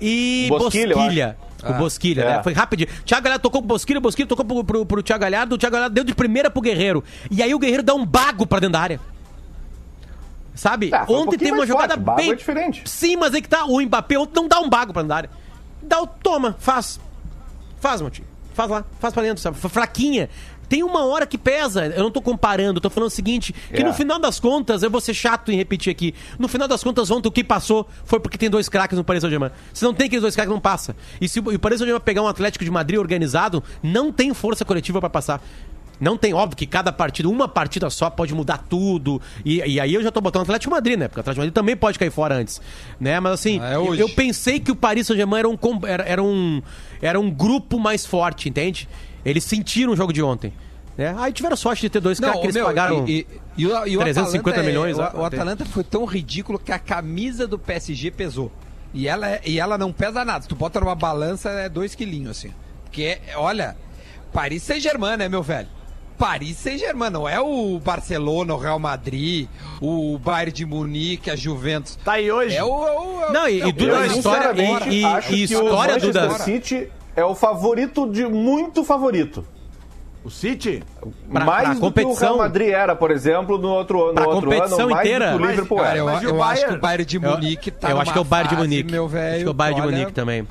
e 0.00 0.46
Bosquilha, 0.48 1.36
eu 1.40 1.45
O 1.72 1.74
Bosquilha, 1.74 2.22
É. 2.22 2.36
né? 2.36 2.42
Foi 2.42 2.52
rapidinho. 2.52 2.88
Thiago 3.04 3.24
Galhardo 3.24 3.42
tocou 3.42 3.60
pro 3.60 3.68
Bosquilha, 3.68 3.98
o 3.98 4.00
Bosquilha 4.02 4.26
tocou 4.28 4.44
pro, 4.44 4.64
pro, 4.64 4.86
pro 4.86 5.02
Thiago 5.02 5.22
Galhardo, 5.22 5.54
o 5.54 5.58
Thiago 5.58 5.74
Galhardo 5.74 5.94
deu 5.94 6.04
de 6.04 6.14
primeira 6.14 6.50
pro 6.50 6.60
Guerreiro. 6.62 7.02
E 7.30 7.42
aí 7.42 7.54
o 7.54 7.58
Guerreiro 7.58 7.82
dá 7.82 7.94
um 7.94 8.04
bago 8.04 8.46
pra 8.46 8.58
dentro 8.60 8.72
da 8.74 8.80
área. 8.80 9.00
Sabe? 10.54 10.90
Ah, 10.92 11.00
um 11.08 11.12
ontem 11.14 11.24
pouquinho 11.24 11.38
teve 11.38 11.52
uma 11.52 11.66
jogada 11.66 11.94
forte, 11.94 12.04
bago 12.04 12.16
bem. 12.18 12.30
é 12.30 12.34
diferente. 12.34 12.82
Sim, 12.86 13.16
mas 13.16 13.34
aí 13.34 13.42
que 13.42 13.48
tá. 13.48 13.64
O 13.66 13.80
Mbappé 13.80 14.18
ontem 14.18 14.32
não 14.40 14.48
dá 14.48 14.58
um 14.60 14.68
bago 14.70 14.92
pra 14.92 15.02
dentro 15.02 15.08
da 15.10 15.16
área. 15.16 15.30
Dá 15.82 16.00
o. 16.00 16.06
Toma, 16.06 16.56
faz. 16.58 16.98
Faz, 17.78 18.00
meu 18.00 18.10
tio. 18.10 18.24
Faz 18.54 18.70
lá, 18.70 18.82
faz 18.98 19.12
pra 19.12 19.22
dentro, 19.22 19.42
sabe? 19.42 19.58
Fraquinha. 19.58 20.30
Tem 20.68 20.82
uma 20.82 21.04
hora 21.04 21.26
que 21.26 21.38
pesa. 21.38 21.86
Eu 21.86 22.02
não 22.02 22.10
tô 22.10 22.20
comparando, 22.20 22.80
tô 22.80 22.90
falando 22.90 23.08
o 23.08 23.12
seguinte: 23.12 23.52
que 23.52 23.82
É. 23.82 23.84
no 23.84 23.92
final 23.92 24.18
das 24.18 24.40
contas, 24.40 24.82
eu 24.82 24.90
vou 24.90 25.00
ser 25.00 25.14
chato 25.14 25.52
em 25.52 25.56
repetir 25.56 25.90
aqui. 25.90 26.14
No 26.38 26.48
final 26.48 26.66
das 26.66 26.82
contas, 26.82 27.10
ontem 27.10 27.28
o 27.28 27.32
que 27.32 27.44
passou 27.44 27.86
foi 28.04 28.18
porque 28.20 28.36
tem 28.38 28.50
dois 28.50 28.68
craques 28.68 28.98
no 28.98 29.04
Paris 29.04 29.20
Saint-Germain. 29.20 29.50
Se 29.72 29.84
não 29.84 29.94
tem 29.94 30.06
aqueles 30.06 30.22
dois 30.22 30.34
craques, 30.34 30.52
não 30.52 30.60
passa. 30.60 30.96
E 31.20 31.28
se 31.28 31.38
o 31.40 31.58
Paris 31.58 31.78
Saint-Germain 31.78 32.00
pegar 32.04 32.22
um 32.22 32.28
Atlético 32.28 32.64
de 32.64 32.70
Madrid 32.70 32.98
organizado, 32.98 33.62
não 33.82 34.12
tem 34.12 34.32
força 34.34 34.64
coletiva 34.64 35.00
pra 35.00 35.08
passar. 35.10 35.40
Não 35.98 36.14
tem, 36.18 36.34
óbvio 36.34 36.56
que 36.58 36.66
cada 36.66 36.92
partida, 36.92 37.26
uma 37.26 37.48
partida 37.48 37.88
só 37.88 38.10
pode 38.10 38.34
mudar 38.34 38.58
tudo. 38.68 39.18
E, 39.42 39.62
e 39.64 39.80
aí 39.80 39.94
eu 39.94 40.02
já 40.02 40.10
tô 40.10 40.20
botando 40.20 40.40
o 40.40 40.42
Atlético 40.42 40.70
de 40.70 40.76
Madrid, 40.76 40.98
né? 40.98 41.08
Porque 41.08 41.20
o 41.20 41.22
Atlético 41.22 41.36
de 41.36 41.46
Madrid 41.46 41.54
também 41.54 41.74
pode 41.74 41.98
cair 41.98 42.10
fora 42.10 42.34
antes. 42.34 42.60
Né? 43.00 43.18
Mas 43.18 43.32
assim, 43.32 43.58
Ah, 43.62 43.72
é 43.72 43.76
eu, 43.76 43.94
eu 43.94 44.08
pensei 44.10 44.60
que 44.60 44.70
o 44.70 44.76
Paris 44.76 45.06
Saint-Germain 45.06 45.38
era 45.38 45.48
um, 45.48 45.56
era, 45.86 46.02
era 46.04 46.22
um, 46.22 46.60
era 47.00 47.18
um 47.18 47.30
grupo 47.30 47.78
mais 47.80 48.04
forte, 48.04 48.46
entende? 48.46 48.86
Eles 49.28 49.44
sentiram 49.44 49.92
o 49.92 49.96
jogo 49.96 50.12
de 50.12 50.22
ontem. 50.22 50.52
Né? 50.96 51.14
Aí 51.18 51.32
tiveram 51.32 51.56
sorte 51.56 51.82
de 51.82 51.90
ter 51.90 52.00
dois 52.00 52.18
caras 52.18 52.36
que 52.40 52.46
eles 52.46 52.54
meu, 52.54 52.64
pagaram. 52.64 53.06
E, 53.06 53.26
e, 53.58 53.62
e 53.62 53.66
o, 53.66 53.86
e 53.86 53.96
o 53.96 54.00
350 54.00 54.38
Atalanta 54.38 54.60
é- 54.60 54.62
milhões, 54.62 54.96
o, 54.98 55.02
ó, 55.02 55.20
o 55.20 55.24
Atalanta 55.24 55.64
foi 55.66 55.84
tão 55.84 56.04
ridículo 56.06 56.58
que 56.58 56.72
a 56.72 56.78
camisa 56.78 57.46
do 57.46 57.58
PSG 57.58 58.10
pesou. 58.10 58.50
E 58.94 59.06
ela, 59.06 59.28
é- 59.28 59.40
e 59.44 59.60
ela 59.60 59.76
não 59.76 59.92
pesa 59.92 60.24
nada. 60.24 60.42
Se 60.42 60.48
tu 60.48 60.54
bota 60.56 60.80
numa 60.80 60.94
balança, 60.94 61.50
é 61.50 61.68
dois 61.68 61.94
quilinhos, 61.94 62.30
assim. 62.38 62.54
Porque, 62.84 63.02
é- 63.28 63.36
olha, 63.36 63.76
Paris 64.32 64.62
Saint-Germain, 64.62 65.16
né, 65.18 65.28
meu 65.28 65.42
velho? 65.42 65.68
Paris 66.16 66.56
Saint-Germain, 66.56 67.10
não 67.10 67.28
é 67.28 67.38
o 67.38 67.78
Barcelona, 67.78 68.54
o 68.54 68.56
Real 68.56 68.78
Madrid, 68.78 69.48
o 69.82 70.16
Bayern 70.18 70.50
de 70.50 70.64
Munique, 70.64 71.30
a 71.30 71.36
Juventus. 71.36 71.96
Tá 72.02 72.12
aí 72.12 72.32
hoje. 72.32 72.56
É 72.56 72.64
o. 72.64 72.68
é 72.68 72.70
o- 72.98 73.20
é 73.22 73.28
o- 73.28 73.32
Não, 73.34 73.48
e- 73.50 73.60
é 73.60 73.66
o- 73.66 73.68
e 73.68 73.72
Duda, 73.72 73.98
a 73.98 74.06
história- 74.06 74.62
e- 74.88 75.00
e- 75.00 75.04
acho 75.04 75.28
e 75.34 75.46
que 75.46 75.56
o 75.56 75.62
história, 75.64 75.94
Manchester 75.96 76.22
Duda? 76.28 76.38
City 76.38 76.88
é 77.16 77.24
o 77.24 77.34
favorito 77.34 78.08
de 78.10 78.26
muito 78.26 78.84
favorito. 78.84 79.44
O 80.24 80.30
City? 80.30 80.82
Pra- 81.30 81.44
mais 81.44 81.64
pra 81.66 81.74
do 81.74 81.80
competição- 81.80 82.16
que 82.16 82.24
o 82.24 82.26
Real 82.26 82.36
Madrid 82.38 82.68
era, 82.70 82.96
por 82.96 83.12
exemplo, 83.12 83.58
no 83.58 83.68
outro, 83.68 84.08
no 84.08 84.14
Pra 84.14 84.26
outro 84.28 84.50
competição 84.50 84.80
ano, 84.80 84.90
mais 84.90 85.06
inteira. 85.06 85.30
do 85.32 85.38
que 85.38 85.44
o 85.44 85.50
Liverpool 85.50 85.78
Cara, 85.78 85.88
era. 85.90 85.98
eu, 85.98 86.04
Mas 86.06 86.22
eu 86.24 86.42
acho 86.42 86.66
que 86.66 86.72
o 86.74 86.78
Bayern 86.80 87.04
de 87.04 87.18
Munique 87.20 87.70
tá 87.70 87.90
eu 87.90 88.00
acho 88.00 88.12
que 88.12 88.18
é 88.18 88.20
o 88.20 88.24
Bayern 88.24 88.48
de 88.48 88.54
fase, 88.56 88.68
Munique. 88.68 88.90
meu 88.90 89.06
velho. 89.08 89.34
acho 89.34 89.42
que 89.44 89.48
é 89.48 89.50
o 89.50 89.54
Bayern 89.54 89.80
de 89.80 89.86
Munique 89.86 90.12
também. 90.12 90.48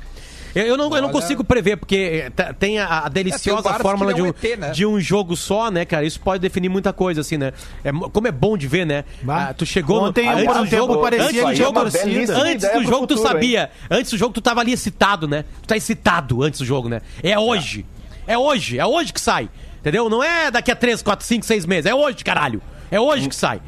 Eu, 0.56 0.66
eu 0.66 0.76
não, 0.76 0.84
eu 0.84 0.90
não 0.90 1.04
Olha- 1.04 1.12
consigo 1.12 1.44
prever, 1.44 1.76
porque 1.76 2.30
eh, 2.36 2.52
tem 2.58 2.78
a, 2.78 3.00
a 3.00 3.08
deliciosa 3.08 3.62
Barça 3.62 3.82
fórmula 3.82 4.12
que 4.12 4.20
de 4.20 4.26
um, 4.26 4.28
ET, 4.28 4.58
né? 4.58 4.70
de 4.70 4.86
um 4.86 4.98
jogo 5.00 5.36
só, 5.36 5.70
né, 5.70 5.84
cara? 5.84 6.04
Isso 6.06 6.18
pode 6.20 6.40
definir 6.40 6.68
muita 6.68 6.92
coisa, 6.92 7.20
assim, 7.20 7.36
né? 7.36 7.52
É, 7.84 7.92
mo- 7.92 8.08
como 8.10 8.26
é 8.26 8.32
bom 8.32 8.56
de 8.56 8.66
ver, 8.66 8.86
né? 8.86 9.04
Ah, 9.28 9.52
tu 9.52 9.66
chegou 9.66 10.00
no- 10.00 10.08
Ontem, 10.08 10.28
antes 10.28 10.44
por 10.46 10.56
um 10.56 10.64
do 10.64 10.70
tempo, 10.70 10.76
jogo, 10.86 10.98
parecia 11.02 11.46
antes 11.46 11.58
jogo, 11.58 11.80
antes 11.80 12.72
do 12.72 12.82
jogo 12.84 13.06
tu 13.06 13.14
futuro, 13.16 13.28
sabia. 13.28 13.70
Antes 13.90 14.10
do 14.10 14.16
jogo 14.18 14.32
tu 14.34 14.40
tava 14.40 14.60
ali 14.60 14.72
excitado, 14.72 15.28
né? 15.28 15.44
Tu 15.62 15.68
tá 15.68 15.76
excitado 15.76 16.42
antes 16.42 16.58
do 16.60 16.66
jogo, 16.66 16.88
né? 16.88 17.00
É 17.22 17.38
hoje. 17.38 17.84
É 18.26 18.36
hoje. 18.38 18.78
É 18.78 18.86
hoje 18.86 19.12
que 19.12 19.20
sai. 19.20 19.48
Entendeu? 19.80 20.08
Não 20.08 20.22
é 20.24 20.50
daqui 20.50 20.72
a 20.72 20.76
3, 20.76 21.00
4, 21.02 21.24
5, 21.24 21.46
6 21.46 21.64
meses. 21.66 21.86
É 21.86 21.94
hoje, 21.94 22.24
caralho. 22.24 22.60
É 22.90 22.98
hoje 22.98 23.28
que 23.28 23.36
sai. 23.36 23.60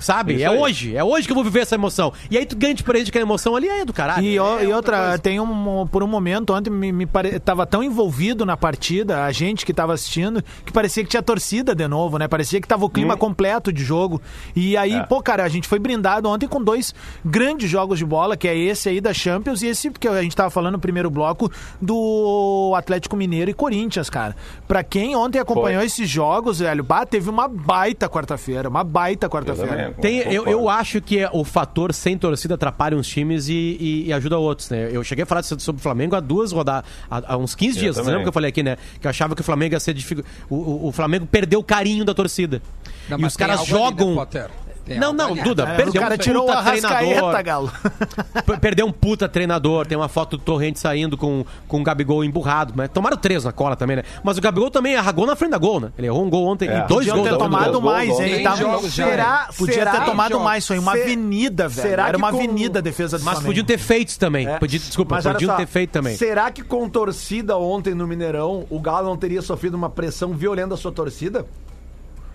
Sabe? 0.00 0.42
É 0.42 0.50
hoje. 0.50 0.94
É 0.96 1.02
hoje 1.02 1.26
que 1.26 1.32
eu 1.32 1.34
vou 1.34 1.44
viver 1.44 1.60
essa 1.60 1.74
emoção. 1.74 2.12
E 2.30 2.36
aí 2.36 2.44
tu 2.44 2.56
ganha 2.56 2.74
de 2.74 2.82
presente 2.82 3.08
aquela 3.08 3.24
emoção 3.24 3.56
ali, 3.56 3.68
é 3.68 3.84
do 3.84 3.92
caralho. 3.92 4.22
E, 4.24 4.38
o- 4.38 4.58
É 4.58 4.64
e 4.64 4.72
outra, 4.72 4.98
coisa. 4.98 5.18
tem 5.18 5.40
um. 5.40 5.86
Por 5.86 6.02
um 6.02 6.06
momento, 6.06 6.52
ontem 6.52 6.70
me, 6.70 6.92
me 6.92 7.06
pare... 7.06 7.38
tava 7.40 7.66
tão 7.66 7.82
envolvido 7.82 8.44
na 8.44 8.56
partida, 8.56 9.24
a 9.24 9.32
gente 9.32 9.64
que 9.64 9.72
tava 9.72 9.94
assistindo, 9.94 10.42
que 10.64 10.72
parecia 10.72 11.02
que 11.02 11.08
tinha 11.10 11.22
torcida 11.22 11.74
de 11.74 11.88
novo, 11.88 12.18
né? 12.18 12.28
Parecia 12.28 12.60
que 12.60 12.68
tava 12.68 12.84
o 12.84 12.90
clima 12.90 13.16
completo 13.16 13.72
de 13.72 13.82
jogo. 13.82 14.20
E 14.54 14.76
aí, 14.76 14.92
É. 14.94 15.02
pô, 15.04 15.22
cara, 15.22 15.44
a 15.44 15.48
gente 15.48 15.66
foi 15.66 15.78
brindado 15.78 16.28
ontem 16.28 16.46
com 16.46 16.62
dois 16.62 16.94
grandes 17.24 17.68
jogos 17.70 17.98
de 17.98 18.04
bola, 18.04 18.36
que 18.36 18.46
é 18.48 18.56
esse 18.56 18.88
aí 18.88 19.00
da 19.00 19.12
Champions 19.14 19.62
e 19.62 19.66
esse 19.68 19.90
que 19.90 20.06
a 20.08 20.22
gente 20.22 20.36
tava 20.36 20.50
falando 20.50 20.74
no 20.74 20.80
primeiro 20.80 21.10
bloco 21.10 21.50
do 21.80 22.72
Atlético 22.76 23.16
Mineiro 23.16 23.50
e 23.50 23.54
Corinthians, 23.54 24.10
cara. 24.10 24.36
Pra 24.68 24.82
quem 24.84 25.16
ontem 25.16 25.38
acompanhou 25.38 25.78
Foi. 25.80 25.86
esses 25.86 26.08
jogos, 26.08 26.58
velho, 26.58 26.84
bah, 26.84 27.06
teve 27.06 27.30
uma 27.30 27.48
baita 27.48 28.08
quarta-feira, 28.08 28.68
uma 28.68 28.84
baita 28.84 29.28
quarta-feira. 29.28 29.85
Tem, 29.94 30.18
eu, 30.32 30.46
eu 30.46 30.68
acho 30.68 31.00
que 31.00 31.24
o 31.32 31.44
fator 31.44 31.92
sem 31.92 32.16
torcida 32.18 32.54
atrapalha 32.54 32.96
uns 32.96 33.06
times 33.08 33.48
e, 33.48 33.52
e- 33.54 34.04
e 34.06 34.12
ajuda 34.12 34.38
outros, 34.38 34.70
né? 34.70 34.88
Eu 34.92 35.02
cheguei 35.04 35.22
a 35.24 35.26
falar 35.26 35.42
sobre 35.42 35.78
o 35.80 35.82
Flamengo 35.82 36.14
há 36.16 36.20
duas 36.20 36.52
rodadas, 36.52 36.88
há, 37.10 37.34
há 37.34 37.36
uns 37.36 37.54
15 37.54 37.76
Eu 37.78 37.82
dias. 37.82 37.96
Lembra 37.96 38.22
que 38.22 38.28
eu 38.28 38.32
falei 38.32 38.48
aqui, 38.50 38.62
né? 38.62 38.76
Que 39.00 39.06
eu 39.06 39.10
achava 39.10 39.34
que 39.34 39.40
o 39.40 39.44
Flamengo 39.44 39.74
ia 39.74 39.80
ser 39.80 39.94
dificu... 39.94 40.22
o, 40.50 40.54
o, 40.54 40.88
o 40.88 40.92
Flamengo 40.92 41.26
perdeu 41.26 41.60
o 41.60 41.64
carinho 41.64 42.04
da 42.04 42.14
torcida. 42.14 42.60
Não, 43.08 43.18
e 43.20 43.24
os 43.24 43.36
caras 43.36 43.60
algo 43.60 43.72
ali, 43.74 43.82
né, 43.82 44.00
jogam. 44.00 44.14
Tem 44.86 44.98
não, 45.00 45.12
não. 45.12 45.34
Duda, 45.34 45.64
É, 45.64 45.74
perdeu 45.76 46.00
o 46.00 46.04
cara 46.04 46.14
um 46.14 46.18
tirou 46.18 46.46
puta 46.46 46.62
treinador. 46.62 47.42
Galo. 47.42 47.72
Perdeu 48.60 48.86
um 48.86 48.92
puta 48.92 49.28
treinador, 49.28 49.84
tem 49.86 49.98
uma 49.98 50.08
foto 50.08 50.36
do 50.36 50.42
Torrente 50.42 50.78
saindo 50.78 51.16
com, 51.16 51.44
com 51.66 51.80
o 51.80 51.82
Gabigol 51.84 52.22
emburrado. 52.24 52.72
Mas 52.76 52.88
tomaram 52.90 53.16
três 53.16 53.44
na 53.44 53.52
cola 53.52 53.74
também, 53.76 53.96
né? 53.96 54.02
Mas 54.22 54.38
o 54.38 54.40
Gabigol 54.40 54.70
também 54.70 54.94
arragou 54.96 55.26
na 55.26 55.34
frente 55.34 55.50
da 55.50 55.58
gol, 55.58 55.80
né? 55.80 55.90
Ele 55.98 56.06
errou 56.06 56.24
um 56.24 56.30
gol 56.30 56.46
ontem 56.46 56.68
É. 56.68 56.78
e 56.78 56.80
dois 56.86 57.06
Podiam 57.06 57.16
gols 57.16 57.28
ter 57.30 57.36
tomado 57.36 57.72
gol. 57.72 57.82
mais, 57.82 58.08
gol, 58.10 58.22
hein? 58.22 58.42
Tava- 58.42 58.56
jogos 58.56 58.94
Será? 58.94 59.48
Podia 59.58 59.74
será? 59.74 59.90
ter 59.92 60.04
tomado 60.04 60.30
jogos. 60.32 60.44
mais, 60.44 60.66
foi 60.66 60.78
uma 60.78 60.92
Se- 60.92 61.02
avenida, 61.02 61.68
velho. 61.68 61.88
será 61.88 62.08
Era 62.08 62.16
uma 62.18 62.30
com- 62.30 62.36
avenida 62.38 62.78
a 62.78 62.82
defesa 62.82 63.18
do 63.18 63.24
Mas 63.24 63.34
Flamengo. 63.34 63.48
podiam 63.50 63.64
ter 63.66 63.78
feito 63.78 64.16
também. 64.18 64.46
É. 64.46 64.58
Podia, 64.58 64.78
desculpa, 64.78 65.16
Mas 65.16 65.24
podiam 65.26 65.50
só, 65.50 65.56
ter 65.56 65.66
feito 65.66 65.90
também. 65.90 66.16
Será 66.16 66.50
que 66.50 66.62
com 66.62 66.88
torcida 66.88 67.56
ontem 67.58 67.94
no 67.94 68.06
Mineirão, 68.06 68.64
o 68.70 68.78
Galo 68.80 69.08
não 69.08 69.16
teria 69.16 69.42
sofrido 69.42 69.74
uma 69.74 69.90
pressão 69.90 70.32
violenta 70.32 70.68
da 70.68 70.76
sua 70.76 70.92
torcida? 70.92 71.44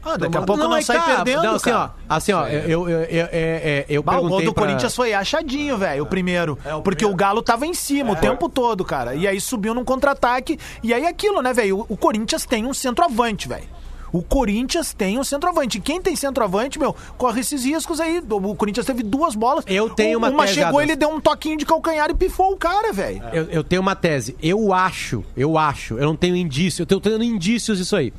Ah, 0.04 0.18
daqui 0.18 0.38
a 0.38 0.42
pouco 0.42 0.64
não, 0.64 0.74
aí 0.74 0.84
sai 0.84 0.98
tá, 0.98 1.04
perdendo, 1.24 1.44
não, 1.44 1.56
assim, 1.56 1.70
ó, 1.70 1.74
cara. 1.74 1.94
assim, 2.10 2.32
ó, 2.34 2.48
eu, 2.48 2.90
eu, 2.90 2.90
eu, 2.90 3.00
eu, 3.02 3.26
eu, 3.28 3.86
eu 3.90 4.04
Bah, 4.04 4.20
o 4.20 4.28
gol 4.28 4.42
do 4.42 4.54
pra- 4.54 4.64
Corinthians 4.66 4.96
foi 4.96 5.14
achadinho, 5.14 5.78
velho, 5.78 6.04
o 6.04 6.06
primeiro. 6.08 6.58
porque 6.84 7.06
o 7.06 7.14
Galo 7.16 7.42
tava 7.42 7.66
em 7.68 7.74
cima 7.74 8.14
o 8.14 8.16
tempo 8.16 8.50
todo, 8.50 8.84
cara. 8.84 9.14
E 9.16 9.28
aí 9.28 9.40
subiu 9.40 9.74
num 9.74 9.84
contra-ataque. 9.86 10.58
E 10.82 10.94
aí 10.94 11.06
aquilo, 11.06 11.42
né, 11.42 11.54
velho? 11.54 11.86
O, 11.88 11.96
Corinthians 11.98 12.46
tem 12.46 12.66
um 12.66 12.74
centroavante, 12.74 13.48
velho. 13.48 13.64
O 14.12 14.22
Corinthians 14.22 14.94
tem 14.94 15.18
um 15.18 15.24
centroavante. 15.24 15.80
Quem 15.80 16.02
tem 16.02 16.16
centroavante, 16.18 16.78
meu, 16.78 16.94
corre 17.18 17.40
esses 17.40 17.64
riscos 17.64 18.02
aí. 18.02 18.22
O 18.30 18.56
Corinthians 18.56 18.86
teve 18.86 19.04
duas 19.04 19.36
bolas. 19.36 19.64
Eu 19.68 19.90
tenho 19.90 20.18
uma 20.18 20.30
Uma 20.30 20.42
tese, 20.44 20.56
chegou, 20.56 20.68
Adams. 20.80 20.84
ele 20.90 20.96
deu 20.98 21.10
um 21.10 21.22
toquinho 21.22 21.56
de 21.58 21.66
calcanhar 21.66 22.10
e 22.10 22.14
pifou 22.14 22.52
o 22.52 22.58
cara, 22.58 22.92
velho. 22.92 23.22
Eu, 23.32 23.44
eu 23.46 23.64
tenho 23.64 23.82
uma 23.82 23.96
tese. 23.96 24.36
Eu 24.44 24.74
acho, 24.74 25.24
eu 25.38 25.58
acho, 25.58 25.98
eu 25.98 26.06
não 26.06 26.16
tenho 26.18 26.36
indício, 26.36 26.82
eu 26.82 26.86
tenho 26.86 27.00
tendo 27.00 27.24
indícios 27.24 27.78
disso 27.78 27.96
aí. 27.96 28.12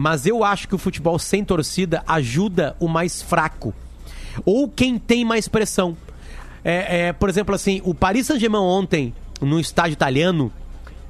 Mas 0.00 0.26
eu 0.26 0.44
acho 0.44 0.68
que 0.68 0.76
o 0.76 0.78
futebol 0.78 1.18
sem 1.18 1.42
torcida 1.44 2.04
ajuda 2.06 2.76
o 2.78 2.86
mais 2.86 3.20
fraco. 3.20 3.74
Ou 4.44 4.68
quem 4.68 4.96
tem 4.96 5.24
mais 5.24 5.48
pressão. 5.48 5.96
É, 6.64 7.08
é, 7.08 7.12
por 7.12 7.28
exemplo, 7.28 7.52
assim, 7.52 7.80
o 7.82 7.92
Paris 7.92 8.28
Saint-Germain 8.28 8.60
ontem, 8.60 9.12
no 9.40 9.58
estádio 9.58 9.94
italiano, 9.94 10.52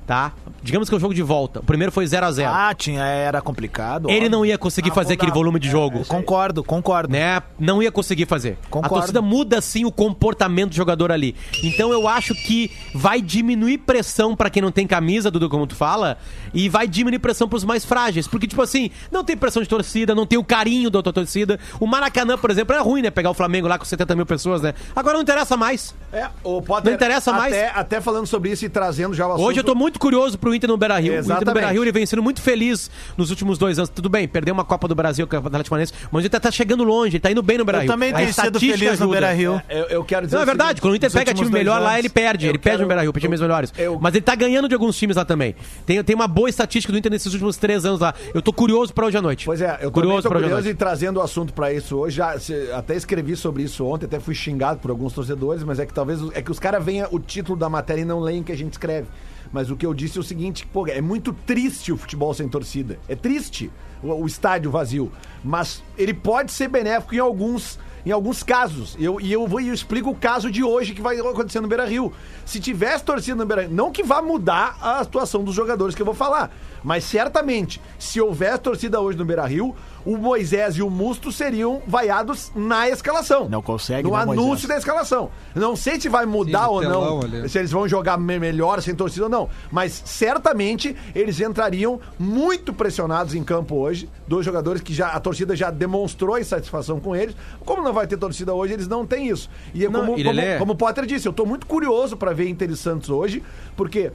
tá? 0.07 0.33
Digamos 0.63 0.89
que 0.89 0.95
é 0.95 0.99
o 0.99 1.01
jogo 1.01 1.15
de 1.15 1.23
volta. 1.23 1.61
O 1.61 1.63
primeiro 1.65 1.93
foi 1.93 2.07
0 2.07 2.27
a 2.27 2.31
0 2.33 2.51
Ah, 2.53 2.75
tinha, 2.75 3.03
era 3.05 3.41
complicado. 3.41 4.09
Ele 4.09 4.17
óbvio. 4.19 4.31
não 4.31 4.47
ia 4.47 4.59
conseguir 4.59 4.91
fazer 4.93 5.15
aquele 5.15 5.33
volume 5.33 5.59
de 5.59 5.69
jogo. 5.69 6.05
Concordo, 6.07 6.63
concordo. 6.65 7.13
né? 7.13 7.41
Não 7.59 7.83
ia 7.83 7.91
conseguir 7.93 8.27
fazer. 8.27 8.59
A 8.67 8.69
Concordo. 8.69 8.97
torcida 8.97 9.23
muda 9.23 9.61
sim 9.61 9.85
o 9.85 9.93
comportamento 9.93 10.71
do 10.71 10.77
jogador 10.77 11.13
ali. 11.13 11.35
Então 11.63 11.93
eu 11.93 12.07
acho 12.09 12.35
que 12.35 12.71
vai 12.95 13.21
diminuir 13.21 13.79
pressão 13.79 14.35
pra 14.37 14.51
quem 14.51 14.63
não 14.63 14.71
tem 14.71 14.87
camisa, 14.87 15.31
Dudu, 15.31 15.49
como 15.49 15.67
tu 15.67 15.75
fala, 15.75 16.19
e 16.53 16.69
vai 16.69 16.87
diminuir 16.89 17.19
pressão 17.19 17.49
pros 17.49 17.65
mais 17.65 17.85
frágeis, 17.85 18.27
porque 18.27 18.47
tipo 18.47 18.61
assim, 18.63 18.91
não 19.11 19.25
tem 19.25 19.37
pressão 19.37 19.63
de 19.63 19.69
torcida, 19.69 20.15
não 20.15 20.27
tem 20.27 20.39
o 20.39 20.45
carinho 20.45 20.91
da 20.91 20.99
outra 20.99 21.13
torcida. 21.13 21.59
O 21.81 21.87
Maracanã, 21.87 22.37
por 22.37 22.51
exemplo, 22.51 22.75
é 22.75 22.79
ruim, 22.81 23.03
né? 23.03 23.11
Pegar 23.11 23.31
o 23.31 23.35
Flamengo 23.35 23.69
lá 23.69 23.79
com 23.79 23.85
70 23.85 24.15
mil 24.17 24.27
pessoas, 24.27 24.63
né? 24.63 24.75
Agora 24.95 25.15
não 25.15 25.23
interessa 25.23 25.57
mais. 25.57 25.95
É, 26.13 26.29
o 26.43 26.61
Potter, 26.63 26.87
Não 26.91 26.95
interessa 26.95 27.33
mais. 27.33 27.53
Até, 27.53 27.71
até 27.75 28.01
falando 28.01 28.27
sobre 28.27 28.51
isso 28.51 28.65
e 28.65 28.69
trazendo 28.69 29.15
já 29.15 29.27
o 29.27 29.33
assunto. 29.33 29.47
Hoje 29.47 29.61
eu 29.61 29.65
tô 29.65 29.75
muito 29.75 29.99
curioso 29.99 30.39
pro 30.39 30.48
Inter 30.55 30.69
no 30.69 30.77
Beira-Rio. 30.77 31.15
O 31.15 31.19
Inter 31.19 31.45
no. 31.47 31.53
Beira-Rio 31.53 31.83
ele 31.85 31.93
vem 31.93 32.07
sendo 32.07 32.23
muito 32.23 32.41
feliz 32.41 32.91
nos 33.17 33.31
últimos 33.31 33.59
dois 33.59 33.79
anos. 33.79 33.89
Tudo 33.91 34.09
bem, 34.09 34.27
perdeu 34.29 34.53
uma 34.55 34.65
Copa 34.65 34.87
do 34.89 34.95
Brasil 34.95 35.27
com 35.27 35.37
o 35.37 35.39
Atlético 35.39 35.71
Paranaense, 35.71 35.93
mas 36.11 36.25
o 36.25 36.27
Inter 36.27 36.41
tá 36.41 36.51
chegando 36.51 36.85
longe, 36.85 37.17
ele 37.17 37.21
tá 37.21 37.31
indo 37.31 37.43
bem 37.43 37.57
no 37.57 37.63
Eu 37.63 37.67
Beira-Rio. 37.67 37.91
também 37.91 38.13
A 38.13 38.17
tenho 38.17 38.33
sido 38.35 38.61
feliz 38.61 38.81
no 38.81 38.89
ajuda. 38.91 39.11
Beira-Rio. 39.13 39.63
Eu, 39.69 39.85
eu 39.87 40.05
quero 40.05 40.27
dizer 40.27 40.37
Não, 40.37 40.43
é 40.43 40.47
verdade. 40.47 40.69
seguinte, 40.69 40.81
Quando 40.83 40.93
o 40.93 40.97
Inter 40.97 41.11
pega 41.13 41.35
time 41.35 41.51
melhor 41.51 41.81
lá, 41.81 41.89
anos, 41.91 41.99
ele 42.01 42.09
perde. 42.09 42.47
eu 42.47 42.51
Ele 42.51 42.59
perde 42.59 42.71
quero- 42.79 42.83
no 42.83 42.89
Beira-Rio, 42.89 43.13
times 43.13 43.41
melhores. 43.41 43.73
eu- 43.77 43.99
Mas 44.01 44.15
ele 44.15 44.23
tá 44.25 44.35
ganhando 44.35 44.69
de 44.69 44.75
alguns 44.75 44.97
times 44.97 45.17
lá 45.17 45.25
também. 45.25 45.55
Tem, 45.85 46.03
tem 46.05 46.15
uma 46.15 46.29
boa 46.29 46.49
estatística 46.49 46.93
do 46.93 46.99
Inter 46.99 47.11
nesses 47.13 47.33
últimos 47.33 47.57
três 47.57 47.85
anos 47.85 48.01
lá. 48.01 48.15
Eu 48.35 48.41
tô 48.43 48.53
curioso 48.53 48.93
pra 48.95 49.07
hoje 49.07 49.17
à 49.17 49.23
noite. 49.23 49.45
Pois 49.47 49.61
é, 49.61 49.79
eu 49.83 49.91
curioso 49.91 50.23
tô 50.23 50.29
pra 50.29 50.39
hoje 50.39 50.47
à 50.47 50.49
curioso 50.51 50.65
noite. 50.65 50.75
e 50.77 50.79
trazendo 50.79 51.19
o 51.19 51.23
assunto 51.23 51.53
pra 51.53 51.73
isso 51.73 51.97
hoje. 51.97 52.17
Já, 52.17 52.39
se- 52.39 52.71
até 52.73 52.95
escrevi 52.97 53.37
sobre 53.37 53.63
isso 53.63 53.85
ontem, 53.85 54.07
até 54.07 54.19
fui 54.21 54.35
xingado 54.35 54.79
por 54.81 54.91
alguns 54.91 55.13
torcedores, 55.13 55.63
mas 55.65 55.79
é 55.79 55.87
que 55.87 55.93
talvez 55.95 56.21
é 56.35 56.41
que 56.43 56.51
os 56.51 56.59
caras 56.59 56.85
venham 56.85 57.09
o 57.11 57.19
título 57.19 57.59
da 57.59 57.69
matéria 57.69 58.03
e 58.03 58.05
não 58.05 58.21
leem 58.21 58.41
o 58.41 58.45
que 58.45 58.53
a 58.53 58.57
gente 58.57 58.73
escreve. 58.73 59.07
Mas 59.53 59.71
o 59.71 59.77
que 59.77 59.87
eu 59.87 59.95
disse 59.95 60.19
é 60.19 60.21
o 60.21 60.25
seguinte, 60.25 60.67
pô, 60.67 60.87
é 60.87 61.01
muito 61.01 61.33
triste 61.33 61.93
o 61.93 61.97
futebol 61.97 62.33
sem 62.35 62.49
torcida. 62.49 62.99
É 63.09 63.17
triste 63.17 63.71
o, 64.03 64.13
o 64.13 64.27
estádio 64.27 64.71
vazio, 64.71 65.11
mas 65.43 65.83
ele 65.97 66.15
pode 66.15 66.53
ser 66.53 66.69
benéfico 66.69 67.15
em 67.15 67.19
alguns 67.19 67.79
em 68.07 68.11
alguns 68.11 68.43
casos. 68.43 68.97
Eu, 68.99 69.21
e 69.21 69.31
eu 69.31 69.47
vou 69.47 69.61
eu 69.61 69.75
explico 69.75 70.11
o 70.11 70.15
caso 70.15 70.51
de 70.51 70.63
hoje 70.63 70.95
que 70.95 71.03
vai 71.03 71.19
acontecer 71.19 71.61
no 71.61 71.69
Beira-Rio. 71.69 72.13
Se 72.45 72.61
tivesse 72.61 73.05
torcida 73.05 73.37
no 73.37 73.45
Beira-Rio, 73.45 73.75
não 73.75 73.91
que 73.91 74.03
vá 74.03 74.23
mudar 74.23 74.79
a 74.81 75.01
atuação 75.01 75.45
dos 75.45 75.55
jogadores 75.55 75.95
que 75.95 76.01
eu 76.01 76.07
vou 76.07 76.15
falar, 76.15 76.51
mas 76.89 77.05
certamente, 77.05 77.83
se 77.99 78.19
houvesse 78.19 78.61
torcida 78.61 78.99
hoje 78.99 79.19
no 79.19 79.25
Beira-Rio, 79.27 79.77
o 80.07 80.17
Moisés 80.17 80.77
e 80.79 80.83
o 80.83 80.89
Musto 80.89 81.31
seriam 81.31 81.83
vaiados 81.87 82.51
na 82.57 82.89
escalação. 82.89 83.47
Não 83.47 83.61
consegue, 83.61 84.09
No 84.09 84.15
né, 84.17 84.23
anúncio 84.23 84.43
Moisés? 84.47 84.69
da 84.69 84.77
escalação. 84.79 85.31
Não 85.55 85.77
sei 85.77 86.01
se 86.01 86.09
vai 86.09 86.25
mudar 86.25 86.63
Sim, 86.65 86.69
ou 86.71 86.83
não, 86.83 87.21
ali. 87.21 87.47
se 87.47 87.59
eles 87.59 87.71
vão 87.71 87.87
jogar 87.87 88.17
me- 88.17 88.39
melhor 88.39 88.81
sem 88.81 88.95
torcida 88.95 89.25
ou 89.25 89.31
não, 89.31 89.51
mas 89.71 90.03
certamente 90.07 90.97
eles 91.15 91.39
entrariam 91.41 92.01
muito 92.19 92.73
pressionados 92.73 93.35
em 93.35 93.45
campo 93.45 93.75
hoje, 93.77 94.09
dois 94.27 94.47
jogadores 94.47 94.81
que 94.81 94.95
já 94.95 95.09
a 95.09 95.21
torcida 95.21 95.55
já 95.55 95.71
demonstrou 95.71 96.39
insatisfação 96.39 96.99
com 96.99 97.15
eles. 97.15 97.37
Como 97.67 97.83
não 97.83 97.93
vai 97.93 98.07
ter 98.07 98.17
torcida 98.17 98.55
hoje, 98.55 98.73
eles 98.73 98.89
não 98.89 99.05
têm 99.07 99.29
isso. 99.29 99.51
E 99.75 99.85
é 99.85 99.91
Não, 99.91 100.01
como, 100.01 100.13
como, 100.13 100.25
Lelê- 100.25 100.57
como 100.59 100.73
o 100.73 100.77
Potter 100.77 101.05
disse, 101.05 101.29
eu 101.29 101.35
tô 101.35 101.45
muito 101.45 101.67
curioso 101.67 102.17
pra 102.17 102.33
ver 102.33 102.49
Inter 102.49 102.71
e 102.71 102.77
Santos 102.77 103.11
hoje, 103.11 103.43
porque 103.77 104.11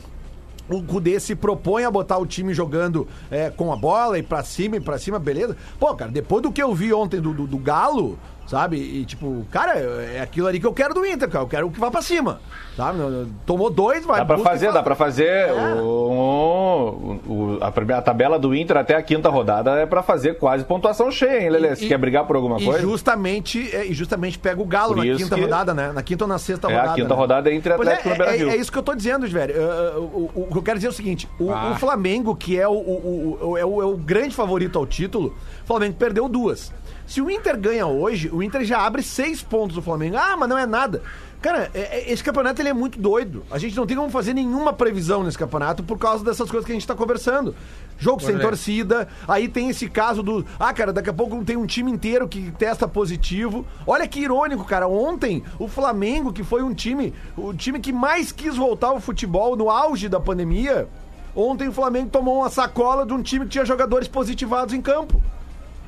o 0.70 0.82
Cudê 0.84 1.20
se 1.20 1.36
propõe 1.36 1.84
a 1.84 1.91
botar 1.91 2.18
o 2.18 2.26
time 2.26 2.53
jogando 2.53 3.07
é, 3.30 3.49
com 3.49 3.72
a 3.72 3.76
bola 3.76 4.18
e 4.18 4.24
pra 4.24 4.43
cima 4.43 4.78
e 4.78 4.80
pra 4.80 4.97
cima, 4.97 5.20
beleza. 5.20 5.57
Pô, 5.80 5.93
cara, 5.95 6.11
depois 6.11 6.41
do 6.41 6.51
que 6.51 6.61
eu 6.61 6.74
vi 6.74 6.93
ontem 6.93 7.20
do, 7.20 7.34
do, 7.34 7.47
do 7.47 7.57
Galo, 7.57 8.18
sabe? 8.47 8.77
E 8.77 9.05
tipo, 9.05 9.45
cara, 9.51 9.73
é 9.79 10.21
aquilo 10.21 10.47
ali 10.47 10.59
que 10.59 10.65
eu 10.67 10.73
quero 10.73 10.93
do 10.93 11.05
Inter, 11.05 11.29
cara. 11.29 11.43
Eu 11.43 11.47
quero 11.49 11.69
que 11.71 11.79
vá 11.79 11.89
pra 11.91 12.01
cima, 12.01 12.39
sabe? 12.75 12.99
Tomou 13.45 13.69
dois, 13.69 14.05
vai 14.05 14.19
Dá 14.19 14.25
pra 14.25 14.37
e 14.37 14.43
fazer, 14.43 14.71
dá 14.71 14.83
pra 14.83 14.95
fazer. 14.95 15.25
É. 15.27 15.53
O, 15.81 17.19
o- 17.27 17.57
a, 17.61 17.71
primeira, 17.71 17.99
a 17.99 18.01
tabela 18.01 18.37
do 18.39 18.53
Inter 18.55 18.77
até 18.77 18.95
a 18.95 19.01
quinta 19.01 19.29
rodada 19.29 19.71
é 19.79 19.85
pra 19.85 20.03
fazer 20.03 20.37
quase 20.37 20.63
pontuação 20.65 21.11
cheia, 21.11 21.41
hein, 21.43 21.49
Lelê? 21.49 21.75
Você 21.75 21.85
E- 21.85 21.87
quer 21.87 21.97
brigar 21.97 22.25
por 22.25 22.35
alguma 22.35 22.59
E 22.59 22.65
coisa? 22.65 22.81
justamente, 22.81 23.73
é, 23.75 23.85
e 23.85 23.93
justamente 23.93 24.37
pega 24.39 24.61
o 24.61 24.65
Galo 24.65 24.95
Por 24.95 25.05
na 25.05 25.15
quinta 25.15 25.35
que- 25.35 25.41
rodada, 25.41 25.73
né? 25.73 25.91
Na 25.93 26.01
quinta 26.03 26.23
ou 26.23 26.27
na 26.27 26.37
sexta 26.37 26.67
É, 26.69 26.75
a 26.75 26.79
rodada. 26.81 26.95
quinta 26.95 27.13
né? 27.13 27.15
rodada 27.19 27.49
é 27.49 27.55
Inter 27.55 27.73
e 27.73 27.75
Pois 27.75 27.87
é, 27.87 27.91
Atlético 27.93 28.09
no 28.09 28.15
é, 28.15 28.17
Beira-Rio. 28.17 28.49
é 28.49 28.55
isso 28.61 28.71
que 28.71 28.77
eu 28.77 28.83
tô 28.83 28.95
dizendo, 28.95 29.27
velho. 29.27 29.53
Uh, 29.55 29.99
uh, 29.99 30.01
o, 30.01 30.31
o- 30.35 30.43
o 30.43 30.51
que 30.51 30.57
eu 30.57 30.63
quero 30.63 30.77
dizer 30.77 30.87
é 30.87 30.91
o 30.91 30.93
seguinte: 30.93 31.29
o, 31.39 31.51
Ah. 31.51 31.71
o 31.71 31.75
Flamengo, 31.75 32.35
que 32.35 32.59
é 32.59 32.67
o, 32.67 32.71
o- 32.73 33.37
o- 33.51 33.57
é, 33.57 33.65
o, 33.65 33.81
é 33.81 33.85
o 33.85 33.95
grande 33.97 34.35
favorito 34.35 34.77
ao 34.77 34.85
título, 34.85 35.35
o 35.63 35.67
Flamengo 35.67 35.95
perdeu 35.97 36.27
duas. 36.27 36.71
Se 37.05 37.21
o 37.21 37.29
Inter 37.29 37.57
ganha 37.59 37.85
hoje, 37.85 38.29
o 38.31 38.41
Inter 38.41 38.63
já 38.63 38.85
abre 38.85 39.03
seis 39.03 39.41
pontos 39.41 39.75
do 39.75 39.81
Flamengo. 39.81 40.17
Ah, 40.17 40.35
mas 40.37 40.49
não 40.49 40.57
é 40.57 40.65
nada. 40.65 41.01
Cara, 41.41 41.69
é- 41.73 41.79
é- 41.99 42.11
esse 42.13 42.23
campeonato 42.23 42.61
ele 42.61 42.69
é 42.69 42.73
muito 42.73 42.97
doido. 42.97 43.43
A 43.51 43.57
gente 43.57 43.75
não 43.75 43.85
tem 43.85 43.97
como 43.97 44.09
fazer 44.09 44.33
nenhuma 44.33 44.71
previsão 44.71 45.23
nesse 45.23 45.37
campeonato 45.37 45.83
por 45.83 45.97
causa 45.99 46.23
dessas 46.23 46.49
coisas 46.49 46.65
que 46.65 46.71
a 46.71 46.75
gente 46.75 46.87
tá 46.87 46.95
conversando. 46.95 47.53
Jogo 47.99 48.21
sem 48.21 48.35
torcida, 48.41 49.07
aí 49.27 49.49
tem 49.49 49.67
esse 49.69 49.89
caso 49.89 50.23
do. 50.23 50.45
Ah, 50.57 50.73
cara, 50.73 50.93
daqui 50.93 51.09
a 51.09 51.13
pouco 51.13 51.43
tem 51.43 51.57
um 51.57 51.65
time 51.65 51.91
inteiro 51.91 52.29
que 52.29 52.49
testa 52.57 52.87
positivo. 52.87 53.65
Olha 53.85 54.07
que 54.07 54.21
irônico, 54.21 54.63
cara. 54.63 54.87
Ontem, 54.87 55.43
o 55.59 55.67
Flamengo, 55.67 56.31
que 56.31 56.43
foi 56.45 56.63
um 56.63 56.73
time, 56.73 57.13
o 57.37 57.53
time 57.53 57.77
que 57.79 57.91
mais 57.91 58.31
quis 58.31 58.55
voltar 58.55 58.87
ao 58.87 59.01
futebol 59.01 59.57
no 59.57 59.69
auge 59.69 60.07
da 60.07 60.21
pandemia, 60.21 60.87
ontem 61.35 61.67
o 61.67 61.73
Flamengo 61.73 62.09
tomou 62.09 62.37
uma 62.37 62.49
sacola 62.49 63.05
de 63.05 63.11
um 63.13 63.21
time 63.21 63.43
que 63.45 63.51
tinha 63.51 63.65
jogadores 63.65 64.07
positivados 64.07 64.73
em 64.73 64.81
campo. 64.81 65.21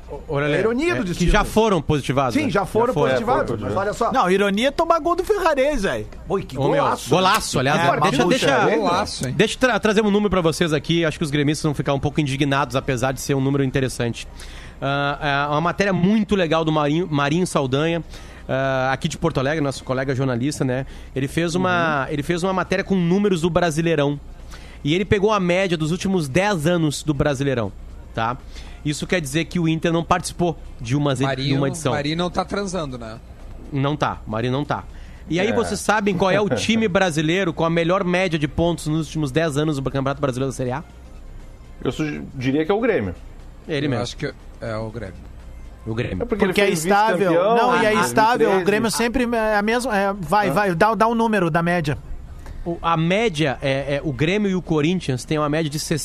É 0.08 0.58
ironia 0.60 0.94
do 0.94 1.02
que 1.02 1.08
destino. 1.08 1.32
já 1.32 1.44
foram 1.44 1.82
positivados. 1.82 2.34
Sim, 2.34 2.44
né? 2.44 2.50
já 2.50 2.64
foram 2.64 2.94
foram. 2.94 3.08
positivados. 3.10 3.50
foram 3.50 3.62
mas 3.66 3.76
olha 3.76 3.92
só. 3.92 4.12
Não, 4.12 4.30
ironia 4.30 4.68
é 4.68 4.70
tomar 4.70 5.00
gol 5.00 5.16
do 5.16 5.24
Ferrarese, 5.24 5.82
velho. 5.82 6.06
Oi, 6.28 6.42
que 6.42 6.56
Ô, 6.56 6.68
meu, 6.68 6.82
golaço. 6.82 7.10
golaço, 7.10 7.58
aliás. 7.58 7.80
É, 7.80 8.00
deixa, 8.10 8.24
deixa? 8.26 8.76
Golaço, 8.76 9.26
hein? 9.28 9.34
deixa 9.36 9.54
eu 9.56 9.58
tra- 9.58 9.80
trazer 9.80 10.02
um 10.02 10.10
número 10.10 10.30
pra 10.30 10.40
vocês 10.40 10.72
aqui. 10.72 11.04
Acho 11.04 11.18
que 11.18 11.24
os 11.24 11.30
gremistas 11.30 11.64
vão 11.64 11.74
ficar 11.74 11.92
um 11.92 11.98
pouco 12.00 12.20
indignados, 12.20 12.76
apesar 12.76 13.12
de 13.12 13.20
ser 13.20 13.34
um 13.34 13.40
número 13.40 13.64
interessante. 13.64 14.28
É 14.80 15.46
uma 15.48 15.60
matéria 15.60 15.92
muito 15.92 16.36
legal 16.36 16.64
do 16.64 16.70
Marinho, 16.70 17.08
Marinho 17.10 17.46
Saldanha. 17.46 18.04
ah, 18.48 18.90
aqui 18.92 19.08
de 19.08 19.18
Porto 19.18 19.40
Alegre, 19.40 19.60
nosso 19.62 19.82
colega 19.82 20.14
jornalista, 20.14 20.64
né? 20.64 20.86
Ele 21.16 21.26
fez 21.26 21.54
uma, 21.56 22.06
ele 22.10 22.22
fez 22.22 22.42
uma 22.44 22.52
matéria 22.52 22.84
com 22.84 22.94
números 22.94 23.40
do 23.40 23.50
Brasileirão. 23.50 24.20
E 24.84 24.94
ele 24.94 25.04
pegou 25.04 25.32
a 25.32 25.40
média 25.40 25.76
dos 25.76 25.90
últimos 25.90 26.28
10 26.28 26.66
anos 26.66 27.02
do 27.02 27.12
Brasileirão, 27.12 27.72
tá? 28.14 28.36
Isso 28.88 29.06
quer 29.06 29.20
dizer 29.20 29.44
que 29.46 29.58
o 29.58 29.68
Inter 29.68 29.92
não 29.92 30.04
participou 30.04 30.56
de 30.80 30.96
uma, 30.96 31.14
de 31.14 31.22
Marinho, 31.24 31.56
uma 31.58 31.68
edição. 31.68 31.92
Marinho 31.92 32.16
não 32.16 32.30
tá 32.30 32.44
transando, 32.44 32.96
né? 32.96 33.18
Não 33.72 33.96
tá, 33.96 34.20
o 34.26 34.30
Marinho 34.30 34.52
não 34.52 34.64
tá. 34.64 34.84
E 35.28 35.40
aí 35.40 35.48
É. 35.48 35.52
vocês 35.52 35.80
sabem 35.80 36.16
qual 36.16 36.30
é 36.30 36.40
o 36.40 36.48
time 36.48 36.86
brasileiro 36.86 37.52
com 37.52 37.64
a 37.64 37.70
melhor 37.70 38.04
média 38.04 38.38
de 38.38 38.46
pontos 38.46 38.86
nos 38.86 39.06
últimos 39.06 39.32
10 39.32 39.56
anos 39.56 39.76
do 39.76 39.82
Campeonato 39.82 40.20
Brasileiro 40.20 40.52
da 40.52 40.56
Série 40.56 40.70
A? 40.70 40.84
Eu 41.82 41.90
diria 42.34 42.64
que 42.64 42.70
é 42.70 42.74
o 42.74 42.80
Grêmio. 42.80 43.14
Ele 43.66 43.86
Eu 43.86 43.90
mesmo, 43.90 44.02
acho 44.04 44.16
que 44.16 44.32
é 44.60 44.76
o 44.76 44.88
Grêmio. 44.90 45.14
o 45.84 45.94
Grêmio. 45.94 46.26
porque, 46.26 46.46
Porque 46.46 46.60
ele 46.60 46.70
é 46.70 46.74
estável. 46.74 47.32
Não, 47.32 47.82
e 47.82 47.86
é 47.86 47.94
estável. 47.94 48.48
O 48.50 48.62
2013. 48.62 48.64
Grêmio 48.64 48.90
sempre 48.92 49.24
é 49.36 49.56
a 49.56 49.62
mesma. 49.62 49.96
é, 49.98 50.12
vai, 50.12 50.50
vai, 50.50 50.74
dá, 50.76 50.94
dá 50.94 51.08
um 51.08 51.14
número 51.14 51.50
da 51.50 51.60
média. 51.62 51.98
A 52.82 52.96
média, 52.96 53.58
é, 53.62 53.96
é, 53.96 54.00
o 54.02 54.12
Grêmio 54.12 54.50
e 54.50 54.54
o 54.54 54.62
Corinthians 54.62 55.24
têm 55.24 55.38
uma 55.38 55.48
média 55.48 55.70
de 55.70 55.78
Eu 55.78 55.96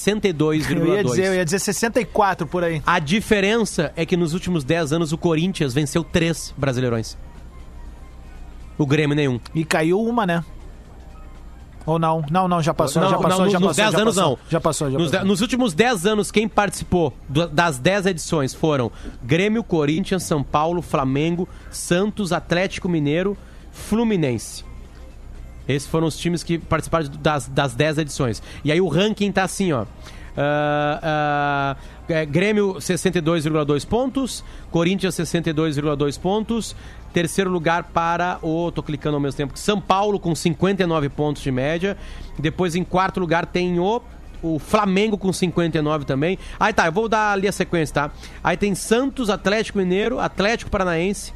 ia 0.96 1.04
dizer, 1.04 1.26
eu 1.26 1.32
62,2. 1.32 1.36
ia 1.36 1.46
dizer 1.46 1.60
64 1.60 2.46
por 2.46 2.64
aí. 2.64 2.82
A 2.86 3.00
diferença 3.00 3.92
é 3.96 4.06
que 4.06 4.16
nos 4.16 4.34
últimos 4.34 4.64
10 4.64 4.94
anos 4.94 5.12
o 5.12 5.18
Corinthians 5.18 5.74
venceu 5.74 6.04
três 6.04 6.54
brasileirões. 6.58 7.18
O 8.78 8.86
Grêmio 8.86 9.16
nenhum. 9.16 9.40
E 9.54 9.66
caiu 9.66 10.02
uma, 10.02 10.26
né? 10.26 10.44
Ou 11.86 11.98
não? 11.98 12.24
Não, 12.30 12.48
não, 12.48 12.62
já 12.62 12.74
passou, 12.74 13.02
Não, 13.02 13.10
já 13.10 13.16
não, 13.16 13.24
passou, 13.24 13.44
nos, 13.44 13.54
já 13.54 13.60
nos 13.60 13.68
passou. 13.70 13.84
10 13.84 13.92
já 13.92 14.02
anos 14.02 14.16
passou, 14.16 14.30
não. 14.30 14.40
Já 14.50 14.62
passou, 14.62 14.92
já 14.92 14.98
nos, 14.98 15.12
passou. 15.12 15.28
nos 15.28 15.42
últimos 15.42 15.74
10 15.74 16.06
anos, 16.06 16.32
quem 16.32 16.48
participou 16.48 17.14
das 17.52 17.80
10 17.80 18.06
edições 18.06 18.54
foram 18.54 18.92
Grêmio, 19.24 19.64
Corinthians, 19.64 20.24
São 20.24 20.44
Paulo, 20.44 20.82
Flamengo, 20.82 21.50
Santos, 21.72 22.32
Atlético 22.32 22.88
Mineiro, 22.88 23.36
Fluminense. 23.72 24.64
Esses 25.74 25.88
foram 25.88 26.08
os 26.08 26.18
times 26.18 26.44
que 26.44 26.58
participaram 26.58 27.08
das, 27.22 27.48
das 27.48 27.74
10 27.74 28.00
edições. 28.00 28.42
E 28.64 28.72
aí 28.72 28.82
o 28.82 28.88
ranking 28.88 29.32
tá 29.32 29.44
assim, 29.44 29.72
ó. 29.72 29.86
Ah, 30.38 31.76
é, 32.08 32.26
Grêmio 32.26 32.76
62,2 32.76 33.86
pontos, 33.86 34.44
Corinthians 34.70 35.16
62,2 35.16 36.20
pontos, 36.20 36.76
terceiro 37.14 37.50
lugar 37.50 37.84
para 37.86 38.40
o, 38.42 38.72
tô 38.72 38.82
clicando 38.82 39.16
ao 39.16 39.22
mesmo 39.22 39.38
tempo, 39.38 39.58
São 39.58 39.80
Paulo 39.80 40.20
com 40.20 40.34
59 40.34 41.10
pontos 41.10 41.42
de 41.42 41.52
média, 41.52 41.98
depois 42.40 42.76
em 42.76 42.84
quarto 42.84 43.20
lugar 43.20 43.46
tem 43.46 43.80
o 43.80 44.02
o 44.44 44.58
Flamengo 44.58 45.20
com 45.20 45.32
59 45.32 46.04
também. 46.04 46.40
Aí 46.60 46.74
tá, 46.74 46.88
eu 46.88 46.92
vou 46.92 47.08
dar 47.08 47.34
ali 47.34 47.48
a 47.48 47.52
sequência, 47.52 47.94
tá? 47.94 48.12
Aí 48.44 48.58
tem 48.58 48.74
Santos, 48.74 49.30
Atlético 49.30 49.78
Mineiro, 49.78 50.20
Atlético 50.20 50.72
Paranaense, 50.72 51.32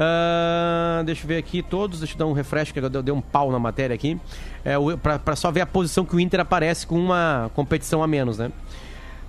ah, 0.00 1.02
deixa 1.04 1.24
eu 1.24 1.28
ver 1.28 1.38
aqui 1.38 1.60
todos, 1.60 1.98
deixa 1.98 2.14
eu 2.14 2.18
dar 2.18 2.26
um 2.26 2.32
refresh, 2.32 2.70
que 2.70 2.78
eu 2.78 2.88
dei 2.88 3.12
um 3.12 3.20
pau 3.20 3.50
na 3.50 3.58
matéria 3.58 3.94
aqui. 3.94 4.16
É, 4.64 4.76
pra 5.24 5.34
só 5.34 5.50
ver 5.50 5.62
a 5.62 5.66
posição 5.66 6.04
que 6.04 6.14
o 6.14 6.20
Inter 6.20 6.38
aparece 6.38 6.86
com 6.86 6.96
uma 6.96 7.50
competição 7.52 8.00
a 8.00 8.06
menos, 8.06 8.38
né? 8.38 8.52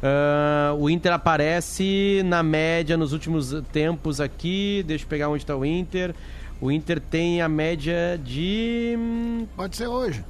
Ah, 0.03 0.75
o 0.77 0.87
Inter 0.87 1.13
aparece 1.13 2.21
na 2.23 2.43
média 2.43 2.95
nos 2.95 3.13
últimos 3.13 3.51
tempos 3.71 4.21
aqui. 4.21 4.83
Deixa 4.85 5.05
eu 5.05 5.09
pegar 5.09 5.29
onde 5.29 5.41
está 5.41 5.55
o 5.55 5.65
Inter. 5.65 6.13
O 6.61 6.71
Inter 6.71 6.99
tem 6.99 7.41
a 7.41 7.49
média 7.49 8.21
de 8.23 8.93
hum, 8.95 9.47
Pode 9.55 9.75
ser 9.75 9.87
hoje. 9.87 10.23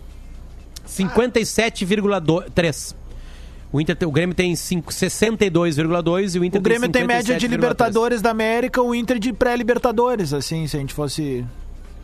57,3. 0.87 2.95
O 3.71 3.79
Inter, 3.79 3.95
tem- 3.95 4.07
o 4.07 4.11
Grêmio 4.11 4.35
tem 4.35 4.55
cinco- 4.55 4.91
62,2 4.91 6.35
e 6.35 6.39
o 6.39 6.43
Inter 6.43 6.59
O 6.59 6.63
Grêmio 6.63 6.89
tem 6.89 7.05
média 7.05 7.35
de 7.37 7.45
57,3. 7.45 7.51
Libertadores 7.51 8.21
da 8.21 8.31
América, 8.31 8.81
o 8.81 8.95
Inter 8.95 9.19
de 9.19 9.31
pré-Libertadores, 9.31 10.33
assim, 10.33 10.65
se 10.67 10.75
a 10.75 10.79
gente 10.79 10.93
fosse. 10.93 11.45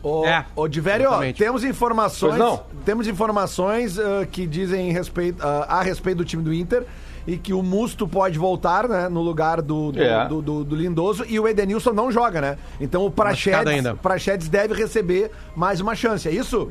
Ô, 0.02 0.24
É, 0.24 0.44
ô 0.54 0.68
Diverio, 0.68 1.08
temos 1.36 1.64
informações, 1.64 2.38
temos 2.84 3.08
informações 3.08 3.98
ah, 3.98 4.24
que 4.30 4.46
dizem 4.46 4.92
respeito, 4.92 5.42
ah, 5.42 5.66
a 5.68 5.82
respeito 5.82 6.18
do 6.18 6.24
time 6.24 6.42
do 6.44 6.54
Inter 6.54 6.84
e 7.26 7.36
que 7.36 7.52
o 7.52 7.60
Musto 7.60 8.06
pode 8.06 8.38
voltar, 8.38 8.86
né, 8.88 9.08
no 9.08 9.20
lugar 9.20 9.60
do, 9.60 9.90
do, 9.90 10.00
É. 10.00 10.28
do- 10.28 10.40
do- 10.40 10.62
do 10.62 10.76
Lindoso 10.76 11.24
e 11.28 11.40
o 11.40 11.48
Edenilson 11.48 11.92
não 11.92 12.12
joga, 12.12 12.40
né? 12.40 12.56
Então 12.80 13.04
o 13.04 13.10
Praxedes, 13.10 13.66
ainda. 13.66 13.96
Praxedes 13.96 14.46
deve 14.48 14.74
receber 14.74 15.32
mais 15.56 15.80
uma 15.80 15.96
chance, 15.96 16.28
é 16.28 16.30
isso? 16.32 16.70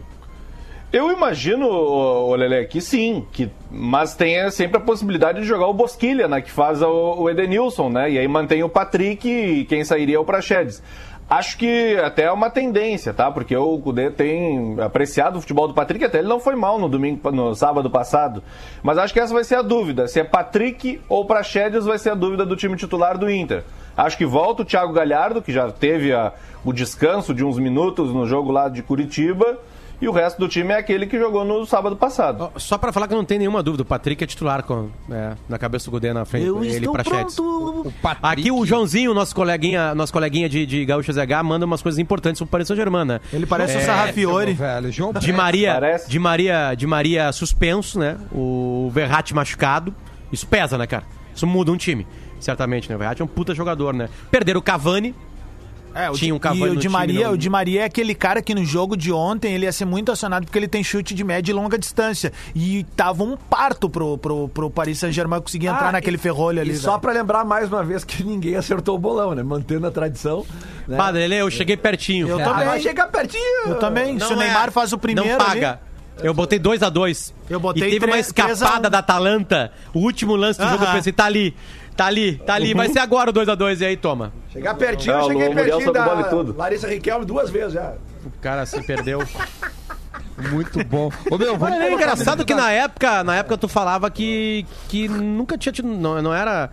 Eu 0.97 1.11
imagino, 1.11 2.33
Lelê, 2.35 2.63
que 2.63 2.79
sim, 2.79 3.25
que, 3.33 3.49
mas 3.69 4.15
tem 4.15 4.49
sempre 4.49 4.77
a 4.77 4.79
possibilidade 4.79 5.41
de 5.41 5.45
jogar 5.45 5.67
o 5.67 5.73
Bosquilha, 5.73 6.25
né? 6.25 6.39
Que 6.39 6.49
faz 6.49 6.81
o, 6.81 6.87
o 7.23 7.29
Edenilson, 7.29 7.89
né? 7.89 8.11
E 8.11 8.17
aí 8.17 8.25
mantém 8.29 8.63
o 8.63 8.69
Patrick 8.69 9.27
e 9.29 9.65
quem 9.65 9.83
sairia 9.83 10.15
é 10.15 10.19
o 10.19 10.23
Praxedes. 10.23 10.81
Acho 11.29 11.57
que 11.57 11.97
até 11.97 12.23
é 12.23 12.31
uma 12.31 12.49
tendência, 12.49 13.13
tá? 13.13 13.29
Porque 13.29 13.57
o 13.57 13.77
Cudê 13.79 14.09
tem 14.09 14.77
apreciado 14.79 15.37
o 15.37 15.41
futebol 15.41 15.67
do 15.67 15.73
Patrick, 15.73 16.05
até 16.05 16.19
ele 16.19 16.29
não 16.29 16.39
foi 16.39 16.55
mal 16.55 16.79
no 16.79 16.87
domingo, 16.87 17.29
no 17.29 17.53
sábado 17.53 17.89
passado. 17.89 18.41
Mas 18.81 18.97
acho 18.97 19.11
que 19.13 19.19
essa 19.19 19.33
vai 19.33 19.43
ser 19.43 19.55
a 19.55 19.61
dúvida. 19.61 20.07
Se 20.07 20.21
é 20.21 20.23
Patrick 20.23 21.01
ou 21.09 21.25
Praxedes 21.25 21.83
vai 21.83 21.97
ser 21.97 22.11
a 22.11 22.15
dúvida 22.15 22.45
do 22.45 22.55
time 22.55 22.77
titular 22.77 23.17
do 23.17 23.29
Inter. 23.29 23.63
Acho 23.97 24.17
que 24.17 24.25
volta 24.25 24.61
o 24.61 24.65
Thiago 24.65 24.93
Galhardo, 24.93 25.41
que 25.41 25.51
já 25.51 25.69
teve 25.71 26.13
a- 26.13 26.31
o 26.63 26.71
descanso 26.71 27.33
de 27.33 27.43
uns 27.43 27.57
minutos 27.59 28.13
no 28.13 28.25
jogo 28.25 28.49
lá 28.49 28.69
de 28.69 28.81
Curitiba. 28.81 29.57
E 30.01 30.07
o 30.07 30.11
resto 30.11 30.37
do 30.39 30.47
time 30.47 30.73
é 30.73 30.77
aquele 30.77 31.07
que 31.07 31.17
jogou 31.17 31.45
no 31.45 31.65
sábado 31.65 31.95
passado. 31.95 32.51
Só 32.57 32.77
pra 32.77 32.91
falar 32.91 33.07
que 33.07 33.15
não 33.15 33.23
tem 33.23 33.39
nenhuma 33.39 33.63
dúvida, 33.63 33.83
o 33.83 33.85
Patrick 33.85 34.23
é 34.23 34.27
titular 34.27 34.61
com, 34.63 34.89
é, 35.09 35.33
na 35.47 35.57
cabeça 35.57 35.85
do 35.85 35.91
Godê 35.91 36.11
na 36.13 36.25
frente. 36.25 36.45
ele 36.45 36.89
pra 36.89 37.03
Chetes. 37.03 37.39
O 37.39 37.91
Patrick, 38.01 38.41
Aqui 38.41 38.51
o 38.51 38.65
Joãozinho, 38.65 39.13
nosso 39.13 39.33
coleguinha, 39.33 39.95
nosso 39.95 40.11
coleguinha 40.11 40.49
de, 40.49 40.65
de 40.65 40.83
Gaúcho 40.85 41.11
ZH, 41.13 41.43
manda 41.43 41.65
umas 41.65 41.81
coisas 41.81 41.97
importantes 41.99 42.39
sobre 42.39 42.49
o 42.49 42.51
Paris 42.51 42.67
Saint-Germain, 42.67 43.05
né? 43.05 43.19
Ele 43.31 43.45
parece 43.45 43.73
o 43.75 43.77
meu 43.77 43.85
Sarrafiore. 43.85 44.53
velho, 44.53 44.91
João 44.91 45.13
De 45.13 45.31
Maria, 45.31 45.73
Parece. 45.75 46.09
de 46.09 46.19
Maria, 46.19 46.75
de 46.75 46.85
Maria 46.87 47.31
suspenso, 47.31 47.97
né? 47.97 48.17
O 48.33 48.89
Verratti 48.93 49.33
machucado. 49.33 49.93
Isso 50.31 50.45
pesa, 50.45 50.77
né, 50.77 50.85
cara? 50.87 51.03
Isso 51.33 51.47
muda 51.47 51.71
um 51.71 51.77
time, 51.77 52.05
certamente, 52.39 52.89
né? 52.89 52.95
O 52.95 52.99
Verratti 52.99 53.21
é 53.21 53.25
um 53.25 53.27
puta 53.27 53.53
jogador, 53.55 53.93
né? 53.93 54.09
Perderam 54.29 54.59
o 54.59 54.63
Cavani, 54.63 55.15
É, 55.95 56.09
o 56.11 56.13
Tinha 56.13 56.35
um 56.35 56.39
Cavani 56.39 56.65
e 56.65 56.69
o 56.71 56.75
Di 56.75 56.89
Maria, 56.89 57.27
não- 57.27 57.33
o 57.33 57.37
Di 57.37 57.49
Maria 57.49 57.81
é 57.81 57.85
aquele 57.85 58.13
cara 58.13 58.41
que 58.41 58.53
no 58.53 58.65
jogo 58.65 58.97
de 58.97 59.13
ontem 59.13 59.53
ele 59.53 59.65
ia 59.65 59.71
ser 59.71 59.85
muito 59.85 60.11
acionado 60.11 60.45
porque 60.45 60.59
ele 60.59 60.67
tem 60.67 60.83
chute 60.83 61.15
de 61.15 61.23
média 61.23 61.51
e 61.51 61.55
longa 61.55 61.77
distância. 61.77 62.33
E 62.53 62.83
tava 62.97 63.23
um 63.23 63.37
parto 63.37 63.89
pro, 63.89 64.17
pro, 64.17 64.49
pro 64.49 64.69
Paris 64.69 64.99
Saint-Germain 64.99 65.39
conseguir 65.41 65.67
entrar 65.67 65.87
Ah, 65.87 65.91
naquele 65.93 66.17
e- 66.17 66.19
ferrolho 66.19 66.59
ali. 66.59 66.71
E 66.71 66.77
só 66.77 66.91
velho. 66.91 67.01
pra 67.01 67.13
lembrar 67.13 67.45
mais 67.45 67.69
uma 67.69 67.81
vez 67.83 68.03
que 68.03 68.23
ninguém 68.23 68.55
acertou 68.57 68.95
o 68.95 68.99
bolão, 68.99 69.33
né? 69.33 69.41
Mantendo 69.41 69.87
a 69.87 69.91
tradição. 69.91 70.45
Né? 70.87 70.97
Padre, 70.97 71.23
ele, 71.23 71.35
eu 71.35 71.49
cheguei 71.49 71.77
pertinho. 71.77 72.27
Eu 72.27 72.39
Ah, 72.41 72.43
também. 72.43 72.65
vai 72.65 72.79
chegar 72.81 73.07
pertinho. 73.07 73.67
Eu 73.69 73.75
também. 73.79 74.19
Se 74.19 74.25
o 74.25 74.35
Não 74.35 74.41
é- 74.41 74.45
Neymar 74.47 74.71
faz 74.71 74.91
o 74.91 74.97
primeiro. 74.97 75.29
Não 75.29 75.37
paga. 75.37 75.69
ali- 75.71 75.79
Eu 76.27 76.33
botei 76.33 76.57
2 76.57 76.81
a 76.81 76.89
2 76.89 77.33
Eu 77.49 77.59
botei 77.59 77.87
E 77.87 77.91
teve 77.91 78.05
uma 78.05 78.13
três- 78.13 78.31
três 78.31 78.49
a 78.49 78.53
escapada 78.53 78.87
um. 78.87 78.91
da 78.91 78.99
Atalanta. 78.99 79.71
O 79.93 79.99
último 79.99 80.33
lance 80.35 80.57
do 80.59 80.65
jogo, 80.69 80.85
eu 80.85 80.91
pensei, 80.93 81.11
tá 81.11 81.25
ali. 81.25 81.53
Tá 81.95 82.07
ali, 82.07 82.37
tá 82.37 82.55
ali. 82.55 82.73
Vai 82.73 82.89
ser 82.89 82.99
agora 82.99 83.29
o 83.29 83.33
2 83.33 83.47
a 83.47 83.55
2 83.55 83.81
e 83.81 83.85
aí 83.85 83.97
toma. 83.97 84.33
Chegar 84.51 84.75
pertinho, 84.75 85.15
eu 85.15 85.27
cheguei 85.27 85.49
pertinho 85.53 85.93
da. 85.93 86.05
Larissa 86.57 86.87
Riquelme 86.87 87.25
duas 87.25 87.49
vezes 87.49 87.73
já. 87.73 87.93
O 88.25 88.31
cara 88.41 88.65
se 88.65 88.81
perdeu. 88.83 89.21
Muito 90.51 90.83
bom. 90.83 91.09
Ô, 91.31 91.37
meu, 91.37 91.57
vamos 91.57 91.77
é 91.79 91.93
engraçado 91.93 92.43
que 92.45 92.53
na 92.53 92.71
época, 92.71 93.23
na 93.23 93.37
época 93.37 93.57
tu 93.57 93.67
falava 93.67 94.09
que, 94.11 94.65
que 94.89 95.07
nunca 95.07 95.57
tinha 95.57 95.71
tido. 95.71 95.87
Não, 95.87 96.21
não 96.21 96.33
era. 96.33 96.69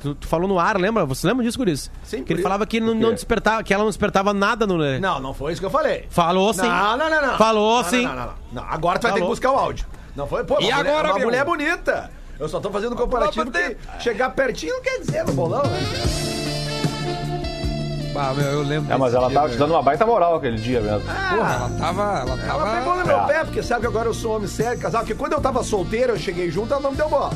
Tu, 0.00 0.14
tu 0.14 0.28
falou 0.28 0.46
no 0.46 0.58
ar, 0.60 0.78
lembra? 0.78 1.04
Você 1.06 1.26
lembra 1.26 1.44
disso, 1.44 1.58
Guris? 1.58 1.90
Sim, 2.04 2.22
Que 2.22 2.32
ele 2.32 2.42
falava 2.42 2.66
que 2.66 2.78
não, 2.78 2.94
não 2.94 3.12
despertava, 3.12 3.62
que 3.64 3.72
ela 3.72 3.82
não 3.82 3.90
despertava 3.90 4.32
nada 4.34 4.66
no. 4.66 4.76
Não, 5.00 5.20
não 5.20 5.34
foi 5.34 5.52
isso 5.52 5.60
que 5.60 5.66
eu 5.66 5.70
falei. 5.70 6.06
Falou 6.10 6.52
sim. 6.52 6.62
Não, 6.62 6.96
não, 6.96 7.10
não, 7.10 7.26
não. 7.26 7.38
Falou 7.38 7.82
Não, 7.82 7.88
sim. 7.90 8.04
Não, 8.04 8.14
não, 8.14 8.26
não, 8.26 8.34
não. 8.52 8.64
Agora 8.64 8.98
tu 8.98 9.04
vai 9.04 9.12
ter 9.14 9.20
que 9.20 9.26
buscar 9.26 9.52
o 9.52 9.56
áudio. 9.56 9.86
Não 10.14 10.26
foi, 10.26 10.44
pô, 10.44 10.54
E 10.60 10.66
uma 10.66 10.76
mulher- 10.76 10.90
agora, 10.90 11.08
uma 11.08 11.18
meu? 11.18 11.26
mulher 11.28 11.44
bonita. 11.44 12.10
Eu 12.38 12.48
só 12.48 12.60
tô 12.60 12.70
fazendo 12.70 12.92
um 12.92 12.96
comparativo 12.96 13.50
que 13.50 13.76
chegar 14.00 14.30
pertinho 14.30 14.74
não 14.74 14.82
quer 14.82 15.00
dizer 15.00 15.24
no 15.24 15.32
bolão, 15.32 15.62
né? 15.64 15.78
Ah, 18.20 18.32
meu, 18.34 18.46
eu 18.46 18.62
lembro 18.62 18.92
É, 18.92 18.96
mas 18.96 19.12
desse 19.12 19.16
ela 19.16 19.28
dia, 19.28 19.34
tava 19.36 19.48
te 19.48 19.50
meu. 19.50 19.58
dando 19.60 19.70
uma 19.74 19.82
baita 19.82 20.04
moral 20.04 20.34
aquele 20.36 20.56
dia 20.56 20.80
mesmo. 20.80 21.00
Porra, 21.02 21.54
ela 21.54 21.70
tava. 21.78 22.02
Ela 22.02 22.20
Ela 22.48 22.76
pegou 22.78 22.94
tava. 22.94 22.96
no 22.96 23.06
meu 23.06 23.20
pé, 23.26 23.44
porque 23.44 23.62
sabe 23.62 23.82
que 23.82 23.86
agora 23.86 24.08
eu 24.08 24.14
sou 24.14 24.34
homem 24.34 24.48
sério, 24.48 24.78
casal. 24.80 25.02
Porque 25.02 25.14
quando 25.14 25.34
eu 25.34 25.40
tava 25.40 25.62
solteiro, 25.62 26.14
eu 26.14 26.18
cheguei 26.18 26.50
junto, 26.50 26.72
ela 26.72 26.82
não 26.82 26.90
me 26.90 26.96
deu 26.96 27.08
bola. 27.08 27.30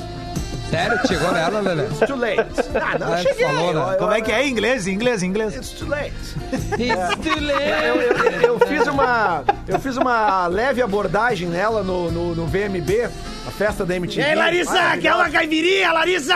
Sério, 0.70 0.98
chegou 1.06 1.30
nela, 1.30 1.60
Lelé? 1.60 1.84
It's 1.84 2.00
too 2.00 2.16
late. 2.16 2.40
Ah, 2.82 2.98
não, 2.98 3.08
eu 3.10 3.14
É, 3.14 3.18
cheguei. 3.22 3.44
falou, 3.46 3.74
né? 3.74 3.94
Eu- 3.94 3.98
Como 3.98 4.12
é 4.12 4.20
que 4.22 4.32
é 4.32 4.44
em 4.44 4.50
inglês? 4.50 4.86
Em 4.88 4.92
inglês, 4.94 5.22
em 5.22 5.26
inglês. 5.26 5.54
It's 5.54 5.70
too 5.70 5.88
late. 5.88 6.10
It's 6.50 7.16
too 7.22 7.40
late. 7.44 7.86
Eu, 7.86 7.96
eu- 8.00 8.16
eu- 8.16 8.40
eu 8.58 8.66
fiz 8.66 8.86
uma, 8.88 9.44
eu 9.68 9.78
fiz 9.78 9.96
uma 9.96 10.46
leve 10.48 10.82
abordagem 10.82 11.46
nela 11.48 11.82
no, 11.84 12.10
no, 12.10 12.34
no 12.34 12.46
VMB, 12.46 13.08
a 13.46 13.50
festa 13.50 13.84
da 13.84 13.96
MTV. 13.96 14.34
Maravilhosa. 14.36 15.30
caipirinha, 15.30 15.92
Larissa! 15.92 16.34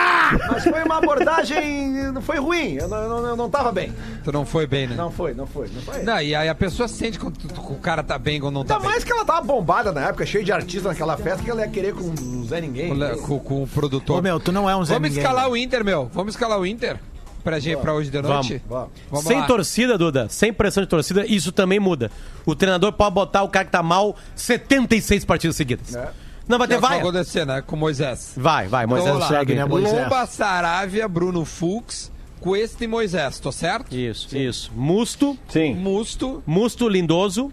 Mas 0.51 0.65
foi 0.65 0.83
uma 0.83 0.99
abordagem, 0.99 1.93
não 2.13 2.21
foi 2.21 2.39
ruim, 2.39 2.75
eu 2.75 2.89
não, 2.89 2.97
eu 2.99 3.09
não, 3.09 3.27
eu 3.29 3.37
não 3.37 3.49
tava 3.51 3.71
bem. 3.73 3.93
Tu 4.25 4.33
não 4.33 4.45
foi 4.45 4.67
bem, 4.67 4.89
né? 4.89 4.97
Não 4.97 5.11
foi, 5.11 5.33
não 5.35 5.47
foi, 5.47 5.69
não 5.73 5.81
foi. 5.83 6.03
Não, 6.03 6.21
e 6.21 6.35
aí 6.35 6.49
a 6.49 6.55
pessoa 6.55 6.89
sente 6.89 7.19
quando 7.19 7.37
tu- 7.39 7.61
o 7.73 7.77
cara 7.79 8.03
tá 8.03 8.19
bem 8.19 8.43
ou 8.43 8.51
não 8.51 8.65
tá 8.65 8.75
Ainda 8.75 8.83
bem. 8.83 8.91
mais 8.93 9.05
que 9.05 9.13
ela 9.13 9.25
tava 9.25 9.41
bombada 9.43 9.93
na 9.93 10.09
época, 10.09 10.27
cheio 10.27 10.45
de 10.45 10.51
artistas 10.53 10.85
naquela 10.85 11.17
festa, 11.17 11.43
que 11.45 11.51
ela 11.51 11.61
ia 11.63 11.69
querer 11.69 11.95
com 11.95 12.03
o 12.11 12.45
Zé 12.47 12.61
Ninguém. 12.61 12.93
Com, 13.23 13.39
com 13.39 13.63
o 13.63 13.67
produtor. 13.69 14.19
Ô, 14.19 14.23
meu, 14.23 14.41
tu 14.41 14.51
não 14.51 14.69
é 14.69 14.75
um 14.77 14.85
Zé 14.85 14.95
Vamos 14.95 15.09
Ninguém, 15.11 15.23
escalar 15.23 15.45
né? 15.45 15.51
o 15.51 15.57
Inter, 15.57 15.85
meu. 15.85 16.11
Vamos 16.13 16.35
escalar 16.35 16.59
o 16.59 16.67
Inter 16.67 16.99
pra, 17.45 17.61
gente, 17.61 17.79
pra 17.81 17.95
hoje 17.95 18.11
de 18.11 18.21
noite? 18.21 18.61
Vamos. 18.69 18.89
Vamos 19.11 19.27
sem 19.27 19.39
lá. 19.41 19.47
torcida, 19.47 19.97
Duda, 19.97 20.27
sem 20.29 20.53
pressão 20.53 20.83
de 20.83 20.89
torcida, 20.89 21.25
isso 21.27 21.53
também 21.53 21.79
muda. 21.79 22.11
O 22.45 22.55
treinador 22.57 22.93
pode 22.93 23.15
botar 23.15 23.43
o 23.45 23.49
cara 23.49 23.65
que 23.65 23.71
tá 23.71 23.83
mal 23.83 24.17
76 24.35 25.25
partidas 25.25 25.55
seguidas. 25.57 25.95
É. 25.95 26.09
Não 26.49 26.59
vai 26.59 26.67
é 26.67 26.69
ter 26.69 26.75
o 26.75 26.79
que 26.79 26.83
vai. 26.83 26.91
vai 26.91 27.01
acontecer, 27.01 27.45
né? 27.45 27.63
Com 27.67 27.77
Moisés. 27.77 28.33
Vai, 28.37 28.69
vai, 28.69 28.87
Moisés 28.87 29.09
Então, 29.09 29.19
vamos 29.21 29.31
lá. 29.33 29.39
segue, 29.39 29.55
né, 29.55 29.65
Moisés? 29.65 29.93
Lomba, 29.95 30.27
Saravia, 30.27 31.09
Bruno 31.09 31.45
Fux, 31.45 32.13
Cuesta 32.41 32.85
e 32.85 32.87
Moisés, 32.87 33.39
tô 33.41 33.51
certo? 33.51 33.95
Isso, 33.97 34.37
isso. 34.37 34.71
Musto, 34.75 35.37
Sim. 35.49 35.75
Musto, 35.75 36.43
Musto 36.47 36.89
Lindoso. 36.89 37.51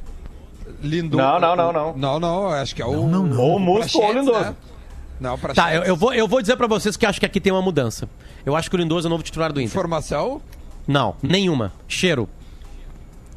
Lindo. 0.82 1.18
Não, 1.18 1.40
não, 1.40 1.56
não, 1.56 1.74
não. 1.74 1.94
Não, 1.98 2.20
não, 2.20 2.48
acho 2.50 2.76
que 2.76 2.82
é 2.82 2.86
o. 2.86 2.90
Ou 2.92 3.06
o 3.06 3.60
Musto 3.60 3.98
ou 3.98 4.04
o 4.04 4.08
Prachetes, 4.08 4.16
Lindoso. 4.16 4.40
né? 4.42 4.56
Não, 5.20 5.38
pra 5.38 5.54
Tá, 5.54 5.74
eu, 5.74 5.84
eu 5.84 5.96
vou, 5.96 6.14
eu 6.14 6.28
vou 6.28 6.42
dizer 6.42 6.58
pra 6.58 6.68
vocês 6.68 6.98
que 6.98 7.06
acho 7.06 7.20
que 7.20 7.26
aqui 7.26 7.40
tem 7.40 7.52
uma 7.54 7.62
mudança. 7.62 8.10
Eu 8.46 8.56
acho 8.56 8.70
que 8.70 8.76
o 8.76 8.80
Lindoso 8.80 9.08
é 9.08 9.10
o 9.10 9.10
novo 9.10 9.24
titular 9.24 9.52
do 9.54 9.62
Inter. 9.62 9.72
Informação. 9.72 10.42
Não, 10.86 11.16
nenhuma. 11.24 11.72
Cheiro. 11.88 12.28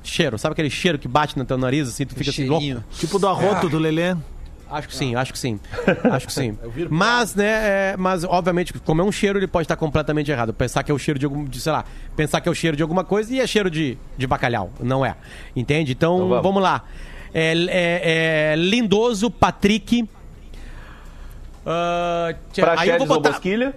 Cheiro. 0.03 0.39
Sabe 0.39 0.53
aquele 0.53 0.71
cheiro 0.71 0.99
que 0.99 1.07
bate 1.09 1.39
no 1.39 1.45
teu 1.45 1.57
nariz 1.57 1.89
assim, 1.89 2.05
tu 2.05 2.15
fica 2.15 2.31
assim 2.31 2.47
Cheirinho. 2.49 2.77
louco? 2.77 2.89
Tipo 2.99 3.19
do 3.19 3.29
arroto 3.29 3.69
do 3.69 3.79
Lelê. 3.79 4.17
Acho 4.71 4.89
que 4.89 4.97
sim, 4.97 5.15
acho 5.15 5.33
que 5.33 5.39
sim. 5.39 5.61
Acho 6.11 6.27
que 6.27 6.33
sim. 6.33 6.59
Mas, 6.91 7.35
né, 7.37 7.45
é, 7.93 7.97
mas 7.97 8.25
obviamente, 8.25 8.73
como 8.81 9.01
é 9.01 9.05
um 9.05 9.13
cheiro, 9.13 9.39
ele 9.39 9.47
pode 9.47 9.65
estar 9.65 9.77
completamente 9.77 10.31
errado. 10.31 10.53
Pensar 10.53 10.83
que 10.83 10.91
é 10.91 10.95
o 10.95 10.99
cheiro 10.99 11.19
de 11.21 11.25
algum, 11.25 11.45
de, 11.45 11.61
sei 11.61 11.71
lá, 11.73 11.85
pensar 12.17 12.41
que 12.41 12.49
é 12.49 12.53
o 12.53 12.55
cheiro 12.55 12.77
de 12.77 12.83
alguma 12.83 13.05
coisa 13.05 13.33
e 13.33 13.41
é 13.41 13.47
cheiro 13.47 13.71
de, 13.71 13.97
de 14.19 14.27
bacalhau. 14.27 14.73
Não 14.81 15.07
é. 15.07 15.15
Entende? 15.55 15.93
Então, 15.93 16.17
Então 16.17 16.29
vamos. 16.29 16.43
vamos. 16.43 16.63
lá. 16.63 16.83
É, 17.33 17.53
é- 17.69 18.53
é 18.53 18.57
Lindoso, 18.57 19.31
Patrick. 19.31 20.09
tia- 22.53 22.75
aí 22.77 22.89
eu 22.89 22.99
vou 22.99 23.09
ou 23.09 23.15
botar 23.17 23.31
Bosquilha. 23.31 23.75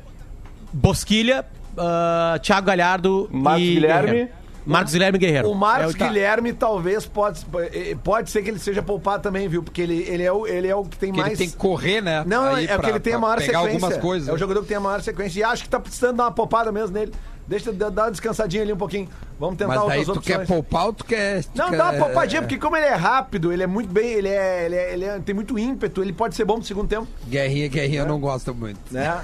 Bosquilha, 0.71 1.45
ah, 1.77 2.39
Thiago 2.41 2.67
Galhardo 2.67 3.29
Marcos 3.31 3.61
e 3.63 3.73
Guilherme. 3.75 4.29
Marcos 4.65 4.93
Guilherme 4.93 5.17
Guerreiro. 5.17 5.49
O 5.49 5.55
Marcos 5.55 5.93
É 5.93 5.95
o- 5.95 5.97
tá. 5.97 6.07
Guilherme 6.07 6.53
talvez 6.53 7.05
pode, 7.05 7.45
eh, 7.73 7.95
pode 8.03 8.29
ser 8.29 8.41
que 8.43 8.49
ele 8.49 8.59
seja 8.59 8.81
poupado 8.83 9.23
também, 9.23 9.47
viu? 9.47 9.63
Porque 9.63 9.81
ele, 9.81 10.03
ele, 10.07 10.23
é, 10.23 10.31
o, 10.31 10.45
ele 10.45 10.67
é 10.67 10.75
o 10.75 10.83
que 10.83 10.97
tem 10.97 11.11
Que 11.11 11.17
mais. 11.19 11.29
ele 11.31 11.37
tem 11.37 11.49
que 11.49 11.55
correr, 11.57 12.01
né? 12.01 12.23
Não, 12.27 12.47
é 12.57 12.61
porque 12.67 12.77
pra- 12.77 12.89
ele 12.89 12.99
tem 12.99 13.13
a 13.13 13.19
maior 13.19 13.37
pegar 13.39 13.59
sequência. 13.59 13.75
algumas 13.85 13.97
coisas. 14.01 14.29
É 14.29 14.33
o 14.33 14.37
jogador 14.37 14.61
que 14.61 14.67
tem 14.67 14.77
a 14.77 14.79
maior 14.81 15.01
sequência. 15.01 15.39
E 15.39 15.43
acho 15.43 15.63
que 15.63 15.69
tá 15.69 15.79
precisando 15.79 16.17
dar 16.17 16.23
uma 16.25 16.31
poupada 16.31 16.71
mesmo 16.71 16.93
nele. 16.97 17.11
Deixa 17.49 17.71
eu 17.71 17.73
dar 17.73 17.89
uma 18.03 18.11
descansadinha 18.11 18.61
ali 18.61 18.71
um 18.71 18.77
pouquinho. 18.77 19.09
Vamos 19.39 19.57
tentar 19.57 19.73
Mas 19.75 19.87
daí 19.87 19.99
outras 19.99 20.05
tu 20.17 20.19
opções. 20.19 20.37
quer 20.37 20.45
poupar 20.47 20.85
ou 20.85 20.93
tu 20.93 21.03
quer. 21.03 21.43
tu 21.43 21.49
Não, 21.55 21.69
quer- 21.71 21.77
dá 21.77 21.89
uma 21.89 22.05
poupadinha, 22.05 22.41
porque 22.43 22.59
como 22.59 22.77
ele 22.77 22.85
é 22.85 22.93
rápido, 22.93 23.51
ele 23.51 23.63
é 23.63 23.67
muito 23.67 23.89
bem, 23.91 24.05
ele 24.07 24.27
é, 24.27 24.65
ele 24.65 24.75
é- 24.75 24.93
ele 24.93 25.05
é- 25.05 25.19
tem 25.19 25.33
muito 25.33 25.57
ímpeto, 25.57 26.03
ele 26.03 26.13
pode 26.13 26.35
ser 26.35 26.45
bom 26.45 26.55
pro 26.57 26.63
segundo 26.67 26.87
tempo, 26.87 27.07
Guerrinha, 27.27 27.67
guerrinha, 27.67 28.01
eu 28.01 28.05
não 28.05 28.19
gosto 28.19 28.53
muito. 28.53 28.79
né? 28.91 29.19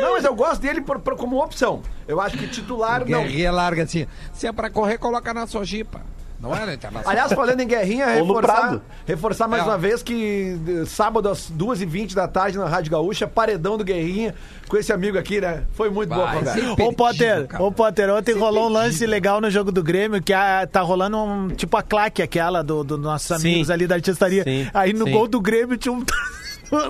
não, 0.00 0.12
mas 0.12 0.24
eu 0.24 0.34
gosto 0.34 0.62
dele 0.62 0.80
por- 0.80 0.98
por- 1.00 1.14
como 1.16 1.42
opção. 1.44 1.82
Eu 2.06 2.20
acho 2.22 2.38
que 2.38 2.46
titular 2.48 3.00
não. 3.00 3.22
Guerrinha 3.24 3.52
larga 3.52 3.82
assim. 3.82 4.06
Se 4.32 4.46
é 4.46 4.52
pra 4.52 4.70
correr, 4.70 4.96
coloca 4.96 5.34
na 5.34 5.46
Sojipa. 5.46 6.00
Não 6.40 6.54
é 6.54 6.64
na 6.66 6.74
internacional. 6.74 7.10
Aliás, 7.10 7.32
falando 7.32 7.60
em 7.60 7.66
guerrinha, 7.66 8.06
reforçar, 8.06 8.80
reforçar 9.06 9.48
mais 9.48 9.62
É. 9.64 9.66
uma 9.66 9.76
vez 9.76 10.02
que 10.04 10.56
eh, 10.68 10.84
sábado 10.86 11.28
às 11.28 11.50
2h20 11.50 12.14
da 12.14 12.28
tarde 12.28 12.56
na 12.58 12.66
Rádio 12.66 12.92
Gaúcha, 12.92 13.26
paredão 13.26 13.76
do 13.76 13.82
Guerrinha 13.84 14.34
com 14.68 14.76
esse 14.76 14.92
amigo 14.92 15.18
aqui, 15.18 15.40
né? 15.40 15.64
Foi 15.72 15.90
muito 15.90 16.14
boa 16.14 16.30
conversa. 16.32 16.60
sim. 16.60 16.70
Ô 16.80 16.92
Potter, 16.92 17.48
ô 17.60 17.72
Potter, 17.72 18.10
ontem 18.10 18.32
Sem 18.34 18.40
rolou 18.40 18.66
um 18.66 18.72
lance 18.72 19.04
legal 19.04 19.40
no 19.40 19.50
jogo 19.50 19.72
do 19.72 19.82
Grêmio, 19.82 20.22
que 20.22 20.32
a- 20.32 20.64
tá 20.70 20.80
rolando 20.80 21.16
um 21.18 21.48
tipo 21.48 21.76
a 21.76 21.82
claque 21.82 22.22
aquela 22.22 22.62
do, 22.62 22.84
do 22.84 22.96
nossos 22.96 23.40
Sim. 23.40 23.48
amigos 23.48 23.70
ali 23.70 23.86
da 23.88 23.96
artistaria. 23.96 24.44
Sim, 24.44 24.68
Aí 24.72 24.92
no 24.92 25.06
sim. 25.06 25.10
gol 25.12 25.26
do 25.26 25.40
Grêmio 25.40 25.76
tinha 25.76 25.92
um, 25.92 26.04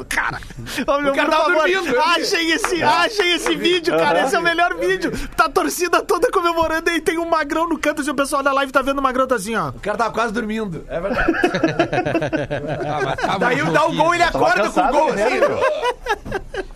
Cara, 0.09 0.41
ô, 0.87 1.01
meu, 1.01 1.13
O 1.13 1.17
cara 1.17 1.31
tava 1.31 1.53
dormindo, 1.53 2.01
achem 2.01 2.51
esse, 2.51 2.83
achem 2.83 3.33
esse 3.35 3.55
vídeo, 3.55 3.97
cara. 3.97 4.23
Esse 4.25 4.35
é 4.35 4.39
o 4.39 4.43
melhor 4.43 4.75
vídeo. 4.77 5.13
Tá 5.37 5.45
a 5.45 5.49
torcida 5.49 6.03
toda 6.03 6.31
comemorando 6.31 6.91
e 6.91 7.01
tem 7.01 7.19
um 7.19 7.29
magrão 7.29 7.69
no 7.69 7.79
canto. 7.79 8.03
Se 8.03 8.11
o 8.11 8.15
pessoal 8.15 8.43
da 8.43 8.53
live 8.53 8.73
tá 8.73 8.83
vendo 8.83 8.99
o 8.99 9.03
magrão, 9.03 9.27
tá 9.27 9.37
assim, 9.37 9.55
ó. 9.55 9.69
O 9.69 9.81
cara 9.81 9.97
tava 9.97 10.13
quase 10.13 10.33
dormindo. 10.33 10.85
É 10.89 11.01
verdade. 11.01 11.33
Ah, 13.29 13.39
Daí 13.39 13.63
dá 13.73 13.87
o 13.87 13.95
gol, 13.95 14.15
ele 14.15 14.23
acorda 14.23 14.63
com 14.63 14.69
o 14.69 14.73
cansado, 14.73 14.93
gol 14.93 15.13
né, 15.15 15.25
assim. 15.25 15.39
meu? 15.41 15.61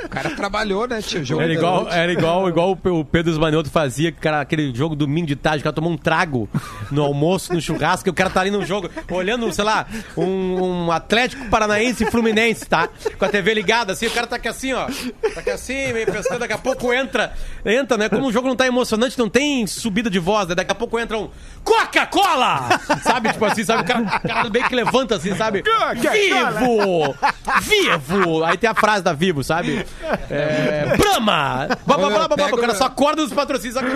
O 0.05 0.09
cara 0.09 0.31
trabalhou, 0.31 0.87
né, 0.87 1.01
tio? 1.01 1.25
Jogo 1.25 1.43
Era 1.43 1.53
igual, 1.53 1.89
era 1.91 2.13
igual, 2.13 2.49
igual 2.49 2.71
o 2.73 2.77
Pe- 2.77 2.91
o 2.91 3.05
Pedro 3.05 3.33
Esmanioto 3.33 3.71
fazia, 3.71 4.13
que 4.13 4.21
cara, 4.21 4.41
aquele 4.41 4.75
jogo 4.75 4.95
domingo 4.95 5.27
de 5.27 5.37
tarde, 5.37 5.61
o 5.61 5.63
cara 5.65 5.75
tomou 5.75 5.91
um 5.91 5.97
trago 5.97 6.49
no 6.91 7.03
almoço, 7.03 7.53
no 7.55 7.61
churrasco, 7.61 8.09
e 8.09 8.11
o 8.11 8.15
cara 8.15 8.29
tá 8.31 8.41
ali 8.41 8.51
no 8.51 8.65
jogo, 8.65 8.91
olhando, 9.11 9.51
sei 9.53 9.65
lá, 9.65 9.87
um, 10.17 10.85
um 10.87 10.93
Atlético 10.93 11.47
Paranaense 11.49 12.05
e 12.05 12.11
Fluminense, 12.11 12.67
tá? 12.67 12.89
Com 13.19 13.25
a 13.25 13.29
TV 13.29 13.55
ligada, 13.55 13.93
assim, 13.93 14.07
o 14.07 14.11
cara 14.11 14.27
tá 14.27 14.37
aqui 14.37 14.49
assim, 14.49 14.73
ó. 14.73 14.87
Tá 15.35 15.41
aqui 15.41 15.51
assim, 15.51 15.93
meio 15.93 16.07
pescando, 16.07 16.41
daqui 16.41 16.53
a 16.53 16.59
pouco 16.59 16.93
entra, 16.93 17.33
entra, 17.65 17.97
né? 17.97 18.09
Como 18.09 18.27
o 18.27 18.33
jogo 18.33 18.49
não 18.49 18.57
tá 18.57 18.67
emocionante, 18.67 19.19
não 19.19 19.29
tem 19.29 19.67
subida 19.67 20.09
de 20.11 20.19
voz, 20.19 20.49
né? 20.49 20.55
Daqui 20.55 20.73
a 20.73 20.75
pouco 20.75 20.99
entra 20.99 21.19
um 21.19 21.31
Coca-Cola! 21.65 22.69
Sabe, 23.03 23.33
tipo 23.33 23.45
assim, 23.45 23.65
sabe? 23.65 23.83
O 23.83 23.85
cara, 23.85 24.01
o 24.03 24.29
cara 24.29 24.51
bem 24.51 24.63
que 24.65 24.75
levanta 24.75 25.17
assim, 25.17 25.35
sabe? 25.37 25.63
Vivo! 25.97 27.15
Vivo! 27.63 28.45
Aí 28.45 28.57
tem 28.57 28.69
a 28.71 28.75
frase 28.75 29.03
da 29.03 29.13
Vivo, 29.13 29.43
sabe? 29.43 29.85
É, 30.31 30.97
Brahma! 30.97 31.69
Blá, 31.87 31.97
blá, 31.97 32.11
blá, 32.11 32.29
blá, 32.29 32.37
blá. 32.37 32.47
O 32.49 32.59
cara 32.59 32.75
só 32.75 32.85
acorda 32.87 33.23
dos 33.23 33.33
patrocínios. 33.33 33.75
sabe? 33.75 33.91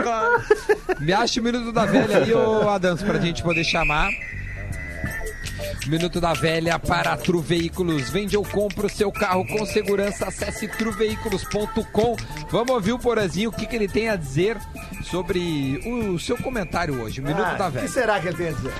Me 1.00 1.12
acha 1.12 1.40
o 1.40 1.42
Minuto 1.44 1.72
da 1.72 1.84
Velha 1.86 2.18
aí, 2.18 2.32
ô 2.32 2.68
Adams, 2.68 3.02
pra 3.02 3.18
gente 3.18 3.42
poder 3.42 3.64
chamar. 3.64 4.08
Minuto 5.86 6.20
da 6.20 6.32
Velha 6.32 6.78
para 6.78 7.16
Tru 7.16 7.40
Veículos. 7.40 8.10
Vende 8.10 8.36
ou 8.36 8.44
compra 8.44 8.86
o 8.86 8.90
seu 8.90 9.10
carro 9.12 9.46
com 9.46 9.64
segurança. 9.66 10.26
Acesse 10.26 10.66
truveículos.com. 10.68 12.16
Vamos 12.50 12.70
ouvir 12.70 12.92
o 12.92 12.98
Porazinho, 12.98 13.50
o 13.50 13.52
que, 13.52 13.66
que 13.66 13.76
ele 13.76 13.88
tem 13.88 14.08
a 14.08 14.16
dizer 14.16 14.56
sobre 15.04 15.80
o 15.86 16.18
seu 16.18 16.36
comentário 16.38 17.00
hoje. 17.00 17.20
Minuto 17.20 17.42
Ah, 17.42 17.54
da 17.54 17.68
O 17.68 17.72
que 17.72 17.78
Velha. 17.78 17.88
será 17.88 18.20
que 18.20 18.28
ele 18.28 18.36
tem 18.36 18.48
a 18.48 18.52
dizer? 18.52 18.72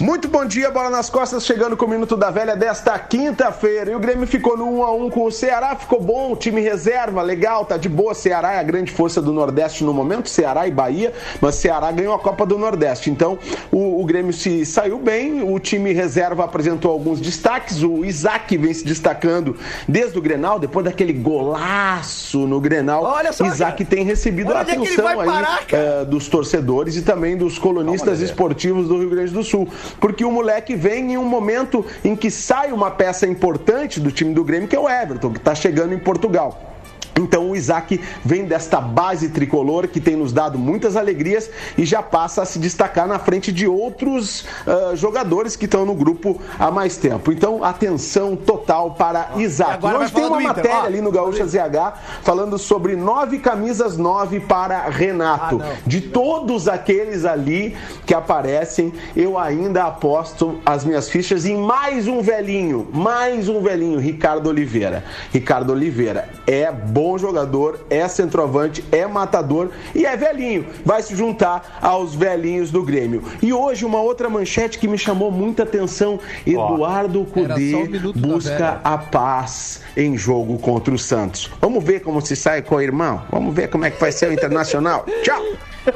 Muito 0.00 0.28
bom 0.28 0.46
dia, 0.46 0.70
bola 0.70 0.88
nas 0.88 1.10
costas, 1.10 1.44
chegando 1.44 1.76
com 1.76 1.84
o 1.84 1.88
Minuto 1.88 2.16
da 2.16 2.30
Velha 2.30 2.56
desta 2.56 2.98
quinta-feira. 2.98 3.90
E 3.90 3.94
o 3.94 3.98
Grêmio 3.98 4.26
ficou 4.26 4.56
no 4.56 4.78
1 4.78 4.82
a 4.82 4.92
1 4.92 5.10
com 5.10 5.24
o 5.26 5.30
Ceará, 5.30 5.76
ficou 5.76 6.00
bom, 6.00 6.34
time 6.34 6.62
reserva, 6.62 7.20
legal, 7.20 7.66
tá 7.66 7.76
de 7.76 7.86
boa. 7.86 8.14
Ceará 8.14 8.54
é 8.54 8.58
a 8.58 8.62
grande 8.62 8.90
força 8.90 9.20
do 9.20 9.30
Nordeste 9.30 9.84
no 9.84 9.92
momento, 9.92 10.30
Ceará 10.30 10.66
e 10.66 10.70
Bahia, 10.70 11.12
mas 11.38 11.56
Ceará 11.56 11.92
ganhou 11.92 12.14
a 12.14 12.18
Copa 12.18 12.46
do 12.46 12.56
Nordeste. 12.56 13.10
Então, 13.10 13.38
o, 13.70 14.00
o 14.00 14.04
Grêmio 14.06 14.32
se 14.32 14.64
saiu 14.64 14.96
bem, 14.96 15.42
o 15.42 15.58
time 15.58 15.92
reserva 15.92 16.44
apresentou 16.44 16.90
alguns 16.90 17.20
destaques. 17.20 17.82
O 17.82 18.02
Isaac 18.02 18.56
vem 18.56 18.72
se 18.72 18.86
destacando 18.86 19.54
desde 19.86 20.18
o 20.18 20.22
Grenal, 20.22 20.58
depois 20.58 20.82
daquele 20.82 21.12
golaço 21.12 22.46
no 22.46 22.58
Grenal. 22.58 23.04
Olha 23.04 23.34
só, 23.34 23.44
Isaac 23.44 23.84
cara. 23.84 23.96
tem 23.96 24.06
recebido 24.06 24.50
a 24.54 24.60
é 24.60 24.62
atenção 24.62 25.06
aí 25.06 25.26
parar, 25.26 25.66
cara. 25.66 25.82
eh, 25.82 26.04
dos 26.06 26.26
torcedores 26.26 26.96
e 26.96 27.02
também 27.02 27.36
dos 27.36 27.58
colunistas 27.58 28.22
esportivos 28.22 28.88
do 28.88 28.98
Rio 28.98 29.10
Grande 29.10 29.30
do 29.30 29.44
Sul. 29.44 29.68
Porque 29.98 30.24
o 30.24 30.30
moleque 30.30 30.76
vem 30.76 31.12
em 31.12 31.18
um 31.18 31.24
momento 31.24 31.84
em 32.04 32.14
que 32.14 32.30
sai 32.30 32.72
uma 32.72 32.90
peça 32.90 33.26
importante 33.26 33.98
do 33.98 34.10
time 34.10 34.34
do 34.34 34.44
Grêmio, 34.44 34.68
que 34.68 34.76
é 34.76 34.80
o 34.80 34.88
Everton, 34.88 35.30
que 35.30 35.38
está 35.38 35.54
chegando 35.54 35.94
em 35.94 35.98
Portugal. 35.98 36.70
Então 37.18 37.50
o 37.50 37.56
Isaac 37.56 38.00
vem 38.24 38.44
desta 38.44 38.80
base 38.80 39.28
tricolor 39.28 39.88
que 39.88 40.00
tem 40.00 40.16
nos 40.16 40.32
dado 40.32 40.58
muitas 40.58 40.96
alegrias 40.96 41.50
e 41.76 41.84
já 41.84 42.02
passa 42.02 42.42
a 42.42 42.44
se 42.44 42.58
destacar 42.58 43.06
na 43.06 43.18
frente 43.18 43.52
de 43.52 43.66
outros 43.66 44.46
ah, 44.66 44.94
jogadores 44.94 45.56
que 45.56 45.64
estão 45.64 45.84
no 45.84 45.94
grupo 45.94 46.40
há 46.58 46.70
mais 46.70 46.96
tempo. 46.96 47.32
Então, 47.32 47.64
atenção 47.64 48.36
total 48.36 48.92
para 48.92 49.30
Isaac. 49.36 49.84
Hoje 49.84 50.12
tem 50.12 50.24
uma 50.24 50.40
matéria 50.40 50.82
ali 50.82 51.00
no 51.00 51.10
Gaúcha 51.10 51.46
ZH 51.46 51.94
falando 52.22 52.58
sobre 52.58 52.96
nove 52.96 53.38
camisas 53.38 53.96
nove 53.96 54.40
para 54.40 54.88
Renato. 54.88 55.60
Ah, 55.62 55.76
de 55.86 56.00
todos 56.00 56.68
aqueles 56.68 57.24
ali 57.24 57.76
que 58.06 58.14
aparecem, 58.14 58.92
eu 59.16 59.38
ainda 59.38 59.84
aposto 59.84 60.60
as 60.64 60.84
minhas 60.84 61.08
fichas 61.08 61.44
em 61.44 61.56
mais 61.56 62.06
um 62.06 62.20
velhinho, 62.20 62.88
mais 62.92 63.48
um 63.48 63.60
velhinho, 63.60 63.98
Ricardo 63.98 64.48
Oliveira. 64.48 65.04
Ricardo 65.32 65.72
Oliveira 65.72 66.28
é 66.46 66.70
bom 66.70 66.99
jogador, 67.18 67.80
é 67.88 68.06
centroavante, 68.08 68.84
é 68.92 69.06
matador 69.06 69.70
e 69.94 70.04
é 70.04 70.16
velhinho. 70.16 70.66
Vai 70.84 71.02
se 71.02 71.14
juntar 71.14 71.78
aos 71.80 72.14
velhinhos 72.14 72.70
do 72.70 72.82
Grêmio. 72.82 73.22
E 73.42 73.52
hoje 73.52 73.84
uma 73.84 74.00
outra 74.00 74.28
manchete 74.28 74.78
que 74.78 74.88
me 74.88 74.98
chamou 74.98 75.30
muita 75.30 75.62
atenção, 75.62 76.18
Eduardo 76.46 77.24
Cudê 77.24 77.86
velha. 77.86 78.12
busca 78.14 78.80
a 78.82 78.98
paz 78.98 79.82
em 79.96 80.16
jogo 80.16 80.58
contra 80.58 80.94
o 80.94 80.98
Santos. 80.98 81.50
Vamos 81.60 81.82
ver 81.82 82.00
como 82.00 82.20
se 82.20 82.36
sai 82.36 82.62
com 82.62 82.76
o 82.76 82.80
irmão? 82.80 83.22
Vamos 83.30 83.54
ver 83.54 83.68
como 83.68 83.84
é 83.84 83.90
que 83.90 84.00
vai 84.00 84.12
ser 84.12 84.28
o 84.28 84.32
Internacional. 84.32 85.04
Tchau! 85.22 85.42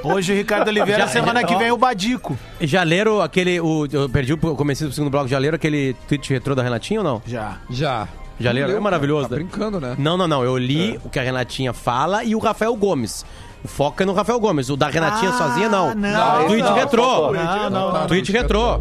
Hoje 0.02 0.32
o 0.32 0.36
Ricardo 0.36 0.68
Oliveira, 0.68 1.06
semana 1.08 1.44
que 1.44 1.54
vem 1.56 1.70
o 1.70 1.76
Badico. 1.76 2.38
Já 2.60 2.82
leram 2.82 3.20
aquele. 3.20 3.60
O, 3.60 3.86
eu 3.92 4.08
perdi 4.08 4.32
o 4.32 4.38
começo 4.38 4.86
do 4.86 4.92
segundo 4.92 5.10
bloco. 5.10 5.28
Já 5.28 5.38
leram 5.38 5.56
aquele 5.56 5.94
tweet 6.08 6.32
retrô 6.32 6.54
da 6.54 6.62
Renatinha 6.62 7.00
ou 7.00 7.04
não? 7.04 7.22
Já. 7.26 7.58
Já. 7.68 8.08
Já 8.38 8.50
leram? 8.52 8.68
Leu, 8.68 8.76
É 8.76 8.80
maravilhoso, 8.80 9.28
Tá 9.28 9.36
né? 9.36 9.42
brincando, 9.42 9.80
né? 9.80 9.94
Não, 9.98 10.16
não, 10.16 10.26
não. 10.28 10.42
Eu 10.44 10.56
li 10.58 10.98
o 11.04 11.08
que 11.10 11.18
a 11.18 11.22
Renatinha 11.22 11.72
fala 11.72 12.24
e 12.24 12.34
o 12.34 12.38
Rafael 12.38 12.74
Gomes. 12.76 13.24
O 13.64 13.68
foco 13.68 14.02
é 14.02 14.06
no 14.06 14.12
Rafael 14.12 14.38
Gomes. 14.40 14.68
O 14.70 14.76
da 14.76 14.88
Renatinha 14.88 15.30
Ah, 15.30 15.38
sozinha, 15.38 15.68
não. 15.68 15.94
não. 15.94 16.46
Tweet 16.46 16.62
Não, 16.64 16.74
retrô. 16.74 17.02
faltou. 17.02 17.32
Não, 17.34 17.70
não, 17.70 17.92
não. 17.92 18.06
Tweet 18.06 18.30
retrô. 18.32 18.76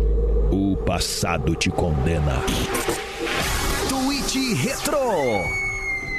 O 0.51 0.76
passado 0.86 1.56
te 1.56 1.70
condena. 1.70 2.41
Tweet 3.89 4.54
Retro. 4.56 4.97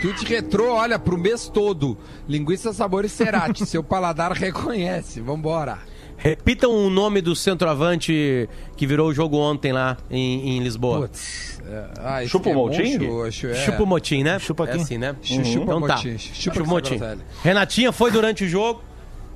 Tweet 0.01 0.25
retrô, 0.27 0.75
olha, 0.75 0.99
pro 0.99 1.17
mês 1.17 1.49
todo. 1.49 1.97
Linguiça 2.29 2.73
sabores 2.73 3.13
Cerati. 3.13 3.65
Seu 3.67 3.83
paladar 3.83 4.33
reconhece. 4.33 5.21
Vambora. 5.21 5.79
Repitam 6.17 6.71
o 6.71 6.89
nome 6.89 7.21
do 7.21 7.35
centroavante 7.37 8.49
que 8.77 8.87
virou 8.87 9.09
o 9.09 9.15
jogo 9.15 9.37
ontem 9.39 9.73
lá 9.73 9.97
em, 10.11 10.57
em 10.57 10.61
Lisboa. 10.61 11.01
Putz. 11.03 11.61
É, 11.67 11.85
ah, 11.99 12.27
Chupa 12.27 12.51
é 12.51 12.57
o 12.57 12.73
chu- 12.73 13.31
chu- 13.33 13.47
é. 13.49 13.55
Chupa 13.55 13.83
o 13.83 13.87
motim, 13.87 14.23
né? 14.23 14.39
Chupa 14.39 14.65
É 14.65 14.73
aqui. 14.73 14.83
assim, 14.83 14.99
né? 14.99 15.17
Chu- 15.23 15.45
chupa 15.45 15.65
então 15.65 15.81
tá. 15.87 15.97
motim. 15.97 16.19
Chupa 16.19 16.55
Chupa 16.57 16.63
o 16.63 16.67
motim. 16.69 17.01
Renatinha 17.43 17.93
foi 17.93 18.11
durante 18.11 18.45
o 18.45 18.49
jogo 18.49 18.83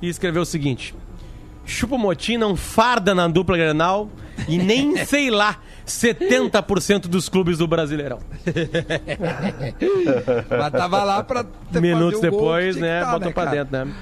e 0.00 0.08
escreveu 0.08 0.42
o 0.42 0.46
seguinte: 0.46 0.94
Chupa 1.66 1.94
o 1.96 1.98
motim 1.98 2.36
não 2.36 2.54
farda 2.56 3.14
na 3.14 3.28
dupla 3.28 3.56
Grenal 3.56 4.08
e 4.46 4.56
nem, 4.58 4.96
sei 5.04 5.30
lá, 5.30 5.58
70% 5.86 7.00
dos 7.08 7.28
clubes 7.28 7.58
do 7.58 7.66
Brasileirão. 7.66 8.18
Mas 10.50 10.72
tava 10.72 11.04
lá 11.04 11.22
pra 11.22 11.44
Minutos 11.80 12.20
gol 12.20 12.30
depois, 12.30 12.76
que 12.76 12.82
né? 12.82 13.00
tá, 13.00 13.12
botou 13.12 13.32
pra 13.32 13.44
cara? 13.44 13.56
dentro, 13.64 13.84
né? 13.86 13.94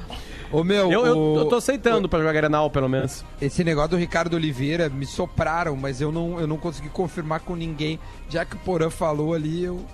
Ô, 0.61 0.65
meu, 0.65 0.91
Eu, 0.91 1.07
eu, 1.07 1.19
o- 1.19 1.37
eu 1.39 1.45
tô 1.47 1.57
aceitando 1.57 2.09
pra 2.09 2.19
jogar 2.19 2.33
Grenal, 2.33 2.71
pelo 2.71 2.89
menos. 2.89 3.25
Esse 3.41 3.63
negócio 3.65 3.91
do 3.91 3.97
Ricardo 3.97 4.35
Oliveira 4.35 4.89
me 4.89 5.05
sopraram, 5.07 5.77
mas 5.77 6.01
eu 6.01 6.11
não, 6.11 6.41
eu 6.41 6.47
não 6.47 6.57
consegui 6.57 6.89
confirmar 6.89 7.41
com 7.41 7.55
ninguém. 7.55 7.99
Já 8.29 8.45
que 8.45 8.57
o 8.57 8.59
Porã 8.61 8.89
falou 8.91 9.35
ali, 9.35 9.65
eu 9.65 9.85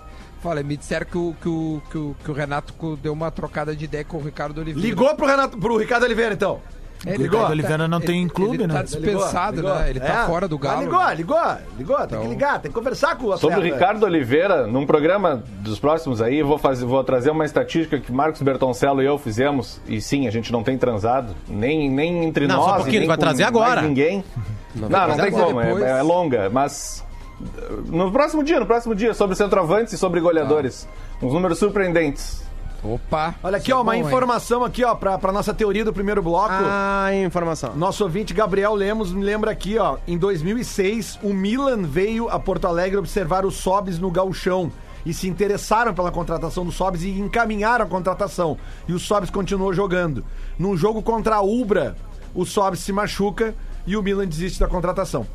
falei, 0.41 0.63
me 0.63 0.75
disseram 0.77 1.05
que 1.05 1.17
o, 1.17 1.35
que 1.41 1.47
o, 1.49 1.81
que 1.91 1.97
o, 1.97 2.15
que 2.23 2.31
o 2.31 2.33
Renato 2.33 2.97
deu 2.97 3.13
uma 3.13 3.31
trocada 3.31 3.75
de 3.75 3.85
ideia 3.85 4.03
com 4.03 4.17
o 4.17 4.21
Ricardo 4.21 4.59
Oliveira. 4.59 4.87
Ligou 4.87 5.15
pro, 5.15 5.25
Renato, 5.25 5.57
pro 5.57 5.77
Ricardo 5.77 6.03
Oliveira, 6.03 6.33
então. 6.33 6.61
Ele 7.05 7.23
Ligou? 7.23 7.41
tá- 7.41 7.49
Oliveira 7.49 7.87
não 7.87 7.99
tem 7.99 8.27
clube, 8.29 8.55
ele 8.55 8.67
né? 8.67 8.75
Tá 8.75 8.83
dispensado, 8.83 9.57
Ligou, 9.57 9.75
né? 9.75 9.89
Ele 9.89 9.99
tá 9.99 10.23
É, 10.23 10.25
fora 10.25 10.47
do 10.47 10.57
Galo. 10.57 10.81
Ligou, 10.83 10.99
né? 11.05 11.15
ligou, 11.15 11.37
ligou. 11.77 11.97
Tem 11.97 12.05
Então- 12.05 12.21
que 12.21 12.27
ligar, 12.29 12.59
tem 12.61 12.71
que 12.71 12.75
conversar 12.77 13.17
com 13.17 13.27
o 13.27 13.37
Sobre 13.37 13.59
o. 13.59 13.61
Ricardo 13.61 14.03
Oliveira, 14.05 14.65
num 14.67 14.85
programa 14.85 15.43
dos 15.59 15.79
próximos 15.79 16.21
aí, 16.21 16.39
eu 16.39 16.47
vou, 16.47 16.57
fazer, 16.57 16.85
vou 16.85 17.03
trazer 17.03 17.29
uma 17.31 17.43
estatística 17.43 17.99
que 17.99 18.11
Marcos 18.11 18.41
Bertoncello 18.41 19.01
e 19.01 19.05
eu 19.05 19.17
fizemos. 19.17 19.81
E 19.87 19.99
sim, 19.99 20.27
a 20.27 20.31
gente 20.31 20.51
não 20.51 20.63
tem 20.63 20.77
transado, 20.77 21.35
nem, 21.47 21.89
nem 21.89 22.23
entre 22.23 22.47
Não, 22.47 22.55
nós. 22.57 22.65
só 22.65 22.71
um 22.71 22.75
pouquinho, 22.77 22.99
nem 22.99 23.07
vai 23.07 23.17
trazer 23.17 23.43
agora. 23.43 23.81
Ninguém. 23.81 24.23
Não, 24.75 24.89
não, 24.89 25.05
trazer 25.05 25.21
tem 25.21 25.31
como, 25.31 25.61
é, 25.61 25.99
é 25.99 26.01
longa, 26.01 26.49
mas. 26.49 27.05
uh, 27.39 27.83
No 27.91 28.11
próximo 28.11 28.43
dia, 28.43 28.59
no 28.59 28.65
próximo 28.65 28.95
dia, 28.95 29.13
sobre 29.13 29.35
centroavantes 29.35 29.93
e 29.93 29.97
sobre 29.99 30.19
goleadores. 30.19 30.87
Uns 31.21 31.31
números 31.31 31.59
surpreendentes. 31.59 32.41
Opa! 32.83 33.35
Olha 33.41 33.57
aqui, 33.57 33.71
é 33.71 33.75
ó, 33.75 33.81
uma 33.81 33.93
bom, 33.93 33.93
hein? 33.93 34.05
informação 34.05 34.63
aqui, 34.63 34.83
ó, 34.83 34.93
pra, 34.93 35.17
pra 35.17 35.31
nossa 35.31 35.53
teoria 35.53 35.85
do 35.85 35.93
primeiro 35.93 36.21
bloco. 36.21 36.51
Ah, 36.51 37.09
informação. 37.25 37.75
Nosso 37.75 38.03
ouvinte 38.03 38.33
Gabriel 38.33 38.73
Lemos 38.73 39.13
me 39.13 39.23
lembra 39.23 39.51
aqui, 39.51 39.77
ó, 39.77 39.97
em 40.07 40.17
2006, 40.17 41.19
o 41.23 41.33
Milan 41.33 41.83
veio 41.83 42.29
a 42.29 42.37
Porto 42.37 42.67
Alegre 42.67 42.97
observar 42.97 43.45
os 43.45 43.55
Sobs 43.55 43.99
no 43.99 44.11
Gauchão 44.11 44.71
e 45.05 45.13
se 45.13 45.27
interessaram 45.27 45.93
pela 45.93 46.11
contratação 46.11 46.65
dos 46.65 46.75
Sobs 46.75 47.03
e 47.03 47.09
encaminharam 47.09 47.85
a 47.85 47.87
contratação. 47.87 48.57
E 48.87 48.93
o 48.93 48.99
Sobs 48.99 49.29
continuou 49.29 49.73
jogando. 49.73 50.23
Num 50.57 50.75
jogo 50.75 51.01
contra 51.01 51.37
a 51.37 51.41
Ubra, 51.41 51.95
o 52.33 52.45
Sobs 52.45 52.79
se 52.79 52.91
machuca 52.91 53.55
e 53.85 53.95
o 53.95 54.03
Milan 54.03 54.27
desiste 54.27 54.59
da 54.59 54.67
contratação. 54.67 55.25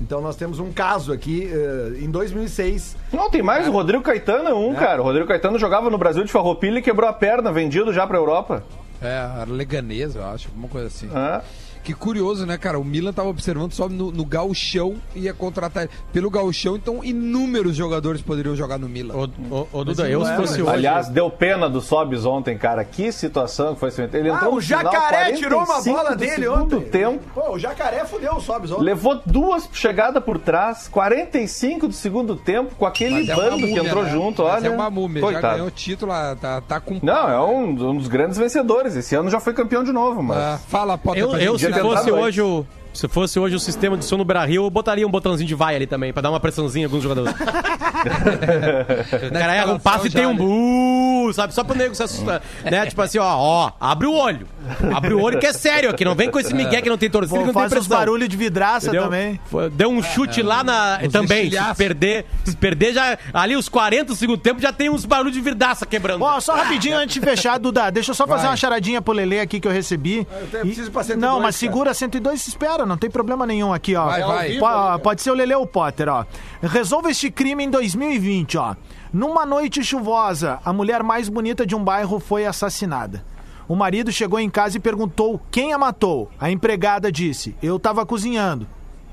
Então 0.00 0.20
nós 0.20 0.36
temos 0.36 0.58
um 0.58 0.70
caso 0.72 1.12
aqui, 1.12 1.50
eh, 1.50 1.98
em 2.02 2.10
2006, 2.10 2.96
Não, 3.12 3.30
tem 3.30 3.42
mais. 3.42 3.66
O 3.66 3.70
Rodrigo 3.72 4.02
Caetano 4.02 4.48
é 4.48 4.54
um, 4.54 4.74
cara. 4.74 5.00
O 5.00 5.04
Rodrigo 5.04 5.26
Caetano 5.26 5.58
jogava 5.58 5.88
no 5.88 5.96
Brasil 5.96 6.22
de 6.24 6.30
farroupilha 6.30 6.78
e 6.78 6.82
quebrou 6.82 7.08
a 7.08 7.12
perna, 7.12 7.50
vendido 7.50 7.92
já 7.92 8.06
pra 8.06 8.18
Europa. 8.18 8.62
É, 9.00 9.28
era 9.42 9.50
Leganês, 9.50 10.14
eu 10.14 10.24
acho, 10.24 10.48
alguma 10.48 10.68
coisa 10.68 10.86
assim. 10.88 11.08
Ah. 11.14 11.42
Que 11.86 11.94
curioso, 11.94 12.44
né, 12.44 12.58
cara? 12.58 12.80
O 12.80 12.84
Milan 12.84 13.12
tava 13.12 13.28
observando 13.28 13.72
só 13.72 13.88
no, 13.88 14.10
no 14.10 14.24
gauchão 14.24 14.96
e 15.14 15.20
ia 15.20 15.32
contratar 15.32 15.88
pelo 16.12 16.28
gauchão, 16.28 16.74
então 16.74 17.04
inúmeros 17.04 17.76
jogadores 17.76 18.20
poderiam 18.20 18.56
jogar 18.56 18.76
no 18.76 18.88
Milan. 18.88 19.14
Ô, 19.14 19.28
ô, 19.54 19.66
ô, 19.72 19.84
Duda, 19.84 20.10
eu 20.10 20.24
se 20.24 20.34
fosse 20.34 20.60
hoje. 20.60 20.72
Aliás, 20.72 21.08
deu 21.08 21.30
pena 21.30 21.70
do 21.70 21.80
Sobis 21.80 22.24
ontem, 22.24 22.58
cara. 22.58 22.84
Que 22.84 23.12
situação 23.12 23.74
que 23.74 23.78
foi 23.78 23.90
esse 23.90 24.02
Ele 24.02 24.30
entrou 24.30 24.54
Ah, 24.54 24.56
o 24.56 24.60
final, 24.60 24.82
Jacaré 24.82 25.32
tirou 25.34 25.60
uma 25.60 25.66
45 25.66 25.96
bola 25.96 26.16
dele 26.16 26.32
segundo 26.32 26.76
ontem. 26.78 26.90
tempo. 26.90 27.20
Pô, 27.32 27.52
o 27.52 27.58
Jacaré 27.60 28.04
fudeu 28.04 28.34
o 28.34 28.40
Sobs 28.40 28.72
ontem. 28.72 28.82
Levou 28.82 29.20
duas 29.24 29.68
chegadas 29.72 30.24
por 30.24 30.40
trás, 30.40 30.88
45 30.88 31.86
do 31.86 31.94
segundo 31.94 32.34
tempo, 32.34 32.74
com 32.74 32.84
aquele 32.84 33.14
Mas 33.20 33.28
é 33.28 33.34
bando 33.36 33.56
que 33.58 33.66
múmia, 33.66 33.82
entrou 33.82 34.02
né? 34.02 34.10
junto, 34.10 34.42
Mas 34.42 34.54
olha. 34.56 34.66
É 34.66 34.70
uma 34.70 34.90
múmia, 34.90 35.20
já 35.22 35.26
Coitado. 35.28 35.52
ganhou 35.54 35.68
o 35.68 35.70
título, 35.70 36.10
ah, 36.10 36.36
tá, 36.40 36.60
tá 36.62 36.80
com. 36.80 36.98
Não, 37.00 37.30
é 37.30 37.40
um, 37.40 37.68
um 37.90 37.96
dos 37.96 38.08
grandes 38.08 38.36
vencedores. 38.36 38.96
Esse 38.96 39.14
ano 39.14 39.30
já 39.30 39.38
foi 39.38 39.54
campeão 39.54 39.84
de 39.84 39.92
novo, 39.92 40.20
mas. 40.20 40.36
Ah, 40.36 40.58
fala, 40.66 40.98
Potter, 40.98 41.22
Eu, 41.22 41.36
eu 41.36 41.56
se 41.56 41.75
fosse 41.80 42.04
tentar 42.04 42.18
hoje 42.20 42.42
o. 42.42 42.66
Se 42.96 43.06
fosse 43.08 43.38
hoje 43.38 43.54
o 43.54 43.60
sistema 43.60 43.96
de 43.96 44.04
som 44.04 44.16
no 44.16 44.24
Brasil, 44.24 44.64
eu 44.64 44.70
botaria 44.70 45.06
um 45.06 45.10
botãozinho 45.10 45.46
de 45.46 45.54
vai 45.54 45.76
ali 45.76 45.86
também, 45.86 46.12
pra 46.12 46.22
dar 46.22 46.30
uma 46.30 46.40
pressãozinha 46.40 46.82
em 46.82 46.86
alguns 46.86 47.02
jogadores. 47.02 47.32
o 47.32 47.36
cara 49.32 49.54
erra 49.54 49.72
um 49.72 49.78
passe 49.78 50.08
e 50.08 50.10
tem 50.10 50.26
um 50.26 50.36
bu, 50.36 51.32
sabe? 51.32 51.54
Só 51.54 51.64
pro 51.64 51.76
nego 51.76 51.94
se 51.94 52.02
assustar. 52.02 52.42
Né? 52.64 52.86
Tipo 52.86 53.02
assim, 53.02 53.18
ó, 53.18 53.36
ó, 53.36 53.72
abre 53.80 54.06
o 54.06 54.14
olho. 54.14 54.46
Abre 54.94 55.14
o 55.14 55.20
olho 55.20 55.38
que 55.38 55.46
é 55.46 55.52
sério 55.52 55.90
aqui. 55.90 56.04
Não 56.04 56.14
vem 56.14 56.30
com 56.30 56.38
esse 56.38 56.54
migué 56.54 56.80
que 56.82 56.88
não 56.88 56.98
tem 56.98 57.10
torcida, 57.10 57.38
que 57.38 57.44
Pô, 57.44 57.46
não 57.46 57.52
tem 57.54 57.62
faz 57.62 57.72
uns 57.72 57.86
pressão. 57.86 57.98
barulhos 57.98 58.28
de 58.28 58.36
vidraça 58.36 58.86
Entendeu? 58.86 59.04
também. 59.04 59.40
Deu 59.72 59.90
um 59.90 60.02
chute 60.02 60.42
lá 60.42 60.62
na. 60.64 61.00
Uns 61.02 61.12
também. 61.12 61.50
Se 61.50 61.74
perder, 61.76 62.26
se 62.44 62.56
perder, 62.56 62.92
já. 62.94 63.18
Ali 63.32 63.56
os 63.56 63.68
40 63.68 64.04
do 64.06 64.16
segundo 64.16 64.38
tempo 64.38 64.60
já 64.60 64.72
tem 64.72 64.88
uns 64.88 65.04
barulhos 65.04 65.34
de 65.34 65.40
vidraça 65.40 65.84
quebrando. 65.86 66.22
Ó, 66.22 66.40
só 66.40 66.54
rapidinho 66.54 66.96
antes 66.98 67.14
de 67.14 67.20
fechar, 67.20 67.58
Duda, 67.58 67.90
deixa 67.90 68.10
eu 68.10 68.14
só 68.14 68.26
fazer 68.26 68.42
Vai. 68.42 68.50
uma 68.52 68.56
charadinha 68.56 69.02
pro 69.02 69.12
Lele 69.12 69.40
aqui 69.40 69.60
que 69.60 69.68
eu 69.68 69.72
recebi. 69.72 70.26
tenho- 70.50 70.62
E- 70.64 70.66
preciso 70.66 70.88
ir 70.88 70.92
pra 70.92 71.02
102, 71.02 71.20
Não, 71.20 71.40
mas 71.40 71.42
cara. 71.42 71.52
segura 71.72 71.94
102 71.94 72.42
se 72.42 72.48
espera, 72.50 72.85
não 72.86 72.96
tem 72.96 73.10
problema 73.10 73.46
nenhum 73.46 73.72
aqui, 73.72 73.94
ó. 73.96 74.06
Vai, 74.06 74.22
vai. 74.22 74.48
vivo, 74.48 74.60
Po- 74.60 74.92
né, 74.92 74.98
pode 74.98 75.20
ser 75.22 75.30
o 75.30 75.34
Lele 75.34 75.54
ou 75.54 75.62
o 75.62 75.66
Potter, 75.66 76.08
ó. 76.08 76.24
Resolva 76.62 77.10
este 77.10 77.30
crime 77.30 77.64
em 77.64 77.70
2020, 77.70 78.56
ó. 78.58 78.74
Numa 79.12 79.44
noite 79.46 79.82
chuvosa, 79.84 80.58
a 80.64 80.72
mulher 80.72 81.02
mais 81.02 81.28
bonita 81.28 81.66
de 81.66 81.74
um 81.74 81.82
bairro 81.82 82.18
foi 82.20 82.46
assassinada. 82.46 83.24
O 83.68 83.74
marido 83.74 84.12
chegou 84.12 84.38
em 84.38 84.48
casa 84.48 84.76
e 84.76 84.80
perguntou 84.80 85.40
quem 85.50 85.72
a 85.72 85.78
matou. 85.78 86.30
A 86.38 86.50
empregada 86.50 87.10
disse: 87.10 87.56
Eu 87.62 87.78
tava 87.78 88.06
cozinhando. 88.06 88.66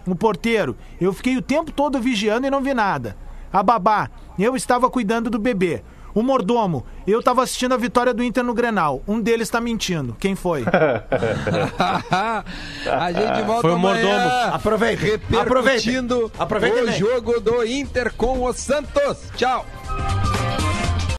O 0.05 0.15
porteiro: 0.15 0.75
Eu 1.01 1.11
fiquei 1.13 1.35
o 1.37 1.41
tempo 1.41 1.71
todo 1.71 1.99
vigiando 1.99 2.45
e 2.45 2.51
não 2.51 2.61
vi 2.61 2.73
nada. 2.73 3.17
A 3.51 3.63
babá: 3.63 4.09
Eu 4.37 4.55
estava 4.55 4.89
cuidando 4.89 5.29
do 5.29 5.39
bebê. 5.39 5.83
O 6.13 6.21
mordomo: 6.21 6.85
Eu 7.07 7.19
estava 7.19 7.43
assistindo 7.43 7.73
a 7.73 7.77
vitória 7.77 8.13
do 8.13 8.23
Inter 8.23 8.43
no 8.43 8.53
Grenal. 8.53 9.01
Um 9.07 9.19
deles 9.19 9.49
tá 9.49 9.59
mentindo. 9.59 10.15
Quem 10.19 10.35
foi? 10.35 10.63
a 11.79 13.11
gente 13.11 13.41
volta 13.43 13.61
Foi 13.61 13.71
o 13.71 13.75
amanhã, 13.75 14.03
mordomo. 14.03 14.55
Aproveitem. 14.55 15.11
repercutindo 15.11 16.31
Aproveitem. 16.37 16.79
Aproveitem 16.79 16.83
o 16.83 16.91
jogo 16.91 17.39
do 17.39 17.65
Inter 17.65 18.13
com 18.15 18.43
o 18.43 18.53
Santos. 18.53 19.31
Tchau. 19.35 19.65